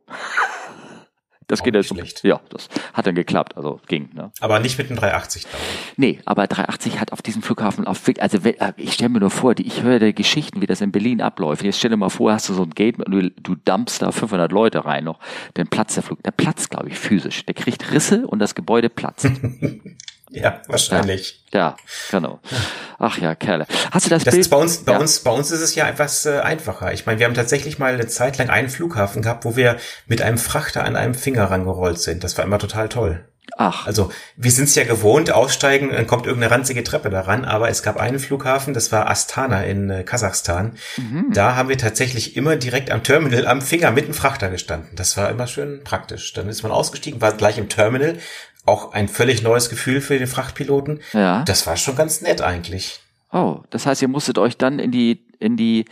Das 1.47 1.61
Auch 1.61 1.65
geht 1.65 1.75
jetzt 1.75 1.87
schlecht. 1.87 2.23
Ja, 2.23 2.39
das 2.49 2.69
hat 2.93 3.07
dann 3.07 3.15
geklappt, 3.15 3.57
also 3.57 3.79
ging. 3.87 4.09
Ne? 4.13 4.31
Aber 4.39 4.59
nicht 4.59 4.77
mit 4.77 4.89
dem 4.89 4.97
380 4.97 5.43
dauern. 5.43 5.55
Nee, 5.97 6.19
aber 6.25 6.47
380 6.47 6.99
hat 6.99 7.11
auf 7.11 7.21
diesem 7.21 7.41
Flughafen 7.41 7.87
auf 7.87 8.01
also 8.19 8.37
äh, 8.37 8.73
ich 8.77 8.93
stelle 8.93 9.09
mir 9.09 9.19
nur 9.19 9.29
vor, 9.29 9.55
die, 9.55 9.65
ich 9.65 9.83
höre 9.83 9.99
die 9.99 10.13
Geschichten, 10.13 10.61
wie 10.61 10.65
das 10.65 10.81
in 10.81 10.91
Berlin 10.91 11.21
abläuft. 11.21 11.63
Jetzt 11.63 11.79
stell 11.79 11.89
dir 11.89 11.97
mal 11.97 12.09
vor, 12.09 12.33
hast 12.33 12.49
du 12.49 12.53
so 12.53 12.63
ein 12.63 12.71
Gate 12.71 12.99
und 12.99 13.11
du, 13.11 13.29
du 13.29 13.55
dumpst 13.55 14.01
da 14.01 14.11
500 14.11 14.51
Leute 14.51 14.85
rein 14.85 15.05
noch, 15.05 15.19
dann 15.53 15.67
platzt 15.67 15.95
der 15.95 16.03
Flug. 16.03 16.21
Der 16.23 16.31
platzt, 16.31 16.69
glaube 16.69 16.89
ich, 16.89 16.97
physisch. 16.97 17.45
Der 17.45 17.53
kriegt 17.53 17.91
Risse 17.91 18.27
und 18.27 18.39
das 18.39 18.55
Gebäude 18.55 18.89
platzt. 18.89 19.29
Ja, 20.33 20.61
wahrscheinlich. 20.67 21.43
Ja, 21.53 21.59
ja, 21.59 21.77
genau. 22.09 22.39
Ach 22.97 23.17
ja, 23.19 23.35
Kerle. 23.35 23.67
Hast 23.91 24.07
du 24.07 24.09
das, 24.09 24.23
das 24.23 24.31
Bild? 24.31 24.41
Ist 24.41 24.49
bei 24.49 24.57
uns, 24.57 24.77
bei 24.79 24.93
ja. 24.93 24.99
uns, 24.99 25.19
bei 25.19 25.31
uns 25.31 25.51
ist 25.51 25.61
es 25.61 25.75
ja 25.75 25.87
etwas 25.87 26.25
äh, 26.25 26.39
einfacher. 26.39 26.91
Ich 26.91 27.05
meine, 27.05 27.19
wir 27.19 27.27
haben 27.27 27.35
tatsächlich 27.35 27.77
mal 27.77 27.93
eine 27.93 28.07
Zeit 28.07 28.37
lang 28.39 28.49
einen 28.49 28.69
Flughafen 28.69 29.21
gehabt, 29.21 29.45
wo 29.45 29.55
wir 29.55 29.77
mit 30.07 30.21
einem 30.21 30.39
Frachter 30.39 30.85
an 30.85 30.95
einem 30.95 31.13
Finger 31.13 31.51
rangerollt 31.51 31.99
sind. 31.99 32.23
Das 32.23 32.37
war 32.37 32.45
immer 32.45 32.57
total 32.57 32.89
toll. 32.89 33.25
Ach. 33.57 33.85
Also, 33.85 34.11
wir 34.35 34.51
sind 34.51 34.65
es 34.65 34.75
ja 34.75 34.83
gewohnt, 34.83 35.31
aussteigen, 35.31 35.91
dann 35.91 36.07
kommt 36.07 36.25
irgendeine 36.25 36.51
ranzige 36.51 36.83
Treppe 36.83 37.09
daran, 37.09 37.45
aber 37.45 37.69
es 37.69 37.83
gab 37.83 37.97
einen 37.97 38.17
Flughafen, 38.17 38.73
das 38.73 38.91
war 38.91 39.09
Astana 39.09 39.63
in 39.63 39.89
äh, 39.89 40.03
Kasachstan. 40.03 40.77
Mhm. 40.97 41.27
Da 41.33 41.55
haben 41.55 41.69
wir 41.69 41.77
tatsächlich 41.77 42.35
immer 42.35 42.55
direkt 42.55 42.89
am 42.89 43.03
Terminal 43.03 43.45
am 43.45 43.61
Finger 43.61 43.91
mit 43.91 44.07
dem 44.07 44.13
Frachter 44.13 44.49
gestanden. 44.49 44.95
Das 44.95 45.17
war 45.17 45.29
immer 45.29 45.45
schön 45.45 45.83
praktisch. 45.83 46.33
Dann 46.33 46.49
ist 46.49 46.63
man 46.63 46.71
ausgestiegen, 46.71 47.21
war 47.21 47.33
gleich 47.33 47.57
im 47.57 47.69
Terminal, 47.69 48.17
auch 48.65 48.93
ein 48.93 49.07
völlig 49.07 49.43
neues 49.43 49.69
Gefühl 49.69 50.01
für 50.01 50.17
den 50.17 50.27
Frachtpiloten. 50.27 51.01
Ja. 51.13 51.43
Das 51.45 51.67
war 51.67 51.77
schon 51.77 51.95
ganz 51.95 52.21
nett 52.21 52.41
eigentlich. 52.41 52.99
Oh, 53.31 53.61
das 53.69 53.85
heißt, 53.85 54.01
ihr 54.01 54.07
musstet 54.07 54.37
euch 54.37 54.57
dann 54.57 54.79
in 54.79 54.91
die, 54.91 55.25
in 55.39 55.57
die 55.57 55.85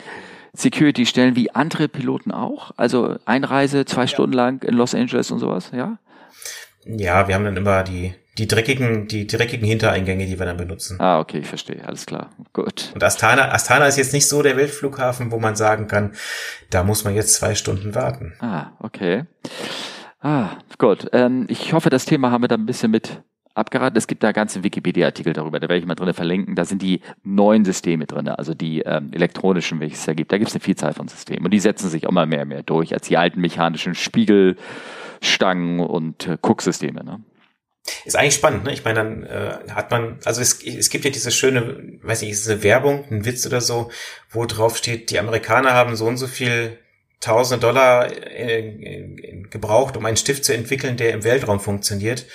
Security 0.54 1.06
stellen 1.06 1.34
wie 1.34 1.50
andere 1.50 1.88
Piloten 1.88 2.30
auch? 2.30 2.72
Also 2.76 3.16
Einreise 3.24 3.84
zwei 3.84 4.02
ja. 4.02 4.06
Stunden 4.08 4.34
lang 4.34 4.62
in 4.62 4.74
Los 4.74 4.94
Angeles 4.94 5.30
und 5.30 5.38
sowas, 5.38 5.70
ja? 5.74 5.98
Ja, 6.84 7.28
wir 7.28 7.34
haben 7.34 7.44
dann 7.44 7.56
immer 7.56 7.84
die, 7.84 8.14
die 8.38 8.48
dreckigen, 8.48 9.08
die 9.08 9.26
dreckigen 9.26 9.66
Hintereingänge, 9.66 10.26
die 10.26 10.38
wir 10.38 10.46
dann 10.46 10.56
benutzen. 10.56 11.00
Ah, 11.00 11.20
okay, 11.20 11.38
ich 11.38 11.46
verstehe. 11.46 11.86
Alles 11.86 12.06
klar. 12.06 12.30
Gut. 12.52 12.90
Und 12.94 13.02
Astana, 13.02 13.52
Astana 13.52 13.86
ist 13.86 13.98
jetzt 13.98 14.12
nicht 14.12 14.28
so 14.28 14.42
der 14.42 14.56
Weltflughafen, 14.56 15.30
wo 15.30 15.38
man 15.38 15.56
sagen 15.56 15.86
kann, 15.86 16.14
da 16.70 16.82
muss 16.82 17.04
man 17.04 17.14
jetzt 17.14 17.34
zwei 17.34 17.54
Stunden 17.54 17.94
warten. 17.94 18.34
Ah, 18.40 18.72
okay. 18.80 19.24
Ah, 20.22 20.50
gut. 20.78 21.08
Ähm, 21.12 21.46
ich 21.48 21.72
hoffe, 21.72 21.90
das 21.90 22.04
Thema 22.04 22.30
haben 22.30 22.42
wir 22.42 22.48
da 22.48 22.54
ein 22.54 22.64
bisschen 22.64 22.92
mit 22.92 23.22
abgeraten. 23.54 23.98
Es 23.98 24.06
gibt 24.06 24.22
da 24.22 24.30
ganze 24.30 24.62
Wikipedia-Artikel 24.62 25.32
darüber, 25.32 25.58
da 25.58 25.68
werde 25.68 25.80
ich 25.80 25.86
mal 25.86 25.96
drin 25.96 26.14
verlinken. 26.14 26.54
Da 26.54 26.64
sind 26.64 26.80
die 26.80 27.00
neuen 27.24 27.64
Systeme 27.64 28.06
drin, 28.06 28.28
also 28.28 28.54
die 28.54 28.82
ähm, 28.82 29.10
elektronischen, 29.12 29.80
welche 29.80 29.96
es 29.96 30.04
da 30.04 30.14
gibt. 30.14 30.30
Da 30.30 30.38
gibt 30.38 30.48
es 30.48 30.54
eine 30.54 30.62
Vielzahl 30.62 30.94
von 30.94 31.08
Systemen 31.08 31.44
und 31.44 31.50
die 31.50 31.58
setzen 31.58 31.90
sich 31.90 32.04
immer 32.04 32.24
mehr 32.24 32.42
und 32.42 32.48
mehr 32.48 32.62
durch 32.62 32.94
als 32.94 33.08
die 33.08 33.16
alten 33.16 33.40
mechanischen 33.40 33.96
Spiegelstangen 33.96 35.80
und 35.80 36.28
äh, 36.28 36.38
Cook-Systeme. 36.40 37.04
Ne? 37.04 37.20
Ist 38.04 38.16
eigentlich 38.16 38.36
spannend, 38.36 38.62
ne? 38.62 38.72
Ich 38.72 38.84
meine, 38.84 39.00
dann 39.00 39.22
äh, 39.24 39.58
hat 39.70 39.90
man, 39.90 40.18
also 40.24 40.40
es, 40.40 40.62
es 40.62 40.88
gibt 40.88 41.04
ja 41.04 41.10
diese 41.10 41.32
schöne, 41.32 41.98
weiß 42.02 42.22
nicht, 42.22 42.48
eine 42.48 42.62
Werbung, 42.62 43.04
ein 43.10 43.24
Witz 43.24 43.44
oder 43.44 43.60
so, 43.60 43.90
wo 44.30 44.46
drauf 44.46 44.76
steht, 44.76 45.10
die 45.10 45.18
Amerikaner 45.18 45.72
haben 45.72 45.96
so 45.96 46.06
und 46.06 46.16
so 46.16 46.28
viel 46.28 46.78
tausende 47.22 47.66
Dollar 47.66 48.10
äh, 48.12 49.46
gebraucht, 49.50 49.96
um 49.96 50.04
einen 50.04 50.18
Stift 50.18 50.44
zu 50.44 50.52
entwickeln, 50.54 50.98
der 50.98 51.12
im 51.12 51.24
Weltraum 51.24 51.60
funktioniert. 51.60 52.26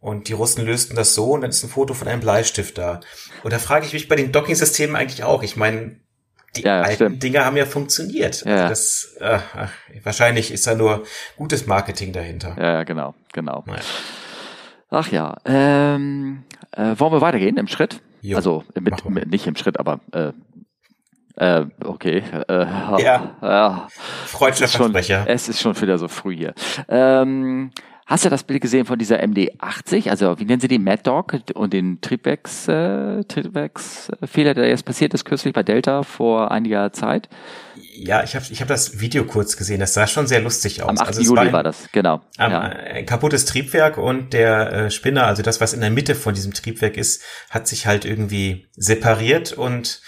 Und 0.00 0.26
die 0.26 0.32
Russen 0.32 0.66
lösten 0.66 0.96
das 0.96 1.14
so 1.14 1.30
und 1.30 1.42
dann 1.42 1.50
ist 1.50 1.62
ein 1.62 1.70
Foto 1.70 1.94
von 1.94 2.08
einem 2.08 2.20
Bleistift 2.20 2.76
da. 2.76 2.98
Und 3.44 3.52
da 3.52 3.60
frage 3.60 3.86
ich 3.86 3.92
mich 3.92 4.08
bei 4.08 4.16
den 4.16 4.32
Docking-Systemen 4.32 4.96
eigentlich 4.96 5.22
auch. 5.22 5.44
Ich 5.44 5.56
meine, 5.56 6.00
die 6.56 6.62
ja, 6.62 6.80
alten 6.80 6.94
stimmt. 6.94 7.22
Dinger 7.22 7.44
haben 7.44 7.56
ja 7.56 7.66
funktioniert. 7.66 8.44
Ja. 8.44 8.66
Also 8.66 8.68
das, 8.68 9.16
äh, 9.20 9.38
wahrscheinlich 10.02 10.50
ist 10.50 10.66
da 10.66 10.74
nur 10.74 11.04
gutes 11.36 11.66
Marketing 11.66 12.12
dahinter. 12.12 12.56
Ja, 12.58 12.82
genau, 12.82 13.14
genau. 13.32 13.62
Naja. 13.66 13.80
Ach 14.90 15.10
ja, 15.10 15.36
ähm, 15.44 16.44
äh, 16.72 16.94
wollen 16.98 17.12
wir 17.12 17.20
weitergehen 17.20 17.56
im 17.56 17.68
Schritt? 17.68 18.00
Jo, 18.20 18.36
also 18.36 18.64
mit, 18.78 19.04
mit, 19.08 19.30
nicht 19.30 19.46
im 19.46 19.56
Schritt, 19.56 19.78
aber 19.80 20.00
äh, 20.12 20.32
äh, 21.42 21.66
okay. 21.84 22.22
Äh, 22.48 22.66
ja. 23.02 23.36
ja. 23.42 23.88
Freudscher 24.26 24.68
Versprecher. 24.68 25.24
Es 25.26 25.48
ist 25.48 25.60
schon 25.60 25.78
wieder 25.80 25.98
so 25.98 26.06
früh 26.06 26.36
hier. 26.36 26.54
Ähm, 26.88 27.72
hast 28.06 28.24
du 28.24 28.30
das 28.30 28.44
Bild 28.44 28.60
gesehen 28.60 28.86
von 28.86 28.96
dieser 28.96 29.20
MD80? 29.20 30.08
Also 30.08 30.38
wie 30.38 30.44
nennen 30.44 30.60
sie 30.60 30.68
die 30.68 30.78
Mad 30.78 31.02
Dog 31.02 31.34
und 31.54 31.72
den 31.72 32.00
Triebwerks, 32.00 32.68
äh, 32.68 33.24
Triebwerksfehler, 33.24 34.54
der 34.54 34.68
jetzt 34.68 34.84
passiert 34.84 35.14
ist 35.14 35.24
kürzlich 35.24 35.52
bei 35.52 35.64
Delta 35.64 36.04
vor 36.04 36.52
einiger 36.52 36.92
Zeit? 36.92 37.28
Ja, 37.94 38.22
ich 38.22 38.36
habe 38.36 38.44
ich 38.48 38.60
hab 38.60 38.68
das 38.68 39.00
Video 39.00 39.24
kurz 39.24 39.56
gesehen. 39.56 39.80
Das 39.80 39.94
sah 39.94 40.06
schon 40.06 40.28
sehr 40.28 40.40
lustig 40.40 40.82
aus. 40.84 40.90
Am 40.90 40.98
8. 40.98 41.08
Also 41.08 41.22
Juli 41.22 41.36
war, 41.36 41.42
ein, 41.42 41.52
war, 41.52 41.62
das, 41.64 41.88
genau. 41.90 42.20
Ein, 42.38 42.50
ja. 42.52 42.60
ein 42.60 43.06
kaputtes 43.06 43.46
Triebwerk 43.46 43.98
und 43.98 44.32
der 44.32 44.72
äh, 44.72 44.90
Spinner, 44.92 45.26
also 45.26 45.42
das, 45.42 45.60
was 45.60 45.72
in 45.72 45.80
der 45.80 45.90
Mitte 45.90 46.14
von 46.14 46.34
diesem 46.34 46.54
Triebwerk 46.54 46.96
ist, 46.96 47.22
hat 47.50 47.66
sich 47.66 47.88
halt 47.88 48.04
irgendwie 48.04 48.68
separiert 48.76 49.52
und 49.52 50.00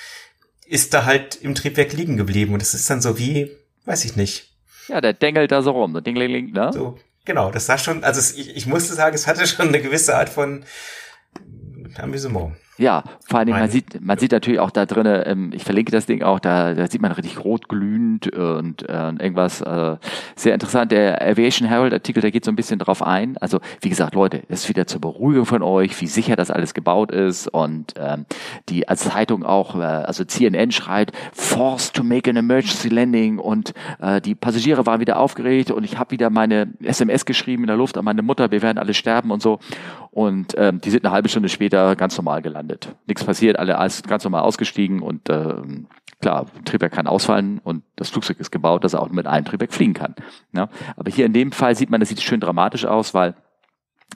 ist 0.75 0.93
da 0.93 1.05
halt 1.05 1.37
im 1.37 1.55
Triebwerk 1.55 1.93
liegen 1.93 2.17
geblieben. 2.17 2.53
Und 2.53 2.61
das 2.61 2.75
ist 2.75 2.91
dann 2.91 3.01
so 3.01 3.19
wie, 3.19 3.51
weiß 3.85 4.05
ich 4.05 4.17
nicht. 4.17 4.51
Ja, 4.89 5.01
der 5.01 5.13
dengelt 5.15 5.53
da 5.53 5.63
so 5.63 5.71
rum, 5.71 5.95
so 5.95 6.01
dingling, 6.01 6.51
ne? 6.51 6.71
So, 6.73 6.99
Genau, 7.25 7.51
das 7.51 7.67
sah 7.67 7.79
schon, 7.79 8.05
also 8.05 8.21
es, 8.21 8.35
ich, 8.35 8.55
ich 8.55 8.67
musste 8.67 8.95
sagen, 8.95 9.15
es 9.15 9.27
hatte 9.27 9.47
schon 9.47 9.69
eine 9.69 9.81
gewisse 9.81 10.17
Art 10.17 10.29
von 10.29 10.65
Amüsement. 11.97 12.55
Ja, 12.77 13.05
vor 13.25 13.39
allem 13.39 13.51
man 13.51 13.71
sieht, 13.71 14.01
man 14.01 14.19
sieht 14.19 14.33
natürlich 14.33 14.59
auch 14.59 14.73
da 14.73 14.85
drinnen, 14.85 15.23
ähm, 15.27 15.51
ich 15.55 15.63
verlinke 15.63 15.93
das 15.93 16.07
Ding 16.07 16.23
auch, 16.25 16.41
da, 16.41 16.75
da 16.75 16.89
sieht 16.89 17.01
man 17.01 17.13
richtig 17.13 17.45
rot 17.45 17.69
glühend 17.69 18.33
und 18.33 18.89
äh, 18.89 19.11
irgendwas 19.11 19.61
äh, 19.61 19.97
sehr 20.35 20.55
interessant. 20.55 20.91
Der 20.91 21.23
Aviation 21.23 21.69
Herald 21.69 21.93
Artikel, 21.93 22.21
der 22.21 22.33
geht 22.33 22.45
so 22.45 22.51
ein 22.51 22.57
bisschen 22.57 22.81
drauf 22.81 23.01
ein. 23.01 23.37
Also 23.39 23.61
wie 23.81 23.91
gesagt, 23.91 24.17
Leute, 24.17 24.43
das 24.49 24.65
ist 24.65 24.69
wieder 24.69 24.89
zur 24.89 25.01
Beruhigung 25.01 25.47
von 25.47 25.63
euch, 25.63 26.01
wie 26.01 26.09
sicher 26.09 26.35
das 26.35 26.51
alles 26.51 26.75
gebaut 26.75 27.13
ist 27.13 27.47
und 27.47 27.95
ähm, 27.97 28.27
die 28.69 28.89
als 28.89 29.05
Zeitung 29.05 29.45
auch, 29.45 29.77
äh, 29.77 29.83
also 29.83 30.25
CNN 30.25 30.73
schreit, 30.73 31.13
forced 31.33 31.95
to 31.95 32.03
make 32.03 32.29
an 32.29 32.37
emergency 32.37 32.89
landing 32.89 33.39
und 33.39 33.73
äh, 34.01 34.21
die 34.21 34.35
Passagiere 34.35 34.85
waren 34.85 34.99
wieder 34.99 35.21
aufgeregt 35.21 35.71
und 35.71 35.85
ich 35.85 35.97
habe 35.97 36.11
wieder 36.11 36.29
meine 36.29 36.73
SMS 36.83 37.25
geschrieben 37.25 37.63
in 37.63 37.69
der 37.69 37.77
Luft 37.77 37.97
an 37.97 38.05
meine 38.05 38.23
Mutter, 38.23 38.51
wir 38.51 38.63
werden 38.63 38.79
alle 38.79 38.95
sterben 38.95 39.31
und 39.31 39.43
so. 39.43 39.61
Und 40.11 40.55
ähm, 40.57 40.81
die 40.81 40.91
sind 40.91 41.05
eine 41.05 41.13
halbe 41.13 41.29
Stunde 41.29 41.49
später 41.49 41.97
ganz 41.97 42.17
normal 42.17 42.41
gelandet. 42.41 42.64
Nichts 43.07 43.25
passiert, 43.25 43.59
alle 43.59 43.75
ganz 44.07 44.25
normal 44.25 44.43
ausgestiegen 44.43 45.01
und 45.01 45.29
ähm, 45.31 45.89
klar, 46.21 46.47
Triebwerk 46.65 46.93
kann 46.93 47.07
ausfallen 47.07 47.61
und 47.63 47.85
das 47.97 48.11
Flugzeug 48.11 48.41
ist 48.41 48.51
gebaut, 48.51 48.85
dass 48.85 48.95
er 48.95 49.03
auch 49.03 49.09
mit 49.11 49.27
einem 49.27 49.45
Triebwerk 49.45 49.73
fliegen 49.73 49.95
kann. 49.95 50.15
Ja? 50.53 50.69
Aber 50.97 51.11
hier 51.11 51.27
in 51.27 51.33
dem 51.33 51.53
Fall 51.53 51.75
sieht 51.77 51.91
man, 51.91 52.01
das 52.01 52.09
sieht 52.09 52.23
schön 52.23 52.41
dramatisch 52.41 52.85
aus, 52.85 53.15
weil 53.15 53.35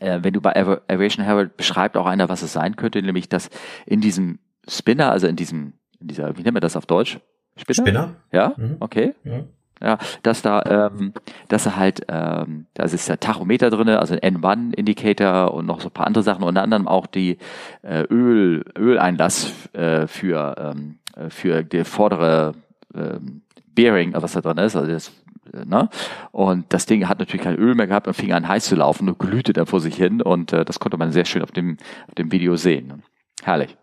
äh, 0.00 0.20
wenn 0.22 0.32
du 0.32 0.40
bei 0.40 0.54
Aviation 0.56 1.24
Herald 1.24 1.56
beschreibt 1.56 1.96
auch 1.96 2.06
einer, 2.06 2.28
was 2.28 2.42
es 2.42 2.52
sein 2.52 2.76
könnte, 2.76 3.02
nämlich 3.02 3.28
dass 3.28 3.50
in 3.86 4.00
diesem 4.00 4.38
Spinner, 4.66 5.10
also 5.10 5.26
in 5.26 5.36
diesem, 5.36 5.74
in 6.00 6.08
dieser, 6.08 6.36
wie 6.36 6.42
nennen 6.42 6.56
wir 6.56 6.60
das 6.60 6.76
auf 6.76 6.86
Deutsch? 6.86 7.20
Spinner? 7.56 7.86
Spinner? 7.86 8.16
Ja, 8.32 8.54
mhm. 8.56 8.76
okay. 8.80 9.14
Mhm 9.24 9.48
ja, 9.82 9.98
dass 10.22 10.42
da, 10.42 10.62
ähm, 10.66 11.12
dass 11.48 11.66
er 11.66 11.76
halt, 11.76 12.02
ähm, 12.08 12.66
da 12.74 12.84
ist 12.84 13.08
der 13.08 13.20
Tachometer 13.20 13.70
drinne, 13.70 14.00
also 14.00 14.14
ein 14.14 14.36
N1-Indicator 14.36 15.54
und 15.54 15.66
noch 15.66 15.80
so 15.80 15.88
ein 15.88 15.92
paar 15.92 16.06
andere 16.06 16.24
Sachen, 16.24 16.44
unter 16.44 16.62
anderem 16.62 16.88
auch 16.88 17.06
die 17.06 17.38
äh, 17.82 18.02
Öl, 18.10 18.64
Öleinlass 18.76 19.52
äh, 19.72 20.06
für, 20.06 20.54
ähm, 20.58 20.98
für 21.28 21.62
die 21.62 21.84
vordere 21.84 22.54
ähm, 22.94 23.42
Bearing, 23.74 24.14
was 24.14 24.32
da 24.32 24.40
drin 24.40 24.58
ist, 24.58 24.76
also 24.76 24.90
das 24.90 25.08
äh, 25.08 25.64
Ne? 25.64 25.88
Und 26.30 26.72
das 26.72 26.86
Ding 26.86 27.08
hat 27.08 27.18
natürlich 27.18 27.42
kein 27.42 27.56
Öl 27.56 27.74
mehr 27.74 27.86
gehabt 27.86 28.06
und 28.06 28.14
fing 28.14 28.32
an 28.32 28.46
heiß 28.46 28.66
zu 28.66 28.76
laufen 28.76 29.08
und 29.08 29.18
glühte 29.18 29.52
dann 29.52 29.66
vor 29.66 29.80
sich 29.80 29.96
hin 29.96 30.20
und 30.20 30.52
äh, 30.52 30.64
das 30.64 30.78
konnte 30.78 30.96
man 30.96 31.12
sehr 31.12 31.24
schön 31.24 31.42
auf 31.42 31.52
dem, 31.52 31.76
auf 32.06 32.14
dem 32.14 32.32
Video 32.32 32.56
sehen. 32.56 33.02
Herrlich. 33.42 33.76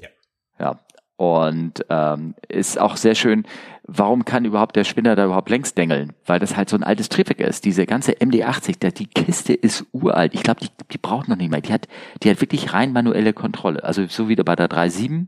Ja. 0.00 0.08
Ja. 0.58 0.83
Und 1.16 1.84
ähm, 1.90 2.34
ist 2.48 2.78
auch 2.78 2.96
sehr 2.96 3.14
schön, 3.14 3.44
warum 3.84 4.24
kann 4.24 4.44
überhaupt 4.44 4.74
der 4.74 4.82
Spinner 4.82 5.14
da 5.14 5.26
überhaupt 5.26 5.48
längs 5.48 5.74
dengeln? 5.74 6.12
Weil 6.26 6.40
das 6.40 6.56
halt 6.56 6.68
so 6.68 6.76
ein 6.76 6.82
altes 6.82 7.08
Triebwerk 7.08 7.40
ist. 7.40 7.64
Diese 7.64 7.86
ganze 7.86 8.12
MD80, 8.12 8.80
der, 8.80 8.90
die 8.90 9.06
Kiste 9.06 9.52
ist 9.52 9.84
uralt. 9.92 10.34
Ich 10.34 10.42
glaube, 10.42 10.60
die, 10.60 10.70
die 10.90 10.98
braucht 10.98 11.28
noch 11.28 11.36
nicht 11.36 11.50
mehr. 11.50 11.60
Die 11.60 11.72
hat, 11.72 11.86
die 12.22 12.30
hat 12.30 12.40
wirklich 12.40 12.72
rein 12.72 12.92
manuelle 12.92 13.32
Kontrolle. 13.32 13.84
Also 13.84 14.06
so 14.08 14.28
wie 14.28 14.34
bei 14.34 14.56
der 14.56 14.68
3.7. 14.68 15.26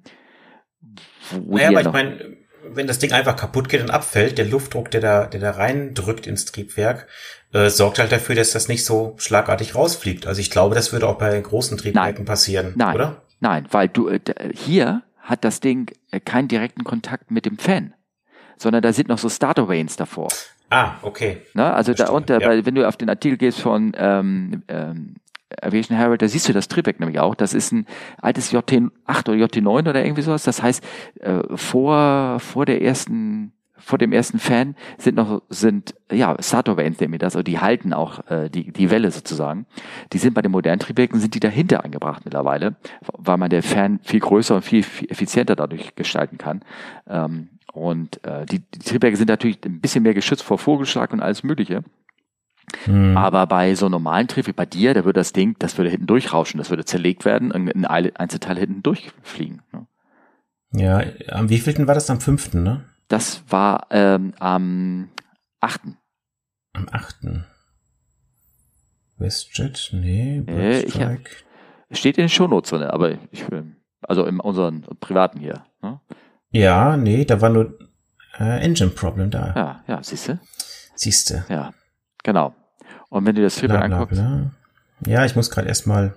Naja, 1.46 1.68
aber 1.68 1.80
ich 1.80 1.92
meine, 1.92 2.36
wenn 2.68 2.86
das 2.86 2.98
Ding 2.98 3.12
einfach 3.12 3.36
kaputt 3.36 3.68
geht 3.68 3.80
und 3.80 3.90
abfällt, 3.90 4.38
der 4.38 4.44
Luftdruck, 4.44 4.90
der 4.90 5.00
da, 5.00 5.26
der 5.26 5.40
da 5.40 5.52
reindrückt 5.52 6.26
ins 6.26 6.46
Triebwerk, 6.46 7.06
äh, 7.52 7.68
sorgt 7.68 7.98
halt 7.98 8.10
dafür, 8.10 8.34
dass 8.34 8.50
das 8.52 8.68
nicht 8.68 8.84
so 8.84 9.14
schlagartig 9.18 9.74
rausfliegt. 9.74 10.26
Also 10.26 10.40
ich 10.40 10.50
glaube, 10.50 10.74
das 10.74 10.92
würde 10.92 11.06
auch 11.06 11.18
bei 11.18 11.38
großen 11.40 11.78
Triebwerken 11.78 12.18
Nein. 12.18 12.24
passieren, 12.24 12.72
Nein. 12.76 12.94
oder? 12.94 13.22
Nein, 13.40 13.66
weil 13.70 13.88
du 13.88 14.08
äh, 14.08 14.20
hier 14.54 15.02
hat 15.26 15.44
das 15.44 15.60
Ding 15.60 15.92
äh, 16.10 16.18
keinen 16.18 16.48
direkten 16.48 16.82
Kontakt 16.82 17.30
mit 17.30 17.46
dem 17.46 17.58
Fan 17.58 17.92
sondern 18.56 18.82
da 18.82 18.92
sind 18.92 19.08
noch 19.08 19.18
so 19.18 19.28
Starter 19.28 19.68
Vanes 19.68 19.96
davor. 19.96 20.28
Ah, 20.70 20.94
okay. 21.02 21.42
Na, 21.54 21.74
also 21.74 21.94
Verstehe, 21.94 22.06
da 22.06 22.12
unter, 22.12 22.40
ja. 22.40 22.48
weil 22.48 22.66
wenn 22.66 22.74
du 22.74 22.86
auf 22.86 22.96
den 22.96 23.08
Artikel 23.08 23.38
gehst 23.38 23.60
von 23.60 23.92
ähm, 23.96 24.62
ähm, 24.68 25.14
Aviation 25.62 25.96
Herald, 25.96 26.22
da 26.22 26.28
siehst 26.28 26.48
du 26.48 26.52
das 26.52 26.68
Triebwerk 26.68 26.98
nämlich 26.98 27.20
auch. 27.20 27.34
Das 27.34 27.54
ist 27.54 27.72
ein 27.72 27.86
altes 28.20 28.52
JT8 28.52 28.90
oder 29.28 29.34
JT9 29.34 29.88
oder 29.88 30.04
irgendwie 30.04 30.22
sowas. 30.22 30.42
Das 30.42 30.62
heißt, 30.62 30.82
äh, 31.20 31.42
vor, 31.54 32.40
vor 32.40 32.66
der 32.66 32.82
ersten 32.82 33.52
vor 33.78 33.98
dem 33.98 34.12
ersten 34.12 34.38
Fan 34.38 34.74
sind 34.98 35.16
noch 35.16 35.42
sind 35.48 35.94
ja 36.10 36.36
Starter 36.40 36.76
Vanes 36.76 37.00
nehmen 37.00 37.12
wir 37.12 37.18
das, 37.18 37.36
also 37.36 37.42
die 37.42 37.58
halten 37.58 37.92
auch 37.92 38.26
äh, 38.30 38.48
die 38.48 38.72
die 38.72 38.90
Welle 38.90 39.10
sozusagen. 39.10 39.66
Die 40.12 40.18
sind 40.18 40.34
bei 40.34 40.42
den 40.42 40.52
modernen 40.52 40.80
Triebwerken 40.80 41.20
sind 41.20 41.34
die 41.34 41.40
dahinter 41.40 41.84
eingebracht 41.84 42.24
mittlerweile, 42.24 42.76
weil 43.12 43.36
man 43.36 43.50
der 43.50 43.62
Fan 43.62 44.00
viel 44.02 44.20
größer 44.20 44.56
und 44.56 44.62
viel, 44.62 44.82
viel 44.82 45.10
effizienter 45.10 45.56
dadurch 45.56 45.94
gestalten 45.94 46.38
kann. 46.38 46.62
Ähm, 47.08 47.48
und 47.72 48.24
äh, 48.24 48.46
die, 48.46 48.60
die 48.60 48.78
Triebwerke 48.78 49.16
sind 49.16 49.28
natürlich 49.28 49.58
ein 49.64 49.80
bisschen 49.80 50.02
mehr 50.02 50.14
geschützt 50.14 50.42
vor 50.42 50.58
Vogelschlag 50.58 51.12
und 51.12 51.20
alles 51.20 51.42
Mögliche. 51.42 51.84
Hm. 52.84 53.16
Aber 53.16 53.46
bei 53.46 53.74
so 53.74 53.88
normalen 53.88 54.28
Triebwerken, 54.28 54.56
bei 54.56 54.66
dir, 54.66 54.94
da 54.94 55.04
würde 55.04 55.20
das 55.20 55.32
Ding, 55.32 55.56
das 55.58 55.76
würde 55.76 55.90
hinten 55.90 56.06
durchrauschen, 56.06 56.58
das 56.58 56.70
würde 56.70 56.84
zerlegt 56.84 57.24
werden 57.24 57.52
und 57.52 57.68
ein 57.68 57.84
Einzelteil 57.84 58.58
hinten 58.58 58.82
durchfliegen. 58.82 59.62
Ne? 59.72 59.86
Ja, 60.72 61.02
am 61.30 61.48
wievielten 61.48 61.86
war 61.86 61.94
das? 61.94 62.10
Am 62.10 62.20
fünften, 62.20 62.62
ne? 62.62 62.84
Das 63.08 63.42
war 63.48 63.86
ähm, 63.90 64.34
am 64.38 65.10
achten. 65.60 65.96
Am 66.72 66.88
achten. 66.90 67.46
WestJet? 69.18 69.90
Nee, 69.92 70.42
äh, 70.46 70.82
ich 70.82 71.00
hab, 71.00 71.18
Steht 71.90 72.18
in 72.18 72.24
den 72.24 72.28
Shownotes 72.28 72.70
drin, 72.70 72.82
aber 72.82 73.12
ich, 73.30 73.44
also 74.02 74.26
in 74.26 74.40
unseren 74.40 74.82
privaten 75.00 75.38
hier. 75.38 75.64
Ne? 75.82 76.00
Ja, 76.50 76.96
nee, 76.96 77.24
da 77.24 77.40
war 77.40 77.50
nur 77.50 77.78
äh, 78.38 78.60
Engine 78.60 78.90
Problem 78.90 79.30
da. 79.30 79.52
Ja, 79.54 79.84
ja, 79.86 80.02
siehste. 80.02 80.40
Siehste. 80.96 81.44
Ja, 81.48 81.72
genau. 82.24 82.54
Und 83.08 83.24
wenn 83.24 83.36
du 83.36 83.42
das 83.42 83.56
Triebwerk 83.56 83.84
anguckst. 83.84 84.20
Bla. 84.20 84.50
Ja, 85.06 85.24
ich 85.24 85.36
muss 85.36 85.50
gerade 85.50 85.68
erstmal. 85.68 86.14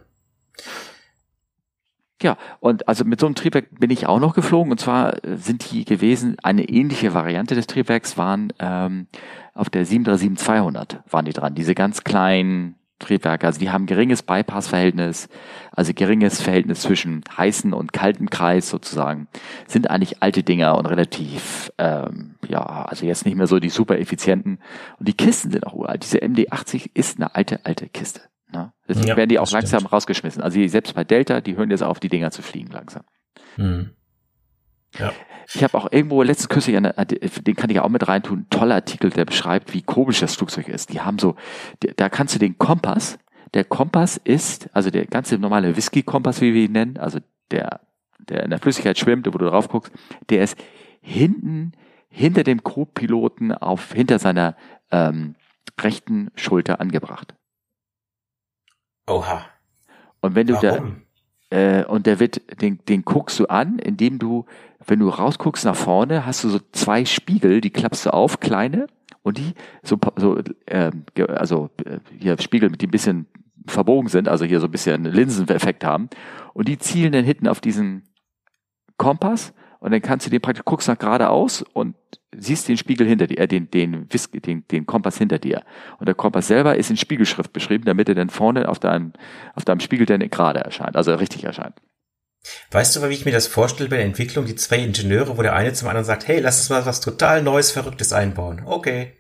Ja, 2.21 2.37
und 2.59 2.87
also 2.87 3.05
mit 3.05 3.19
so 3.19 3.27
einem 3.27 3.35
Triebwerk 3.35 3.79
bin 3.79 3.91
ich 3.91 4.07
auch 4.07 4.19
noch 4.19 4.33
geflogen. 4.33 4.71
Und 4.71 4.79
zwar 4.79 5.23
äh, 5.23 5.37
sind 5.37 5.71
die 5.71 5.85
gewesen, 5.85 6.35
eine 6.43 6.67
ähnliche 6.67 7.13
Variante 7.13 7.55
des 7.55 7.67
Triebwerks 7.67 8.17
waren 8.17 8.51
ähm, 8.59 9.07
auf 9.53 9.69
der 9.69 9.85
737-200 9.85 10.99
waren 11.09 11.25
die 11.25 11.33
dran. 11.33 11.55
Diese 11.55 11.75
ganz 11.75 12.03
kleinen 12.03 12.75
Triebwerke. 12.99 13.47
Also 13.47 13.59
die 13.59 13.71
haben 13.71 13.85
geringes 13.85 14.23
Bypass-Verhältnis, 14.23 15.29
also 15.71 15.93
geringes 15.93 16.41
Verhältnis 16.41 16.81
zwischen 16.81 17.23
heißen 17.35 17.73
und 17.73 17.93
kaltem 17.93 18.29
Kreis 18.29 18.69
sozusagen. 18.69 19.27
Sind 19.67 19.89
eigentlich 19.89 20.21
alte 20.21 20.43
Dinger 20.43 20.77
und 20.77 20.85
relativ, 20.85 21.71
ähm, 21.77 22.35
ja, 22.47 22.61
also 22.61 23.05
jetzt 23.05 23.25
nicht 23.25 23.35
mehr 23.35 23.47
so 23.47 23.59
die 23.59 23.69
super 23.69 23.97
effizienten. 23.97 24.59
Und 24.99 25.07
die 25.07 25.13
Kisten 25.13 25.51
sind 25.51 25.65
auch 25.65 25.73
uralt. 25.73 26.03
Diese 26.03 26.19
MD80 26.19 26.91
ist 26.93 27.17
eine 27.17 27.33
alte, 27.35 27.65
alte 27.65 27.87
Kiste. 27.87 28.21
Ne? 28.51 28.73
Deswegen 28.87 29.07
ja, 29.07 29.17
werden 29.17 29.29
die 29.29 29.39
auch 29.39 29.51
langsam 29.51 29.81
stimmt. 29.81 29.93
rausgeschmissen. 29.93 30.41
Also 30.41 30.65
selbst 30.67 30.95
bei 30.95 31.03
Delta, 31.03 31.41
die 31.41 31.55
hören 31.55 31.69
jetzt 31.69 31.83
auf, 31.83 31.99
die 31.99 32.09
Dinger 32.09 32.31
zu 32.31 32.41
fliegen 32.41 32.71
langsam. 32.71 33.03
Mhm. 33.57 33.91
Ja. 34.97 35.11
Ich 35.53 35.63
habe 35.63 35.77
auch 35.77 35.91
irgendwo 35.91 36.21
letztes 36.23 36.49
kürzlich, 36.49 36.77
eine, 36.77 36.93
den 36.93 37.55
kann 37.55 37.69
ich 37.69 37.77
ja 37.77 37.83
auch 37.83 37.89
mit 37.89 38.07
reintun, 38.07 38.47
toller 38.49 38.75
Artikel, 38.75 39.09
der 39.09 39.25
beschreibt, 39.25 39.73
wie 39.73 39.81
komisch 39.81 40.19
das 40.19 40.35
Flugzeug 40.35 40.67
ist. 40.67 40.93
Die 40.93 41.01
haben 41.01 41.19
so, 41.19 41.35
da 41.95 42.09
kannst 42.09 42.35
du 42.35 42.39
den 42.39 42.57
Kompass, 42.57 43.17
der 43.53 43.63
Kompass 43.63 44.17
ist, 44.17 44.69
also 44.73 44.91
der 44.91 45.05
ganze 45.05 45.37
normale 45.37 45.75
Whisky-Kompass, 45.75 46.41
wie 46.41 46.53
wir 46.53 46.65
ihn 46.65 46.71
nennen, 46.71 46.97
also 46.97 47.19
der, 47.49 47.81
der 48.19 48.43
in 48.43 48.51
der 48.51 48.59
Flüssigkeit 48.59 48.97
schwimmt, 48.97 49.27
wo 49.27 49.37
du 49.37 49.45
drauf 49.45 49.69
guckst, 49.69 49.91
der 50.29 50.43
ist 50.43 50.55
hinten, 51.01 51.71
hinter 52.09 52.43
dem 52.43 52.63
Co-Piloten 52.63 53.51
auf, 53.51 53.93
hinter 53.93 54.19
seiner 54.19 54.55
ähm, 54.91 55.35
rechten 55.79 56.29
Schulter 56.35 56.79
angebracht. 56.79 57.35
Oha. 59.09 59.45
Und 60.21 60.35
wenn 60.35 60.47
du 60.47 60.53
Warum? 60.61 61.01
da, 61.49 61.57
äh, 61.57 61.85
und 61.85 62.05
der 62.05 62.19
wird, 62.19 62.61
den, 62.61 62.79
den 62.87 63.03
guckst 63.03 63.39
du 63.39 63.47
an, 63.47 63.79
indem 63.79 64.19
du 64.19 64.45
wenn 64.89 64.99
du 64.99 65.09
rausguckst 65.09 65.65
nach 65.65 65.75
vorne, 65.75 66.25
hast 66.25 66.43
du 66.43 66.49
so 66.49 66.59
zwei 66.71 67.05
Spiegel, 67.05 67.61
die 67.61 67.69
klappst 67.69 68.05
du 68.05 68.13
auf, 68.13 68.39
kleine, 68.39 68.87
und 69.21 69.37
die 69.37 69.53
so, 69.83 69.97
so 70.15 70.39
äh, 70.65 70.91
also 71.27 71.69
äh, 71.85 71.99
hier 72.17 72.39
Spiegel, 72.39 72.71
die 72.71 72.87
ein 72.87 72.91
bisschen 72.91 73.27
verbogen 73.67 74.09
sind, 74.09 74.27
also 74.27 74.45
hier 74.45 74.59
so 74.59 74.67
ein 74.67 74.71
bisschen 74.71 75.03
Linseneffekt 75.03 75.83
haben, 75.83 76.09
und 76.53 76.67
die 76.67 76.77
zielen 76.77 77.11
dann 77.11 77.25
hinten 77.25 77.47
auf 77.47 77.61
diesen 77.61 78.03
Kompass 78.97 79.53
und 79.79 79.91
dann 79.91 80.01
kannst 80.01 80.25
du 80.25 80.31
den 80.31 80.41
praktisch 80.41 80.65
guckst 80.65 80.87
nach 80.87 80.97
geradeaus 80.97 81.61
und 81.73 81.95
siehst 82.35 82.67
den 82.67 82.77
Spiegel 82.77 83.07
hinter 83.07 83.27
dir, 83.27 83.39
äh, 83.39 83.47
den, 83.47 83.69
den, 83.71 84.07
den, 84.45 84.67
den 84.67 84.85
Kompass 84.85 85.17
hinter 85.17 85.39
dir. 85.39 85.63
Und 85.99 86.07
der 86.07 86.15
Kompass 86.15 86.47
selber 86.47 86.75
ist 86.75 86.89
in 86.89 86.97
Spiegelschrift 86.97 87.53
beschrieben, 87.53 87.85
damit 87.85 88.09
er 88.09 88.15
dann 88.15 88.29
vorne 88.29 88.69
auf 88.69 88.79
deinem, 88.79 89.13
auf 89.55 89.65
deinem 89.65 89.79
Spiegel 89.79 90.05
dann 90.05 90.19
gerade 90.29 90.59
erscheint, 90.59 90.95
also 90.95 91.13
richtig 91.15 91.43
erscheint. 91.43 91.75
Weißt 92.71 92.95
du, 92.95 93.09
wie 93.09 93.13
ich 93.13 93.25
mir 93.25 93.31
das 93.31 93.47
vorstelle 93.47 93.89
bei 93.89 93.97
der 93.97 94.05
Entwicklung? 94.05 94.45
Die 94.45 94.55
zwei 94.55 94.77
Ingenieure, 94.77 95.37
wo 95.37 95.41
der 95.41 95.55
eine 95.55 95.73
zum 95.73 95.87
anderen 95.87 96.05
sagt, 96.05 96.27
hey, 96.27 96.39
lass 96.39 96.59
uns 96.59 96.69
mal 96.69 96.85
was 96.85 97.01
total 97.01 97.43
Neues, 97.43 97.71
Verrücktes 97.71 98.13
einbauen. 98.13 98.61
Okay. 98.65 99.13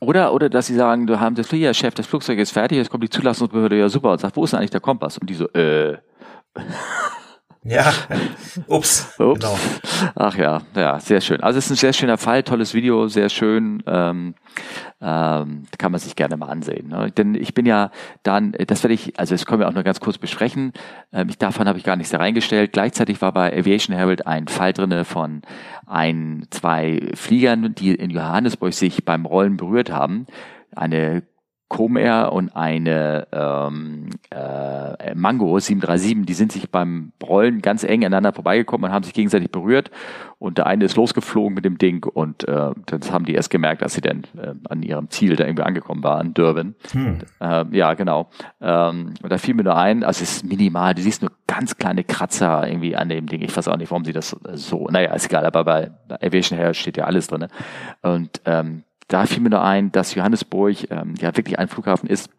Oder, 0.00 0.32
oder 0.32 0.48
dass 0.48 0.66
sie 0.66 0.74
sagen, 0.74 1.06
du 1.06 1.18
haben 1.20 1.34
das 1.34 1.48
Fliegerchef, 1.48 1.94
das 1.94 2.06
Flugzeug 2.06 2.38
ist 2.38 2.52
fertig, 2.52 2.78
jetzt 2.78 2.90
kommt 2.90 3.04
die 3.04 3.10
Zulassungsbehörde, 3.10 3.78
ja 3.78 3.88
super, 3.88 4.12
und 4.12 4.20
sagt, 4.20 4.36
wo 4.36 4.44
ist 4.44 4.52
denn 4.52 4.58
eigentlich 4.58 4.70
der 4.70 4.80
Kompass? 4.80 5.18
Und 5.18 5.28
die 5.28 5.34
so, 5.34 5.48
äh. 5.50 5.98
Ja, 7.62 7.92
ups. 8.68 9.14
ups. 9.18 9.40
Genau. 9.40 9.58
Ach 10.14 10.34
ja, 10.34 10.62
ja, 10.74 10.98
sehr 10.98 11.20
schön. 11.20 11.42
Also 11.42 11.58
es 11.58 11.66
ist 11.66 11.72
ein 11.72 11.76
sehr 11.76 11.92
schöner 11.92 12.16
Fall, 12.16 12.42
tolles 12.42 12.72
Video, 12.72 13.06
sehr 13.08 13.28
schön. 13.28 13.82
Ähm, 13.86 14.34
ähm, 15.02 15.64
kann 15.76 15.92
man 15.92 16.00
sich 16.00 16.16
gerne 16.16 16.38
mal 16.38 16.48
ansehen. 16.48 16.88
Ne? 16.88 17.10
Denn 17.10 17.34
ich 17.34 17.52
bin 17.52 17.66
ja 17.66 17.90
dann, 18.22 18.52
das 18.52 18.82
werde 18.82 18.94
ich, 18.94 19.18
also 19.18 19.34
das 19.34 19.44
können 19.44 19.60
wir 19.60 19.68
auch 19.68 19.74
nur 19.74 19.82
ganz 19.82 20.00
kurz 20.00 20.16
besprechen. 20.16 20.72
Ähm, 21.12 21.28
ich, 21.28 21.36
davon 21.36 21.68
habe 21.68 21.78
ich 21.78 21.84
gar 21.84 21.96
nichts 21.96 22.14
reingestellt. 22.14 22.72
Gleichzeitig 22.72 23.20
war 23.20 23.32
bei 23.32 23.54
Aviation 23.54 23.94
Herald 23.94 24.26
ein 24.26 24.48
Fall 24.48 24.72
drinne 24.72 25.04
von 25.04 25.42
ein, 25.86 26.46
zwei 26.48 27.10
Fliegern, 27.14 27.74
die 27.74 27.94
in 27.94 28.08
Johannesburg 28.08 28.72
sich 28.72 29.04
beim 29.04 29.26
Rollen 29.26 29.58
berührt 29.58 29.90
haben. 29.90 30.26
Eine 30.74 31.22
Comair 31.70 32.32
und 32.32 32.54
eine 32.56 33.28
ähm, 33.30 34.10
äh, 34.30 35.14
Mango 35.14 35.56
737, 35.56 36.26
die 36.26 36.34
sind 36.34 36.50
sich 36.50 36.68
beim 36.68 37.12
Rollen 37.22 37.62
ganz 37.62 37.84
eng 37.84 38.04
aneinander 38.04 38.32
vorbeigekommen 38.32 38.90
und 38.90 38.92
haben 38.92 39.04
sich 39.04 39.14
gegenseitig 39.14 39.52
berührt. 39.52 39.90
Und 40.40 40.58
der 40.58 40.66
eine 40.66 40.84
ist 40.84 40.96
losgeflogen 40.96 41.54
mit 41.54 41.64
dem 41.64 41.78
Ding 41.78 42.04
und 42.04 42.48
äh, 42.48 42.70
das 42.86 43.12
haben 43.12 43.24
die 43.24 43.34
erst 43.34 43.50
gemerkt, 43.50 43.84
als 43.84 43.94
sie 43.94 44.00
dann 44.00 44.24
äh, 44.36 44.54
an 44.68 44.82
ihrem 44.82 45.10
Ziel 45.10 45.36
da 45.36 45.44
irgendwie 45.44 45.62
angekommen 45.62 46.02
waren, 46.02 46.34
Durban. 46.34 46.74
Hm. 46.90 47.18
Äh, 47.40 47.64
ja, 47.70 47.94
genau. 47.94 48.30
Ähm, 48.60 49.14
und 49.22 49.30
da 49.30 49.38
fiel 49.38 49.54
mir 49.54 49.62
nur 49.62 49.76
ein, 49.76 50.02
also 50.02 50.24
es 50.24 50.38
ist 50.38 50.44
minimal, 50.44 50.94
du 50.94 51.02
siehst 51.02 51.22
nur 51.22 51.30
ganz 51.46 51.76
kleine 51.76 52.02
Kratzer 52.02 52.66
irgendwie 52.66 52.96
an 52.96 53.08
dem 53.08 53.26
Ding. 53.26 53.42
Ich 53.42 53.56
weiß 53.56 53.68
auch 53.68 53.76
nicht, 53.76 53.92
warum 53.92 54.04
sie 54.04 54.12
das 54.12 54.34
so, 54.54 54.88
naja, 54.90 55.14
ist 55.14 55.26
egal, 55.26 55.46
aber 55.46 55.62
bei, 55.62 55.90
Aviation 56.20 56.58
Hair 56.58 56.74
steht 56.74 56.96
ja 56.96 57.04
alles 57.04 57.28
drin. 57.28 57.46
Und 58.02 58.40
ähm, 58.44 58.82
da 59.10 59.26
fiel 59.26 59.42
mir 59.42 59.50
nur 59.50 59.62
ein, 59.62 59.92
dass 59.92 60.14
Johannesburg 60.14 60.90
ähm, 60.90 61.14
ja 61.20 61.36
wirklich 61.36 61.58
ein 61.58 61.68
Flughafen 61.68 62.08
ist, 62.08 62.30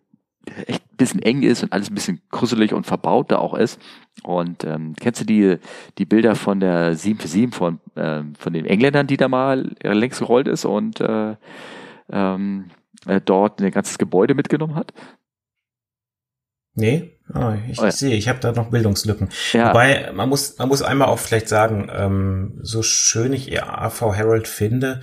der 0.47 0.69
echt 0.69 0.83
ein 0.83 0.97
bisschen 0.97 1.21
eng 1.21 1.43
ist 1.43 1.63
und 1.63 1.73
alles 1.73 1.89
ein 1.89 1.95
bisschen 1.95 2.21
gruselig 2.31 2.73
und 2.73 2.87
verbaut 2.87 3.31
da 3.31 3.37
auch 3.37 3.53
ist. 3.53 3.79
Und 4.23 4.63
ähm, 4.63 4.95
kennst 4.99 5.21
du 5.21 5.25
die, 5.25 5.57
die 5.97 6.05
Bilder 6.05 6.35
von 6.35 6.59
der 6.59 6.95
747 6.95 7.55
von, 7.55 7.79
äh, 7.95 8.23
von 8.37 8.53
den 8.53 8.65
Engländern, 8.65 9.07
die 9.07 9.17
da 9.17 9.27
mal 9.27 9.71
längs 9.83 10.19
gerollt 10.19 10.47
ist 10.47 10.65
und 10.65 11.01
äh, 11.01 11.35
ähm, 12.11 12.71
äh, 13.05 13.21
dort 13.23 13.61
ein 13.61 13.71
ganzes 13.71 13.97
Gebäude 13.97 14.33
mitgenommen 14.33 14.75
hat? 14.75 14.93
Nee, 16.73 17.19
oh, 17.33 17.51
ich 17.69 17.79
oh 17.79 17.83
ja. 17.83 17.91
sehe, 17.91 18.15
ich 18.15 18.29
habe 18.29 18.39
da 18.39 18.53
noch 18.53 18.69
Bildungslücken. 18.69 19.29
Ja. 19.51 19.69
Wobei, 19.69 20.11
man 20.13 20.29
muss, 20.29 20.57
man 20.57 20.69
muss 20.69 20.81
einmal 20.81 21.09
auch 21.09 21.19
vielleicht 21.19 21.49
sagen, 21.49 21.89
ähm, 21.93 22.59
so 22.61 22.81
schön 22.81 23.33
ich 23.33 23.61
AV 23.61 24.13
Herald 24.15 24.47
finde, 24.47 25.01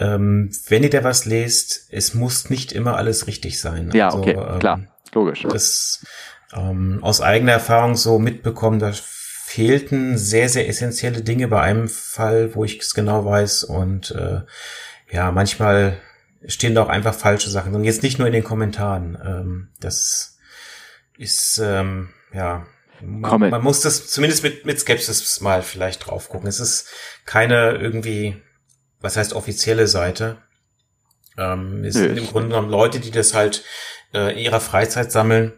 ähm, 0.00 0.50
wenn 0.68 0.82
ihr 0.82 0.90
da 0.90 1.04
was 1.04 1.24
lest, 1.24 1.86
es 1.90 2.14
muss 2.14 2.50
nicht 2.50 2.72
immer 2.72 2.96
alles 2.96 3.26
richtig 3.26 3.60
sein. 3.60 3.90
Ja, 3.92 4.06
also, 4.06 4.18
okay, 4.18 4.32
ähm, 4.32 4.58
klar, 4.58 4.80
logisch. 5.12 5.42
Das 5.48 6.04
ähm, 6.54 6.98
aus 7.02 7.20
eigener 7.20 7.52
Erfahrung 7.52 7.96
so 7.96 8.18
mitbekommen, 8.18 8.78
da 8.78 8.92
fehlten 8.92 10.16
sehr, 10.16 10.48
sehr 10.48 10.68
essentielle 10.68 11.22
Dinge 11.22 11.48
bei 11.48 11.60
einem 11.60 11.88
Fall, 11.88 12.54
wo 12.54 12.64
ich 12.64 12.80
es 12.80 12.94
genau 12.94 13.24
weiß 13.24 13.64
und 13.64 14.10
äh, 14.12 14.40
ja, 15.10 15.30
manchmal 15.30 15.98
stehen 16.46 16.74
da 16.74 16.82
auch 16.82 16.88
einfach 16.88 17.14
falsche 17.14 17.50
Sachen 17.50 17.74
und 17.74 17.84
jetzt 17.84 18.02
nicht 18.02 18.18
nur 18.18 18.26
in 18.26 18.32
den 18.32 18.44
Kommentaren. 18.44 19.18
Ähm, 19.22 19.68
das 19.78 20.38
ist 21.18 21.60
ähm, 21.62 22.08
ja 22.32 22.66
man, 23.04 23.50
man, 23.50 23.62
muss 23.62 23.80
das 23.80 24.08
zumindest 24.08 24.42
mit, 24.42 24.64
mit 24.64 24.78
Skepsis 24.80 25.40
mal 25.40 25.62
vielleicht 25.62 26.06
drauf 26.06 26.28
gucken. 26.28 26.48
Es 26.48 26.60
ist 26.60 26.88
keine 27.26 27.72
irgendwie 27.72 28.40
was 29.02 29.16
heißt 29.16 29.34
offizielle 29.34 29.86
Seite. 29.86 30.38
Ähm, 31.36 31.84
es 31.84 31.94
sind 31.94 32.16
im 32.16 32.26
Grunde 32.26 32.48
genommen 32.48 32.70
Leute, 32.70 33.00
die 33.00 33.10
das 33.10 33.34
halt 33.34 33.64
äh, 34.14 34.32
in 34.32 34.38
ihrer 34.38 34.60
Freizeit 34.60 35.12
sammeln. 35.12 35.52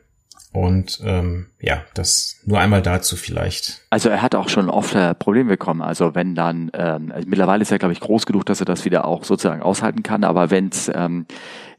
Und 0.53 1.01
ähm, 1.03 1.49
ja, 1.59 1.83
das 1.95 2.37
nur 2.45 2.61
einmal 2.61 2.81
dazu 2.81 3.17
vielleicht. 3.17 3.81
Also 3.91 4.09
er 4.09 4.23
hat 4.23 4.37
auch 4.37 4.49
schon 4.49 4.71
oft 4.71 4.95
äh, 4.95 5.13
Probleme 5.13 5.49
bekommen. 5.49 5.83
Also 5.83 6.15
wenn 6.15 6.37
dann, 6.37 6.71
ähm, 6.75 7.13
mittlerweile 7.27 7.63
ist 7.63 7.73
er, 7.73 7.81
glaube 7.81 7.93
ich, 7.93 7.99
groß 7.99 8.25
genug, 8.25 8.47
dass 8.47 8.61
er 8.61 8.67
das 8.67 8.85
wieder 8.85 9.05
auch 9.05 9.25
sozusagen 9.25 9.63
aushalten 9.63 10.05
kann. 10.05 10.23
Aber 10.23 10.53
wenn 10.53 10.69
es 10.69 10.89
ähm, 10.95 11.27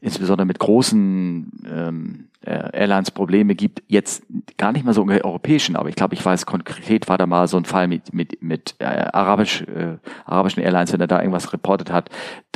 insbesondere 0.06 0.46
mit 0.46 0.60
großen 0.60 1.50
ähm, 1.68 2.28
äh, 2.42 2.70
Airlines 2.72 3.10
Probleme 3.10 3.56
gibt, 3.56 3.82
jetzt 3.88 4.22
gar 4.56 4.70
nicht 4.70 4.84
mal 4.84 4.94
so 4.94 5.04
europäischen, 5.04 5.74
aber 5.74 5.88
ich 5.88 5.96
glaube, 5.96 6.14
ich 6.14 6.24
weiß 6.24 6.46
konkret 6.46 7.08
war 7.08 7.18
da 7.18 7.26
mal 7.26 7.48
so 7.48 7.56
ein 7.56 7.64
Fall 7.64 7.88
mit 7.88 8.14
mit 8.14 8.40
mit 8.40 8.76
äh, 8.78 8.84
arabisch 8.84 9.62
äh, 9.62 9.96
arabischen 10.24 10.62
Airlines, 10.62 10.92
wenn 10.92 11.00
er 11.00 11.08
da 11.08 11.18
irgendwas 11.18 11.52
reportet 11.52 11.92
hat 11.92 12.08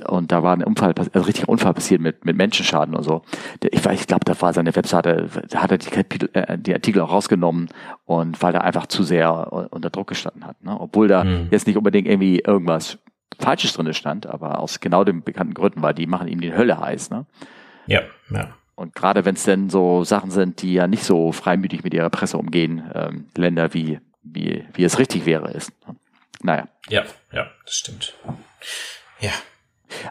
und 0.09 0.31
da 0.31 0.45
war 0.45 0.57
ein 0.57 0.63
Unfall, 0.63 0.95
also 0.97 1.27
richtiger 1.27 1.49
Unfall 1.49 1.75
passiert 1.75 2.01
mit 2.01 2.25
mit 2.25 2.37
Menschenschaden 2.37 2.95
und 2.95 3.03
so. 3.03 3.23
Ich 3.69 3.85
weiß, 3.85 4.01
ich 4.01 4.07
glaube, 4.07 4.25
da 4.25 4.41
war 4.41 4.53
seine 4.53 4.75
Webseite, 4.77 5.29
da 5.49 5.61
hat 5.61 5.73
er 5.73 5.79
die, 5.79 5.91
Kapitel, 5.91 6.31
äh, 6.35 6.57
die 6.57 6.73
Artikel 6.73 7.03
auch 7.03 7.11
rausgenommen 7.11 7.69
und 8.05 8.41
weil 8.43 8.55
er 8.55 8.63
einfach 8.63 8.87
zu 8.87 9.03
sehr 9.03 9.53
unter 9.73 9.91
Druck 9.91 10.07
gestanden 10.07 10.47
hat, 10.47 10.63
ne? 10.63 10.79
obwohl 10.79 11.09
da 11.09 11.25
mhm. 11.25 11.49
jetzt 11.51 11.67
nicht 11.67 11.77
unbedingt 11.77 12.07
irgendwie 12.07 12.39
irgendwas 12.39 12.99
Falsches 13.39 13.73
drin 13.73 13.93
stand, 13.95 14.27
aber 14.27 14.59
aus 14.59 14.81
genau 14.81 15.05
den 15.05 15.23
bekannten 15.23 15.55
Gründen, 15.55 15.83
weil 15.83 15.95
die 15.95 16.07
machen 16.07 16.29
ihm 16.29 16.41
die 16.41 16.55
Hölle 16.55 16.79
heiß. 16.79 17.11
Ne? 17.11 17.27
Ja, 17.87 18.03
ja. 18.31 18.55
Und 18.75 18.95
gerade 18.95 19.25
wenn 19.25 19.35
es 19.35 19.45
denn 19.45 19.69
so 19.69 20.05
Sachen 20.05 20.31
sind, 20.31 20.63
die 20.63 20.73
ja 20.73 20.87
nicht 20.87 21.05
so 21.05 21.33
freimütig 21.33 21.85
mit 21.85 21.93
ihrer 21.93 22.11
Presse 22.11 22.39
umgehen, 22.39 22.91
ähm, 22.95 23.27
Länder 23.37 23.75
wie, 23.75 24.01
wie, 24.23 24.65
wie 24.73 24.85
es 24.85 24.99
richtig 24.99 25.27
wäre, 25.27 25.51
ist. 25.51 25.73
Naja. 26.43 26.67
Ja, 26.89 27.05
ja, 27.33 27.51
das 27.65 27.75
stimmt. 27.75 28.15
Ja. 29.21 29.33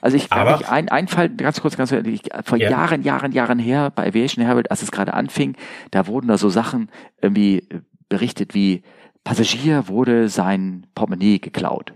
Also 0.02 0.18
ich 0.18 0.30
glaube, 0.30 0.70
ein, 0.70 0.90
ein 0.90 1.08
Fall, 1.08 1.30
ganz 1.30 1.62
kurz, 1.62 1.78
ganz 1.78 1.90
kurz, 1.90 2.06
vor 2.44 2.58
ja. 2.58 2.70
Jahren, 2.70 3.02
Jahren, 3.02 3.32
Jahren 3.32 3.60
her 3.60 3.90
bei 3.90 4.08
Aviation 4.08 4.46
Herald, 4.46 4.70
als 4.70 4.84
es 4.84 4.92
gerade 4.92 5.14
anfing, 5.14 5.56
da 5.92 6.06
wurden 6.06 6.28
da 6.28 6.38
so 6.38 6.50
Sachen 6.50 6.92
irgendwie 7.22 7.68
berichtet 8.08 8.54
wie 8.54 8.84
Passagier 9.24 9.88
wurde 9.88 10.30
sein 10.30 10.88
Portemonnaie 10.96 11.40
geklaut. 11.40 11.94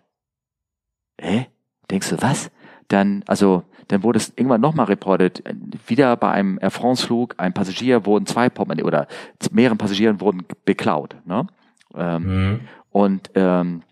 Hä? 1.19 1.47
Denkst 1.89 2.09
du, 2.09 2.21
was? 2.21 2.51
Dann, 2.87 3.23
also 3.27 3.63
dann 3.87 4.03
wurde 4.03 4.17
es 4.17 4.33
irgendwann 4.35 4.61
nochmal 4.61 4.85
reportet, 4.85 5.43
wieder 5.87 6.15
bei 6.15 6.31
einem 6.31 6.57
Air 6.61 6.71
France 6.71 7.05
Flug, 7.05 7.35
ein 7.37 7.53
Passagier 7.53 8.05
wurden 8.05 8.25
zwei 8.25 8.49
Portemonnaie 8.49 8.83
oder 8.83 9.07
mehreren 9.51 9.77
Passagieren 9.77 10.21
wurden 10.21 10.45
beklaut. 10.65 11.15
Ne? 11.25 11.47
Ähm, 11.95 12.23
mhm. 12.23 12.59
Und 12.91 13.31
ähm, 13.35 13.83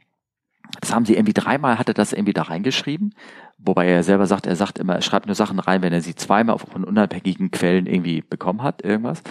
das 0.79 0.93
haben 0.93 1.05
sie 1.05 1.15
irgendwie 1.15 1.33
dreimal, 1.33 1.77
hatte 1.77 1.93
das 1.93 2.13
irgendwie 2.13 2.33
da 2.33 2.43
reingeschrieben, 2.43 3.13
wobei 3.57 3.87
er 3.87 4.03
selber 4.03 4.25
sagt, 4.25 4.45
er 4.45 4.55
sagt 4.55 4.79
immer, 4.79 4.95
er 4.95 5.01
schreibt 5.01 5.25
nur 5.25 5.35
Sachen 5.35 5.59
rein, 5.59 5.81
wenn 5.81 5.93
er 5.93 6.01
sie 6.01 6.15
zweimal 6.15 6.57
von 6.57 6.83
unabhängigen 6.83 7.51
Quellen 7.51 7.87
irgendwie 7.87 8.21
bekommen 8.21 8.63
hat, 8.63 8.83
irgendwas. 8.83 9.21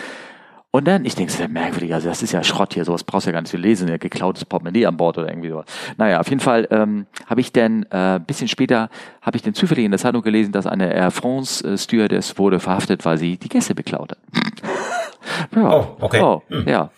Und 0.73 0.87
dann, 0.87 1.05
ich 1.05 1.17
denke, 1.17 1.33
das 1.33 1.41
ist 1.41 1.41
ja 1.41 1.49
merkwürdig, 1.49 1.93
also 1.95 2.09
das 2.09 2.23
ist 2.23 2.31
ja 2.33 2.45
Schrott 2.45 2.75
hier, 2.75 2.85
sowas 2.85 3.03
brauchst 3.03 3.27
du 3.27 3.31
ja 3.31 3.33
gar 3.33 3.41
nicht 3.41 3.51
zu 3.51 3.57
lesen, 3.57 3.89
ja 3.89 3.97
geklautes 3.97 4.45
Portemonnaie 4.45 4.87
an 4.87 4.97
Bord 4.97 5.19
oder 5.19 5.29
irgendwie 5.29 5.49
so. 5.49 5.65
Naja, 5.97 6.21
auf 6.21 6.29
jeden 6.29 6.41
Fall 6.41 6.69
ähm, 6.71 7.07
habe 7.27 7.41
ich 7.41 7.53
dann, 7.53 7.85
äh, 7.91 8.21
bisschen 8.25 8.47
später, 8.47 8.89
habe 9.21 9.37
ich 9.37 9.43
dann 9.43 9.53
zufällig 9.53 9.85
in 9.85 9.91
der 9.91 9.99
Zeitung 9.99 10.23
gelesen, 10.23 10.53
dass 10.53 10.69
eine 10.69 10.95
Air 10.95 11.11
France 11.11 11.67
äh, 11.67 11.77
Stewardess 11.77 12.39
wurde 12.39 12.61
verhaftet, 12.61 13.05
weil 13.05 13.19
sie 13.19 13.37
die 13.37 13.49
Gäste 13.49 13.75
beklaut 13.75 14.13
hat. 14.13 14.19
ja. 15.57 15.73
Oh, 15.73 15.97
okay. 16.01 16.21
Oh, 16.21 16.43
hm. 16.49 16.69
Ja. 16.69 16.91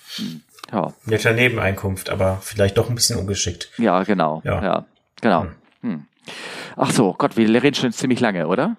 Ja. 0.70 0.93
Netter 1.07 1.33
Nebeneinkunft, 1.33 2.11
aber 2.11 2.39
vielleicht 2.43 2.77
doch 2.77 2.91
ein 2.91 2.95
bisschen 2.95 3.18
ungeschickt. 3.18 3.70
Ja, 3.79 4.03
genau. 4.03 4.43
Ja, 4.45 4.62
ja 4.62 4.87
genau. 5.23 5.45
Hm. 5.45 5.51
Hm. 5.81 6.07
Ach 6.77 6.91
so, 6.91 7.14
Gott, 7.16 7.39
wir 7.39 7.62
reden 7.62 7.75
schon 7.75 7.93
ziemlich 7.93 8.20
lange, 8.20 8.49
oder? 8.49 8.77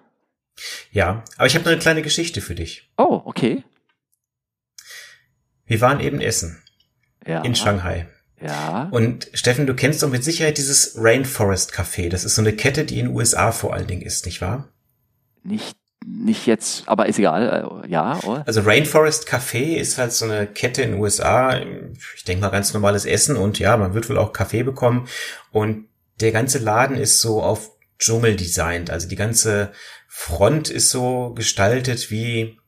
Ja, 0.92 1.24
aber 1.38 1.48
ich 1.48 1.56
habe 1.56 1.66
noch 1.66 1.72
eine 1.72 1.82
kleine 1.82 2.04
Geschichte 2.04 2.42
für 2.42 2.54
dich. 2.54 2.90
Oh, 2.98 3.22
okay. 3.26 3.64
Wir 5.66 5.82
waren 5.82 6.00
eben 6.00 6.22
essen. 6.22 6.62
Ja. 7.26 7.42
In 7.42 7.56
Shanghai. 7.56 8.08
Ja. 8.42 8.90
Und 8.92 9.30
Steffen, 9.34 9.68
du 9.68 9.74
kennst 9.74 10.04
doch 10.04 10.10
mit 10.10 10.24
Sicherheit 10.24 10.58
dieses 10.58 10.96
Rainforest 10.98 11.74
Café. 11.74 12.10
Das 12.10 12.26
ist 12.26 12.36
so 12.36 12.42
eine 12.42 12.54
Kette, 12.54 12.84
die 12.84 13.00
in 13.00 13.08
den 13.08 13.16
USA 13.16 13.52
vor 13.52 13.74
allen 13.74 13.88
Dingen 13.88 14.02
ist, 14.02 14.26
nicht 14.26 14.42
wahr? 14.42 14.68
Nicht, 15.44 15.78
nicht 16.06 16.46
jetzt, 16.46 16.84
aber 16.88 17.08
ist 17.08 17.20
egal, 17.20 17.84
äh, 17.86 17.90
ja. 17.90 18.20
Oder? 18.24 18.46
Also 18.46 18.62
Rainforest 18.62 19.30
Café 19.30 19.78
ist 19.78 19.98
halt 19.98 20.12
so 20.12 20.26
eine 20.26 20.46
Kette 20.46 20.82
in 20.82 20.92
den 20.92 21.00
USA. 21.00 21.58
Ich 22.16 22.26
denke 22.26 22.42
mal 22.42 22.50
ganz 22.50 22.74
normales 22.74 23.06
Essen 23.06 23.38
und 23.38 23.60
ja, 23.60 23.78
man 23.78 23.94
wird 23.94 24.10
wohl 24.10 24.18
auch 24.18 24.34
Kaffee 24.34 24.64
bekommen. 24.64 25.08
Und 25.52 25.86
der 26.20 26.34
ganze 26.34 26.60
Laden 26.60 26.98
ist 26.98 27.22
so 27.22 27.42
auf 27.42 27.72
Dschungel 27.98 28.36
designt. 28.36 28.90
Also 28.90 29.08
die 29.08 29.16
ganze 29.16 29.72
Front 30.10 30.70
ist 30.70 30.90
so 30.90 31.34
gestaltet 31.34 32.12
wie 32.12 32.60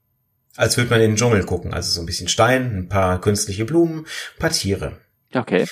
als 0.55 0.77
würde 0.77 0.89
man 0.89 1.01
in 1.01 1.11
den 1.11 1.17
Dschungel 1.17 1.43
gucken. 1.43 1.73
Also 1.73 1.91
so 1.91 2.01
ein 2.01 2.05
bisschen 2.05 2.27
Stein, 2.27 2.77
ein 2.77 2.89
paar 2.89 3.19
künstliche 3.21 3.65
Blumen, 3.65 3.99
ein 3.99 4.39
paar 4.39 4.51
Tiere. 4.51 4.97
Okay. 5.33 5.65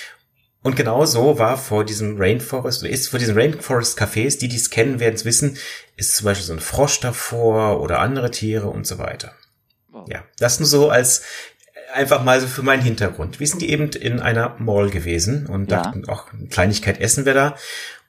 Und 0.62 0.76
genau 0.76 1.04
so 1.04 1.38
war 1.38 1.58
vor 1.58 1.84
diesem 1.84 2.16
Rainforest, 2.18 2.82
oder 2.82 2.90
ist 2.90 3.08
vor 3.08 3.18
diesen 3.18 3.36
Rainforest 3.36 4.00
Cafés, 4.00 4.38
die 4.38 4.48
dies 4.48 4.70
kennen, 4.70 4.98
werden 4.98 5.14
es 5.14 5.26
wissen, 5.26 5.58
ist 5.96 6.16
zum 6.16 6.24
Beispiel 6.24 6.46
so 6.46 6.54
ein 6.54 6.60
Frosch 6.60 7.00
davor 7.00 7.82
oder 7.82 7.98
andere 7.98 8.30
Tiere 8.30 8.68
und 8.68 8.86
so 8.86 8.98
weiter. 8.98 9.32
Wow. 9.90 10.08
Ja, 10.08 10.24
das 10.38 10.60
nur 10.60 10.68
so 10.68 10.88
als 10.88 11.22
einfach 11.92 12.24
mal 12.24 12.40
so 12.40 12.46
für 12.46 12.62
meinen 12.62 12.82
Hintergrund. 12.82 13.40
Wir 13.40 13.46
sind 13.46 13.62
die 13.62 13.70
eben 13.70 13.90
in 13.90 14.20
einer 14.20 14.56
Mall 14.58 14.90
gewesen 14.90 15.46
und 15.46 15.70
ja. 15.70 15.82
dachten, 15.82 16.04
ach, 16.08 16.26
Kleinigkeit 16.50 17.00
essen 17.00 17.24
wir 17.24 17.34
da. 17.34 17.56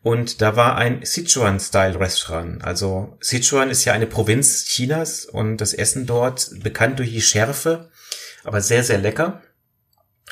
Und 0.05 0.43
da 0.43 0.55
war 0.55 0.75
ein 0.75 1.03
Sichuan-Style-Restaurant. 1.03 2.63
Also 2.63 3.17
Sichuan 3.21 3.71
ist 3.71 3.85
ja 3.85 3.93
eine 3.93 4.05
Provinz 4.05 4.65
Chinas 4.65 5.25
und 5.25 5.57
das 5.57 5.73
Essen 5.73 6.05
dort 6.05 6.51
bekannt 6.61 6.99
durch 6.99 7.09
die 7.09 7.23
Schärfe, 7.23 7.89
aber 8.43 8.61
sehr, 8.61 8.83
sehr 8.83 8.99
lecker. 8.99 9.41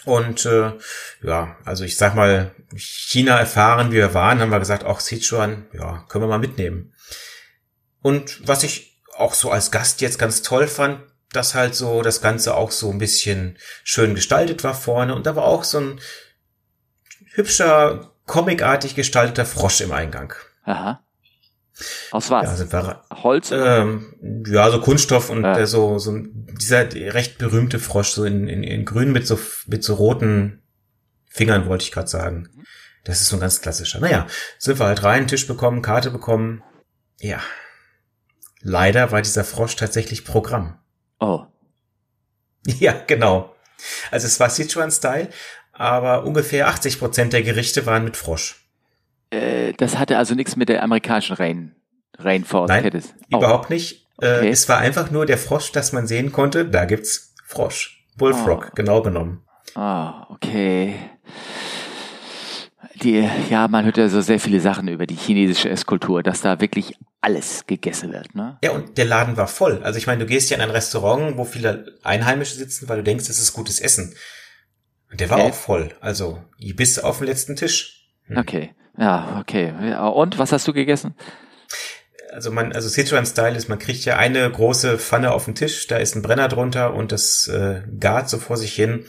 Und 0.05 0.45
äh, 0.45 0.73
ja, 1.23 1.57
also 1.65 1.85
ich 1.85 1.97
sag 1.97 2.13
mal, 2.13 2.51
China 2.75 3.39
erfahren, 3.39 3.89
wie 3.89 3.95
wir 3.95 4.13
waren, 4.13 4.41
haben 4.41 4.51
wir 4.51 4.59
gesagt, 4.59 4.83
auch 4.83 4.99
Sichuan, 4.99 5.65
ja, 5.73 6.05
können 6.07 6.25
wir 6.25 6.29
mal 6.29 6.37
mitnehmen. 6.37 6.93
Und 8.03 8.47
was 8.47 8.61
ich 8.61 9.01
auch 9.17 9.33
so 9.33 9.49
als 9.49 9.71
Gast 9.71 10.01
jetzt 10.01 10.19
ganz 10.19 10.43
toll 10.43 10.67
fand, 10.67 11.01
dass 11.31 11.55
halt 11.55 11.73
so 11.73 12.03
das 12.03 12.21
Ganze 12.21 12.53
auch 12.53 12.69
so 12.69 12.91
ein 12.91 12.99
bisschen 12.99 13.57
schön 13.83 14.13
gestaltet 14.13 14.63
war 14.63 14.75
vorne 14.75 15.15
und 15.15 15.25
da 15.25 15.35
war 15.35 15.45
auch 15.45 15.63
so 15.63 15.79
ein 15.79 15.99
hübscher, 17.33 18.12
comicartig 18.25 18.95
gestalteter 18.95 19.45
Frosch 19.45 19.81
im 19.81 19.91
Eingang. 19.91 20.33
Aha. 20.63 21.03
Aus 22.11 22.29
was? 22.29 22.43
Ja, 22.43 22.55
sind 22.55 22.71
wir, 22.71 23.03
Holz? 23.11 23.51
Ähm, 23.51 24.43
ja, 24.47 24.69
so 24.69 24.79
Kunststoff 24.79 25.29
und 25.29 25.43
ja. 25.43 25.65
so, 25.65 25.97
so 25.97 26.15
dieser 26.19 26.91
recht 26.93 27.39
berühmte 27.39 27.79
Frosch, 27.79 28.09
so 28.09 28.25
in, 28.25 28.47
in, 28.47 28.63
in 28.63 28.85
grün 28.85 29.11
mit 29.11 29.25
so, 29.25 29.39
mit 29.65 29.83
so 29.83 29.95
roten 29.95 30.61
Fingern, 31.29 31.67
wollte 31.67 31.83
ich 31.83 31.91
gerade 31.91 32.07
sagen. 32.07 32.49
Das 33.03 33.21
ist 33.21 33.29
so 33.29 33.37
ein 33.37 33.39
ganz 33.39 33.59
klassischer. 33.59 33.99
Naja, 33.99 34.27
sind 34.59 34.79
wir 34.79 34.85
halt 34.85 35.03
rein, 35.03 35.27
Tisch 35.27 35.47
bekommen, 35.47 35.81
Karte 35.81 36.11
bekommen. 36.11 36.63
Ja. 37.19 37.41
Leider 38.61 39.11
war 39.11 39.21
dieser 39.21 39.43
Frosch 39.43 39.75
tatsächlich 39.75 40.25
Programm. 40.25 40.79
Oh. 41.19 41.45
Ja, 42.65 42.93
genau. 42.93 43.53
Also 44.09 44.27
es 44.27 44.39
war 44.39 44.49
Sichuan-Style, 44.49 45.27
aber 45.73 46.23
ungefähr 46.23 46.67
80 46.67 46.99
Prozent 46.99 47.33
der 47.33 47.43
Gerichte 47.43 47.85
waren 47.85 48.03
mit 48.03 48.15
Frosch. 48.15 48.63
Äh, 49.31 49.73
das 49.73 49.97
hatte 49.97 50.17
also 50.17 50.35
nichts 50.35 50.55
mit 50.55 50.69
der 50.69 50.83
amerikanischen 50.83 51.35
Rain, 51.35 51.75
Rainforest. 52.17 52.69
Nein, 52.69 53.03
oh. 53.33 53.37
überhaupt 53.37 53.69
nicht. 53.69 54.07
Äh, 54.21 54.37
okay. 54.37 54.47
Äh, 54.47 54.49
es 54.49 54.69
war 54.69 54.77
einfach 54.77 55.11
nur 55.11 55.25
der 55.25 55.37
Frosch, 55.37 55.71
dass 55.71 55.91
man 55.91 56.07
sehen 56.07 56.31
konnte, 56.31 56.65
da 56.65 56.85
gibt's 56.85 57.33
Frosch. 57.45 58.05
Bullfrog, 58.15 58.67
oh. 58.69 58.75
genau 58.75 59.01
genommen. 59.01 59.43
Ah, 59.75 60.27
oh, 60.29 60.35
okay. 60.35 60.95
Die, 63.01 63.27
ja, 63.49 63.67
man 63.67 63.85
hört 63.85 63.97
ja 63.97 64.07
so 64.07 64.21
sehr 64.21 64.39
viele 64.39 64.59
Sachen 64.59 64.87
über 64.87 65.07
die 65.07 65.15
chinesische 65.15 65.69
Esskultur, 65.69 66.21
dass 66.21 66.41
da 66.41 66.61
wirklich 66.61 66.95
alles 67.21 67.65
gegessen 67.65 68.13
wird, 68.13 68.35
ne? 68.35 68.57
Ja, 68.63 68.71
und 68.71 68.97
der 68.97 69.05
Laden 69.05 69.35
war 69.35 69.47
voll. 69.47 69.81
Also 69.83 69.97
ich 69.97 70.07
meine, 70.07 70.19
du 70.19 70.25
gehst 70.25 70.51
ja 70.51 70.57
in 70.57 70.61
ein 70.61 70.69
Restaurant, 70.69 71.37
wo 71.37 71.43
viele 71.43 71.97
Einheimische 72.03 72.55
sitzen, 72.55 72.87
weil 72.87 72.97
du 72.97 73.03
denkst, 73.03 73.27
es 73.29 73.39
ist 73.39 73.53
gutes 73.53 73.79
Essen. 73.79 74.13
Der 75.13 75.29
war 75.29 75.39
äh? 75.39 75.43
auch 75.43 75.53
voll. 75.53 75.93
Also, 76.01 76.43
bis 76.75 76.99
auf 76.99 77.19
den 77.19 77.27
letzten 77.27 77.55
Tisch. 77.55 78.09
Hm. 78.27 78.37
Okay. 78.37 78.73
Ja, 78.97 79.39
okay. 79.39 79.73
Und 80.13 80.37
was 80.37 80.51
hast 80.51 80.67
du 80.67 80.73
gegessen? 80.73 81.15
Also 82.31 82.51
man, 82.51 82.71
also 82.71 82.89
Sichuan 82.89 83.27
Style 83.27 83.55
ist, 83.55 83.69
man 83.69 83.77
kriegt 83.77 84.05
ja 84.05 84.17
eine 84.17 84.49
große 84.49 84.97
Pfanne 84.97 85.31
auf 85.31 85.45
den 85.45 85.53
Tisch, 85.53 85.85
da 85.85 85.97
ist 85.97 86.15
ein 86.15 86.23
Brenner 86.23 86.47
drunter 86.47 86.93
und 86.95 87.11
das 87.11 87.47
äh, 87.47 87.81
gart 87.99 88.27
so 88.27 88.39
vor 88.39 88.57
sich 88.57 88.73
hin. 88.73 89.05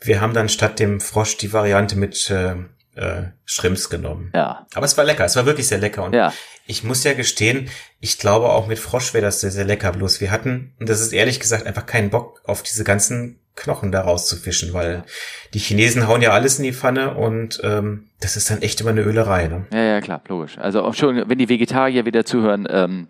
Wir 0.00 0.20
haben 0.20 0.34
dann 0.34 0.48
statt 0.48 0.80
dem 0.80 1.00
Frosch 1.00 1.36
die 1.36 1.52
Variante 1.52 1.96
mit 1.96 2.30
äh, 2.30 2.56
äh, 2.96 3.24
Shrimps 3.44 3.90
genommen. 3.90 4.30
Ja. 4.34 4.66
Aber 4.74 4.86
es 4.86 4.96
war 4.96 5.04
lecker, 5.04 5.24
es 5.24 5.36
war 5.36 5.46
wirklich 5.46 5.68
sehr 5.68 5.78
lecker. 5.78 6.04
Und 6.04 6.14
ja. 6.14 6.32
ich 6.66 6.84
muss 6.84 7.04
ja 7.04 7.14
gestehen, 7.14 7.68
ich 8.00 8.18
glaube 8.18 8.50
auch 8.50 8.66
mit 8.66 8.78
Frosch 8.78 9.14
wäre 9.14 9.24
das 9.24 9.40
sehr, 9.40 9.50
sehr 9.50 9.64
lecker. 9.64 9.92
Bloß 9.92 10.20
wir 10.20 10.30
hatten, 10.30 10.74
und 10.78 10.88
das 10.88 11.00
ist 11.00 11.12
ehrlich 11.12 11.40
gesagt 11.40 11.66
einfach 11.66 11.86
keinen 11.86 12.10
Bock 12.10 12.42
auf 12.44 12.62
diese 12.62 12.84
ganzen 12.84 13.40
Knochen 13.56 13.92
da 13.92 14.02
rauszufischen, 14.02 14.72
weil 14.72 15.04
die 15.52 15.60
Chinesen 15.60 16.08
hauen 16.08 16.22
ja 16.22 16.32
alles 16.32 16.58
in 16.58 16.64
die 16.64 16.72
Pfanne 16.72 17.14
und 17.14 17.60
ähm, 17.62 18.08
das 18.20 18.36
ist 18.36 18.50
dann 18.50 18.62
echt 18.62 18.80
immer 18.80 18.90
eine 18.90 19.02
Ölerei. 19.02 19.46
Ne? 19.46 19.66
Ja, 19.72 19.82
ja, 19.82 20.00
klar, 20.00 20.22
logisch. 20.28 20.58
Also 20.58 20.82
auch 20.82 20.94
schon, 20.94 21.28
wenn 21.28 21.38
die 21.38 21.48
Vegetarier 21.48 22.04
wieder 22.04 22.24
zuhören, 22.24 22.66
ähm, 22.68 23.06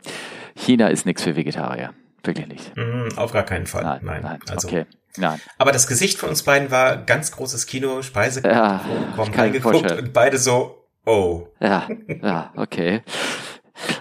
China 0.55 0.89
ist 0.89 1.07
nichts 1.07 1.23
für 1.23 1.35
Vegetarier. 1.35 1.95
Wirklich 2.25 2.47
nicht. 2.49 2.77
Mm, 2.77 3.09
auf 3.17 3.33
gar 3.33 3.45
keinen 3.45 3.67
Fall. 3.67 3.83
Nein, 3.83 4.01
nein. 4.03 4.23
nein. 4.23 4.41
Also, 4.49 4.69
okay. 4.69 4.87
Nein. 5.17 5.41
Aber 5.59 5.71
das 5.71 5.87
Gesicht 5.87 6.19
von 6.19 6.31
uns 6.31 6.43
beiden 6.43 6.71
war 6.71 6.97
ganz 6.97 7.31
großes 7.31 7.67
Kino, 7.67 8.03
Speise, 8.03 8.43
ja, 8.45 8.81
reingeguckt 9.17 9.93
und 9.93 10.13
beide 10.13 10.39
so, 10.39 10.87
oh. 11.07 11.47
Ja, 11.61 11.87
ja, 12.23 12.53
okay. 12.57 13.03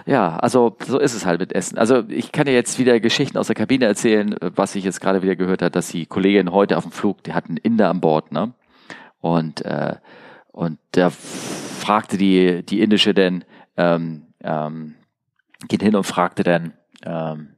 Ja, 0.06 0.36
also 0.36 0.76
so 0.86 0.98
ist 0.98 1.14
es 1.14 1.26
halt 1.26 1.40
mit 1.40 1.52
Essen. 1.52 1.78
Also 1.78 2.04
ich 2.08 2.32
kann 2.32 2.46
dir 2.46 2.54
jetzt 2.54 2.78
wieder 2.78 2.98
Geschichten 3.00 3.38
aus 3.38 3.46
der 3.48 3.56
Kabine 3.56 3.86
erzählen, 3.86 4.36
was 4.40 4.74
ich 4.74 4.84
jetzt 4.84 5.00
gerade 5.00 5.22
wieder 5.22 5.36
gehört 5.36 5.62
habe, 5.62 5.70
dass 5.70 5.88
die 5.88 6.06
Kollegin 6.06 6.52
heute 6.52 6.76
auf 6.76 6.84
dem 6.84 6.92
Flug, 6.92 7.22
die 7.24 7.32
hatten 7.32 7.56
Inder 7.56 7.90
an 7.90 8.00
Bord, 8.00 8.32
ne? 8.32 8.54
Und 9.20 9.64
äh, 9.64 9.96
und 10.52 10.78
da 10.92 11.10
fragte 11.10 12.16
die 12.16 12.64
die 12.64 12.80
indische 12.80 13.14
denn 13.14 13.44
ähm, 13.76 14.26
ähm, 14.42 14.94
geht 15.68 15.82
hin 15.82 15.96
und 15.96 16.04
fragte 16.04 16.44
dann 16.44 16.74
ähm, 17.04 17.53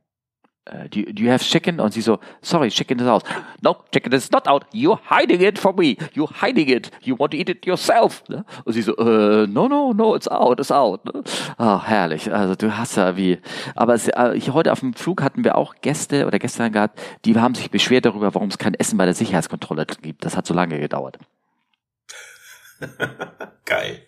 uh, 0.70 0.88
do, 0.88 1.02
do 1.12 1.22
you 1.22 1.30
have 1.30 1.44
chicken? 1.44 1.80
Und 1.80 1.92
sie 1.92 2.00
so, 2.00 2.18
sorry, 2.42 2.70
chicken 2.70 2.98
is 2.98 3.06
out. 3.06 3.24
No, 3.62 3.76
chicken 3.92 4.12
is 4.12 4.30
not 4.30 4.46
out. 4.46 4.64
You're 4.72 5.00
hiding 5.10 5.40
it 5.40 5.58
from 5.58 5.76
me. 5.76 5.96
You're 6.14 6.30
hiding 6.30 6.68
it. 6.68 6.90
You 7.02 7.16
want 7.18 7.32
to 7.32 7.38
eat 7.38 7.48
it 7.48 7.66
yourself. 7.66 8.22
Ne? 8.28 8.44
Und 8.64 8.72
sie 8.74 8.82
so, 8.82 8.96
uh, 8.96 9.46
no, 9.46 9.66
no, 9.68 9.92
no, 9.92 10.14
it's 10.14 10.28
out, 10.28 10.60
it's 10.60 10.70
out. 10.70 11.04
Ne? 11.04 11.22
Oh, 11.58 11.82
herrlich. 11.82 12.32
Also 12.32 12.54
du 12.54 12.76
hast 12.76 12.96
ja 12.96 13.16
wie, 13.16 13.38
aber 13.74 13.94
es, 13.94 14.08
äh, 14.08 14.40
heute 14.52 14.72
auf 14.72 14.80
dem 14.80 14.94
Flug 14.94 15.22
hatten 15.22 15.44
wir 15.44 15.56
auch 15.56 15.74
Gäste 15.80 16.26
oder 16.26 16.38
gestern 16.38 16.72
gehabt, 16.72 17.00
die 17.24 17.36
haben 17.36 17.54
sich 17.54 17.70
beschwert 17.70 18.04
darüber, 18.04 18.34
warum 18.34 18.48
es 18.48 18.58
kein 18.58 18.74
Essen 18.74 18.98
bei 18.98 19.04
der 19.04 19.14
Sicherheitskontrolle 19.14 19.86
gibt. 20.02 20.24
Das 20.24 20.36
hat 20.36 20.46
so 20.46 20.54
lange 20.54 20.78
gedauert. 20.78 21.18
Geil. 23.64 24.05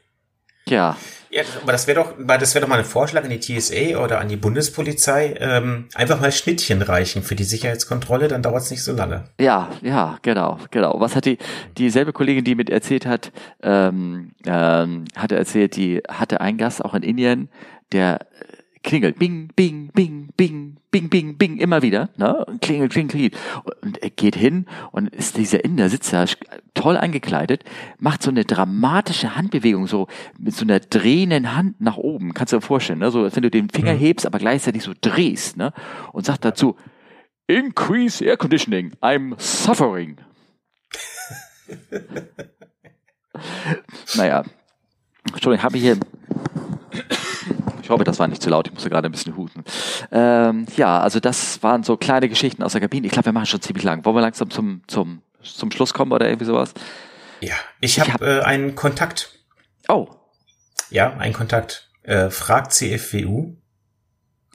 Ja. 0.71 0.97
Ja, 1.31 1.43
aber 1.63 1.73
das 1.73 1.87
wäre 1.87 2.01
doch, 2.01 2.15
das 2.19 2.55
wäre 2.55 2.63
doch 2.63 2.69
mal 2.69 2.79
ein 2.79 2.85
Vorschlag 2.87 3.23
an 3.23 3.31
die 3.31 3.41
TSA 3.41 3.99
oder 4.03 4.19
an 4.19 4.29
die 4.29 4.37
Bundespolizei, 4.37 5.35
ähm, 5.39 5.89
einfach 5.95 6.21
mal 6.21 6.33
Schnittchen 6.33 6.81
reichen 6.81 7.23
für 7.23 7.35
die 7.35 7.45
Sicherheitskontrolle, 7.45 8.29
dann 8.29 8.43
dauert 8.43 8.63
es 8.63 8.71
nicht 8.71 8.83
so 8.83 8.95
lange. 8.95 9.25
Ja, 9.39 9.69
ja, 9.83 10.19
genau, 10.23 10.59
genau. 10.71 10.97
Was 11.01 11.15
hat 11.17 11.27
die 11.27 11.37
dieselbe 11.77 12.15
Kollegin, 12.15 12.45
die 12.45 12.55
mit 12.55 12.71
erzählt 12.71 13.05
hat, 13.05 13.31
ähm, 13.63 14.33
ähm, 14.47 15.05
hatte 15.17 15.37
erzählt, 15.37 15.77
die 15.77 16.03
hatte 16.09 16.41
einen 16.41 16.57
Gast 16.57 16.83
auch 16.83 16.95
in 16.95 17.03
Indien, 17.03 17.51
der 17.93 18.21
klingelt, 18.89 19.19
bing, 19.19 19.49
bing, 19.55 19.91
bing, 19.93 20.31
bing, 20.35 20.79
bing, 20.91 21.11
bing, 21.11 21.37
bing, 21.37 21.59
immer 21.59 21.83
wieder, 21.83 22.09
ne? 22.17 22.47
Klingelt, 22.63 22.93
klingelt, 22.93 23.11
klingelt. 23.11 23.37
Und 23.83 24.03
er 24.03 24.09
geht 24.09 24.35
hin 24.35 24.65
und 24.93 25.15
ist 25.15 25.37
dieser 25.37 25.63
Inder 25.63 25.91
sitzt 25.91 26.11
da 26.15 26.25
toll 26.73 26.97
eingekleidet, 26.97 27.65
macht 27.99 28.23
so 28.23 28.31
eine 28.31 28.47
dramatische 28.47 29.37
Handbewegung, 29.37 29.87
so 29.89 30.09
mit 30.39 30.55
so 30.55 30.65
einer 30.65 30.81
drehenden 30.81 31.55
Hand 31.55 31.83
nach 31.83 31.99
oben. 31.99 32.33
Kannst 32.33 32.55
du 32.55 32.57
dir 32.57 32.63
vorstellen, 32.63 33.01
ne? 33.01 33.11
So, 33.11 33.25
als 33.25 33.37
wenn 33.37 33.43
du 33.43 33.51
den 33.51 33.69
Finger 33.69 33.93
hebst, 33.93 34.25
aber 34.25 34.39
gleichzeitig 34.39 34.83
so 34.83 34.95
drehst, 34.99 35.59
ne? 35.59 35.75
Und 36.15 36.25
sagt 36.25 36.47
dazu, 36.47 36.75
Increase 37.47 38.25
Air 38.25 38.39
Conditioning, 38.39 38.93
I'm 39.03 39.39
suffering. 39.39 40.17
naja. 44.15 44.45
Entschuldigung, 45.31 45.63
habe 45.63 45.77
ich 45.77 45.83
hier 45.83 45.99
ich 47.89 47.91
hoffe, 47.91 48.05
das 48.05 48.19
war 48.19 48.29
nicht 48.29 48.43
zu 48.43 48.51
laut. 48.51 48.67
Ich 48.67 48.75
musste 48.75 48.91
gerade 48.91 49.09
ein 49.09 49.13
bisschen 49.13 49.35
husten. 49.35 49.65
Ähm, 50.13 50.67
ja, 50.77 51.01
also 51.01 51.21
das 51.21 51.63
waren 51.63 51.85
so 51.85 51.97
kleine 51.97 52.29
Geschichten 52.29 52.63
aus 52.63 52.73
der 52.73 52.83
Kabine. 52.83 53.07
Ich 53.07 53.15
glaube, 53.15 53.25
wir 53.25 53.33
machen 53.33 53.47
schon 53.47 53.63
ziemlich 53.63 53.83
lang. 53.83 54.05
Wollen 54.05 54.15
wir 54.15 54.21
langsam 54.21 54.51
zum, 54.51 54.83
zum, 54.89 55.23
zum 55.43 55.71
Schluss 55.71 55.95
kommen 55.95 56.13
oder 56.13 56.27
irgendwie 56.27 56.45
sowas? 56.45 56.75
Ja, 57.41 57.55
ich, 57.81 57.99
habe 57.99 58.13
hab, 58.13 58.21
äh, 58.21 58.41
einen 58.43 58.75
Kontakt. 58.75 59.39
Oh. 59.89 60.09
Ja, 60.91 61.17
einen 61.17 61.33
Kontakt. 61.33 61.89
Äh, 62.03 62.29
fragt 62.29 62.75
CFWU. 62.75 63.57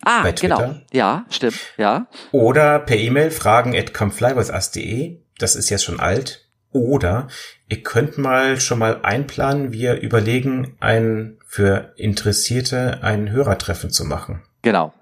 Ah, 0.04 0.30
genau. 0.30 0.76
Ja, 0.92 1.26
stimmt. 1.32 1.60
Ja. 1.78 2.06
Oder 2.32 2.78
per 2.78 2.98
E-Mail 2.98 3.32
fragen 3.32 3.76
at 3.76 3.96
comeflywithus.de. 3.96 5.24
Das 5.40 5.56
ist 5.56 5.72
jetzt 5.72 5.86
schon 5.86 6.00
alt. 6.00 6.46
Oder 6.72 7.30
ihr 7.74 7.82
könnt 7.82 8.20
mal 8.20 8.60
schon 8.60 8.78
mal 8.78 9.00
einplanen, 9.02 9.72
wir 9.72 10.00
überlegen, 10.00 10.78
ein 10.80 11.40
für 11.48 11.92
Interessierte 11.96 13.02
ein 13.02 13.32
Hörertreffen 13.32 13.90
zu 13.90 14.06
machen. 14.06 14.44
Genau. 14.62 14.94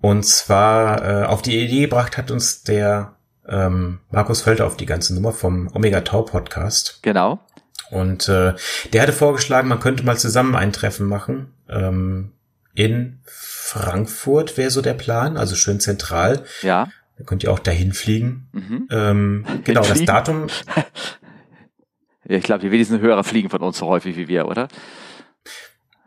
Und 0.00 0.24
zwar 0.24 1.04
äh, 1.04 1.26
auf 1.26 1.42
die 1.42 1.58
Idee 1.58 1.82
gebracht 1.82 2.16
hat 2.16 2.30
uns 2.30 2.62
der 2.62 3.16
ähm, 3.48 3.98
Markus 4.12 4.42
Völter 4.42 4.64
auf 4.64 4.76
die 4.76 4.86
ganze 4.86 5.12
Nummer 5.12 5.32
vom 5.32 5.74
Omega 5.74 6.02
Tau 6.02 6.22
Podcast. 6.22 7.00
Genau. 7.02 7.40
Und 7.90 8.28
äh, 8.28 8.54
der 8.92 9.02
hatte 9.02 9.12
vorgeschlagen, 9.12 9.68
man 9.68 9.80
könnte 9.80 10.04
mal 10.04 10.16
zusammen 10.16 10.54
ein 10.54 10.72
Treffen 10.72 11.08
machen. 11.08 11.52
Ähm, 11.68 12.30
in 12.74 13.18
Frankfurt 13.24 14.56
wäre 14.56 14.70
so 14.70 14.82
der 14.82 14.94
Plan, 14.94 15.36
also 15.36 15.56
schön 15.56 15.80
zentral. 15.80 16.44
Ja. 16.62 16.90
Da 17.18 17.24
könnt 17.24 17.42
ihr 17.42 17.52
auch 17.52 17.58
dahin 17.58 17.92
fliegen. 17.92 18.48
Mhm. 18.52 18.88
Ähm, 18.90 19.46
genau, 19.64 19.82
das 19.82 20.04
Datum. 20.04 20.46
ja, 22.32 22.38
ich 22.38 22.44
glaube, 22.44 22.62
die 22.62 22.70
wenigsten 22.70 22.98
Hörer 23.00 23.24
fliegen 23.24 23.50
von 23.50 23.60
uns 23.60 23.76
so 23.76 23.86
häufig 23.86 24.16
wie 24.16 24.26
wir, 24.26 24.46
oder? 24.48 24.68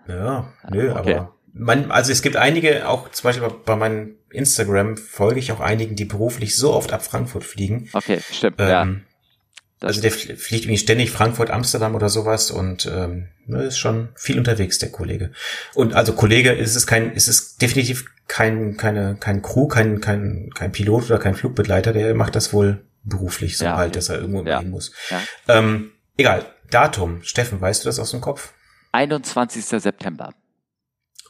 Ja, 0.07 0.51
nö, 0.71 0.91
okay. 0.91 1.13
aber 1.13 1.35
man, 1.53 1.91
also 1.91 2.11
es 2.11 2.23
gibt 2.23 2.35
einige, 2.35 2.89
auch 2.89 3.09
zum 3.11 3.29
Beispiel 3.29 3.47
bei 3.63 3.75
meinem 3.75 4.15
Instagram 4.31 4.97
folge 4.97 5.39
ich 5.39 5.51
auch 5.51 5.59
einigen, 5.59 5.95
die 5.95 6.05
beruflich 6.05 6.55
so 6.55 6.73
oft 6.73 6.91
ab 6.93 7.03
Frankfurt 7.05 7.43
fliegen. 7.43 7.89
Okay, 7.93 8.19
stimmt, 8.31 8.55
ähm, 8.59 8.67
ja. 8.67 9.87
also 9.87 10.01
der 10.01 10.11
fliegt 10.11 10.65
irgendwie 10.65 10.77
ständig 10.79 11.11
Frankfurt, 11.11 11.51
Amsterdam 11.51 11.93
oder 11.93 12.09
sowas 12.09 12.49
und 12.49 12.89
ähm, 12.91 13.29
ne, 13.45 13.63
ist 13.63 13.77
schon 13.77 14.09
viel 14.15 14.39
unterwegs, 14.39 14.79
der 14.79 14.89
Kollege. 14.91 15.31
Und 15.75 15.93
also 15.93 16.13
Kollege 16.13 16.51
ist 16.51 16.75
es 16.75 16.87
kein, 16.87 17.13
ist 17.13 17.27
es 17.27 17.57
definitiv 17.57 18.05
kein, 18.27 18.77
keine, 18.77 19.15
kein 19.19 19.43
Crew, 19.43 19.67
kein, 19.67 20.01
kein, 20.01 20.49
kein 20.55 20.71
Pilot 20.71 21.05
oder 21.05 21.19
kein 21.19 21.35
Flugbegleiter, 21.35 21.93
der 21.93 22.15
macht 22.15 22.35
das 22.35 22.51
wohl 22.51 22.83
beruflich 23.03 23.57
so 23.57 23.65
Ja. 23.65 23.77
halt, 23.77 23.95
dass 23.95 24.09
er 24.09 24.17
irgendwo 24.19 24.43
Ja. 24.43 24.59
hin 24.59 24.71
muss. 24.71 24.91
Ja. 25.11 25.21
Ähm, 25.47 25.91
egal. 26.17 26.45
Datum. 26.69 27.21
Steffen, 27.23 27.61
weißt 27.61 27.83
du 27.83 27.89
das 27.89 27.99
aus 27.99 28.11
dem 28.11 28.21
Kopf? 28.21 28.53
21. 28.91 29.65
September. 29.65 30.33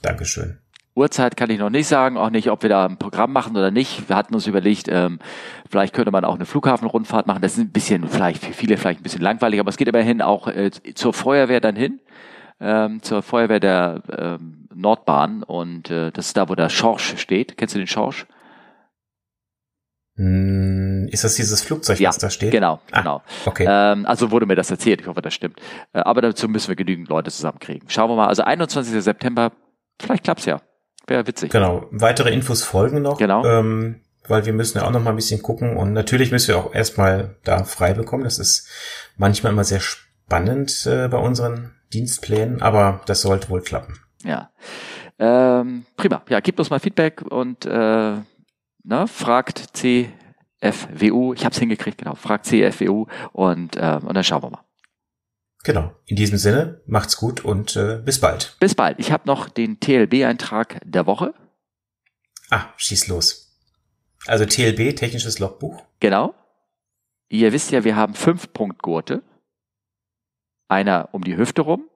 Dankeschön. 0.01 0.59
Uhrzeit 0.95 1.35
kann 1.35 1.49
ich 1.49 1.59
noch 1.59 1.69
nicht 1.69 1.87
sagen, 1.87 2.17
auch 2.17 2.29
nicht, 2.29 2.49
ob 2.49 2.63
wir 2.63 2.69
da 2.69 2.85
ein 2.85 2.97
Programm 2.97 3.33
machen 3.33 3.57
oder 3.57 3.69
nicht. 3.69 4.07
Wir 4.07 4.15
hatten 4.15 4.33
uns 4.33 4.47
überlegt, 4.47 4.87
ähm, 4.89 5.19
vielleicht 5.69 5.93
könnte 5.93 6.11
man 6.11 6.23
auch 6.23 6.35
eine 6.35 6.45
Flughafenrundfahrt 6.45 7.27
machen. 7.27 7.41
Das 7.41 7.53
ist 7.53 7.59
ein 7.59 7.71
bisschen, 7.71 8.07
vielleicht 8.07 8.43
für 8.43 8.53
viele 8.53 8.77
vielleicht 8.77 9.01
ein 9.01 9.03
bisschen 9.03 9.21
langweilig, 9.21 9.59
aber 9.59 9.69
es 9.69 9.77
geht 9.77 9.89
immerhin 9.89 10.21
auch 10.21 10.47
äh, 10.47 10.71
zur 10.71 11.13
Feuerwehr 11.13 11.59
dann 11.59 11.75
hin, 11.75 11.99
ähm, 12.61 13.01
zur 13.01 13.23
Feuerwehr 13.23 13.59
der 13.59 14.03
ähm, 14.17 14.69
Nordbahn 14.73 15.43
und 15.43 15.91
äh, 15.91 16.11
das 16.11 16.27
ist 16.27 16.37
da, 16.37 16.47
wo 16.47 16.55
der 16.55 16.69
Schorsch 16.69 17.17
steht. 17.17 17.57
Kennst 17.57 17.75
du 17.75 17.79
den 17.79 17.87
Schorsch? 17.87 18.25
Ist 21.07 21.23
das 21.23 21.35
dieses 21.35 21.61
Flugzeug, 21.61 21.99
Ja, 21.99 22.09
was 22.09 22.17
da 22.17 22.29
steht? 22.29 22.51
Genau, 22.51 22.79
Ah, 22.91 23.01
genau. 23.01 23.21
Okay. 23.45 23.65
Ähm, 23.67 24.05
also 24.05 24.31
wurde 24.31 24.45
mir 24.45 24.55
das 24.55 24.71
erzählt, 24.71 25.01
ich 25.01 25.07
hoffe, 25.07 25.21
das 25.21 25.33
stimmt. 25.33 25.59
Äh, 25.93 25.99
aber 25.99 26.21
dazu 26.21 26.47
müssen 26.47 26.67
wir 26.69 26.75
genügend 26.75 27.09
Leute 27.09 27.31
zusammenkriegen. 27.31 27.89
Schauen 27.89 28.09
wir 28.09 28.15
mal, 28.15 28.27
also 28.27 28.43
21. 28.43 29.01
September, 29.03 29.51
vielleicht 30.01 30.23
klappt's 30.23 30.45
ja. 30.45 30.61
Wäre 31.07 31.27
witzig. 31.27 31.51
Genau. 31.51 31.85
Weitere 31.91 32.31
Infos 32.31 32.63
folgen 32.63 33.01
noch. 33.03 33.17
Genau. 33.17 33.45
Ähm, 33.45 34.01
weil 34.27 34.45
wir 34.47 34.53
müssen 34.53 34.79
ja 34.79 34.85
auch 34.87 34.91
noch 34.91 35.03
mal 35.03 35.11
ein 35.11 35.15
bisschen 35.15 35.41
gucken 35.43 35.77
und 35.77 35.93
natürlich 35.93 36.31
müssen 36.31 36.47
wir 36.47 36.57
auch 36.57 36.73
erstmal 36.73 37.35
da 37.43 37.63
frei 37.63 37.93
bekommen. 37.93 38.23
Das 38.23 38.39
ist 38.39 38.67
manchmal 39.17 39.53
immer 39.53 39.63
sehr 39.63 39.81
spannend 39.81 40.85
äh, 40.87 41.07
bei 41.07 41.17
unseren 41.17 41.75
Dienstplänen, 41.93 42.61
aber 42.63 43.01
das 43.05 43.21
sollte 43.21 43.49
wohl 43.49 43.61
klappen. 43.61 43.99
Ja. 44.23 44.49
Ähm, 45.19 45.85
prima. 45.95 46.23
Ja, 46.29 46.39
gebt 46.39 46.59
uns 46.59 46.71
mal 46.71 46.79
Feedback 46.79 47.21
und 47.21 47.65
äh, 47.67 47.69
ne, 48.83 49.07
fragt 49.07 49.73
CFWU. 50.71 51.33
Ich 51.33 51.45
hab's 51.45 51.59
hingekriegt, 51.59 51.97
genau. 51.97 52.15
Fragt 52.15 52.45
CFWU 52.45 53.07
und, 53.33 53.75
äh, 53.75 53.99
und 54.01 54.13
dann 54.13 54.23
schauen 54.23 54.43
wir 54.43 54.49
mal. 54.49 54.65
Genau. 55.63 55.95
In 56.05 56.15
diesem 56.15 56.37
Sinne, 56.37 56.81
macht's 56.85 57.17
gut 57.17 57.43
und 57.43 57.75
äh, 57.75 57.99
bis 58.03 58.19
bald. 58.19 58.55
Bis 58.59 58.75
bald. 58.75 58.99
Ich 58.99 59.11
habe 59.11 59.23
noch 59.25 59.49
den 59.49 59.79
TLB-Eintrag 59.79 60.79
der 60.85 61.07
Woche. 61.07 61.33
Ah, 62.51 62.65
schieß 62.77 63.07
los. 63.07 63.59
Also 64.27 64.45
TLB, 64.45 64.95
technisches 64.95 65.39
Logbuch. 65.39 65.83
Genau. 65.99 66.35
Ihr 67.29 67.51
wisst 67.51 67.71
ja, 67.71 67.83
wir 67.83 67.95
haben 67.95 68.13
fünf 68.13 68.53
Punktgurte. 68.53 69.23
Einer 70.67 71.09
um 71.11 71.23
die 71.23 71.37
Hüfte 71.37 71.61
rum, 71.61 71.89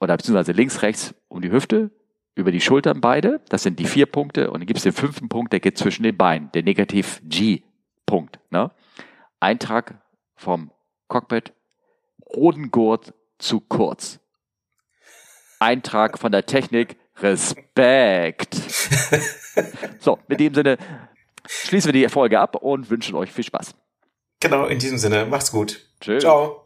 oder 0.00 0.16
beziehungsweise 0.16 0.52
links, 0.52 0.82
rechts 0.82 1.14
um 1.28 1.42
die 1.42 1.50
Hüfte, 1.50 1.90
über 2.34 2.52
die 2.52 2.60
Schultern 2.60 3.00
beide. 3.00 3.40
Das 3.48 3.62
sind 3.62 3.78
die 3.78 3.86
vier 3.86 4.06
Punkte. 4.06 4.50
Und 4.50 4.60
dann 4.60 4.66
gibt 4.66 4.78
es 4.78 4.82
den 4.82 4.92
fünften 4.92 5.28
Punkt, 5.28 5.52
der 5.52 5.60
geht 5.60 5.78
zwischen 5.78 6.02
den 6.02 6.16
Beinen, 6.16 6.50
der 6.52 6.62
Negativ 6.62 7.20
G-Punkt. 8.06 8.38
Ne? 8.50 8.70
Eintrag 9.40 9.94
vom 10.36 10.70
Cockpit, 11.08 11.52
Rodengurt 12.34 13.14
zu 13.38 13.60
kurz. 13.60 14.20
Eintrag 15.60 16.18
von 16.18 16.32
der 16.32 16.46
Technik, 16.46 16.96
Respekt. 17.16 18.56
So, 20.00 20.18
mit 20.26 20.40
dem 20.40 20.52
Sinne 20.52 20.78
schließen 21.46 21.92
wir 21.92 22.02
die 22.02 22.08
Folge 22.08 22.40
ab 22.40 22.56
und 22.56 22.90
wünschen 22.90 23.14
euch 23.14 23.30
viel 23.30 23.44
Spaß. 23.44 23.76
Genau, 24.40 24.66
in 24.66 24.80
diesem 24.80 24.98
Sinne, 24.98 25.26
macht's 25.26 25.52
gut. 25.52 25.88
Tschüss. 26.00 26.24
Ciao. 26.24 26.63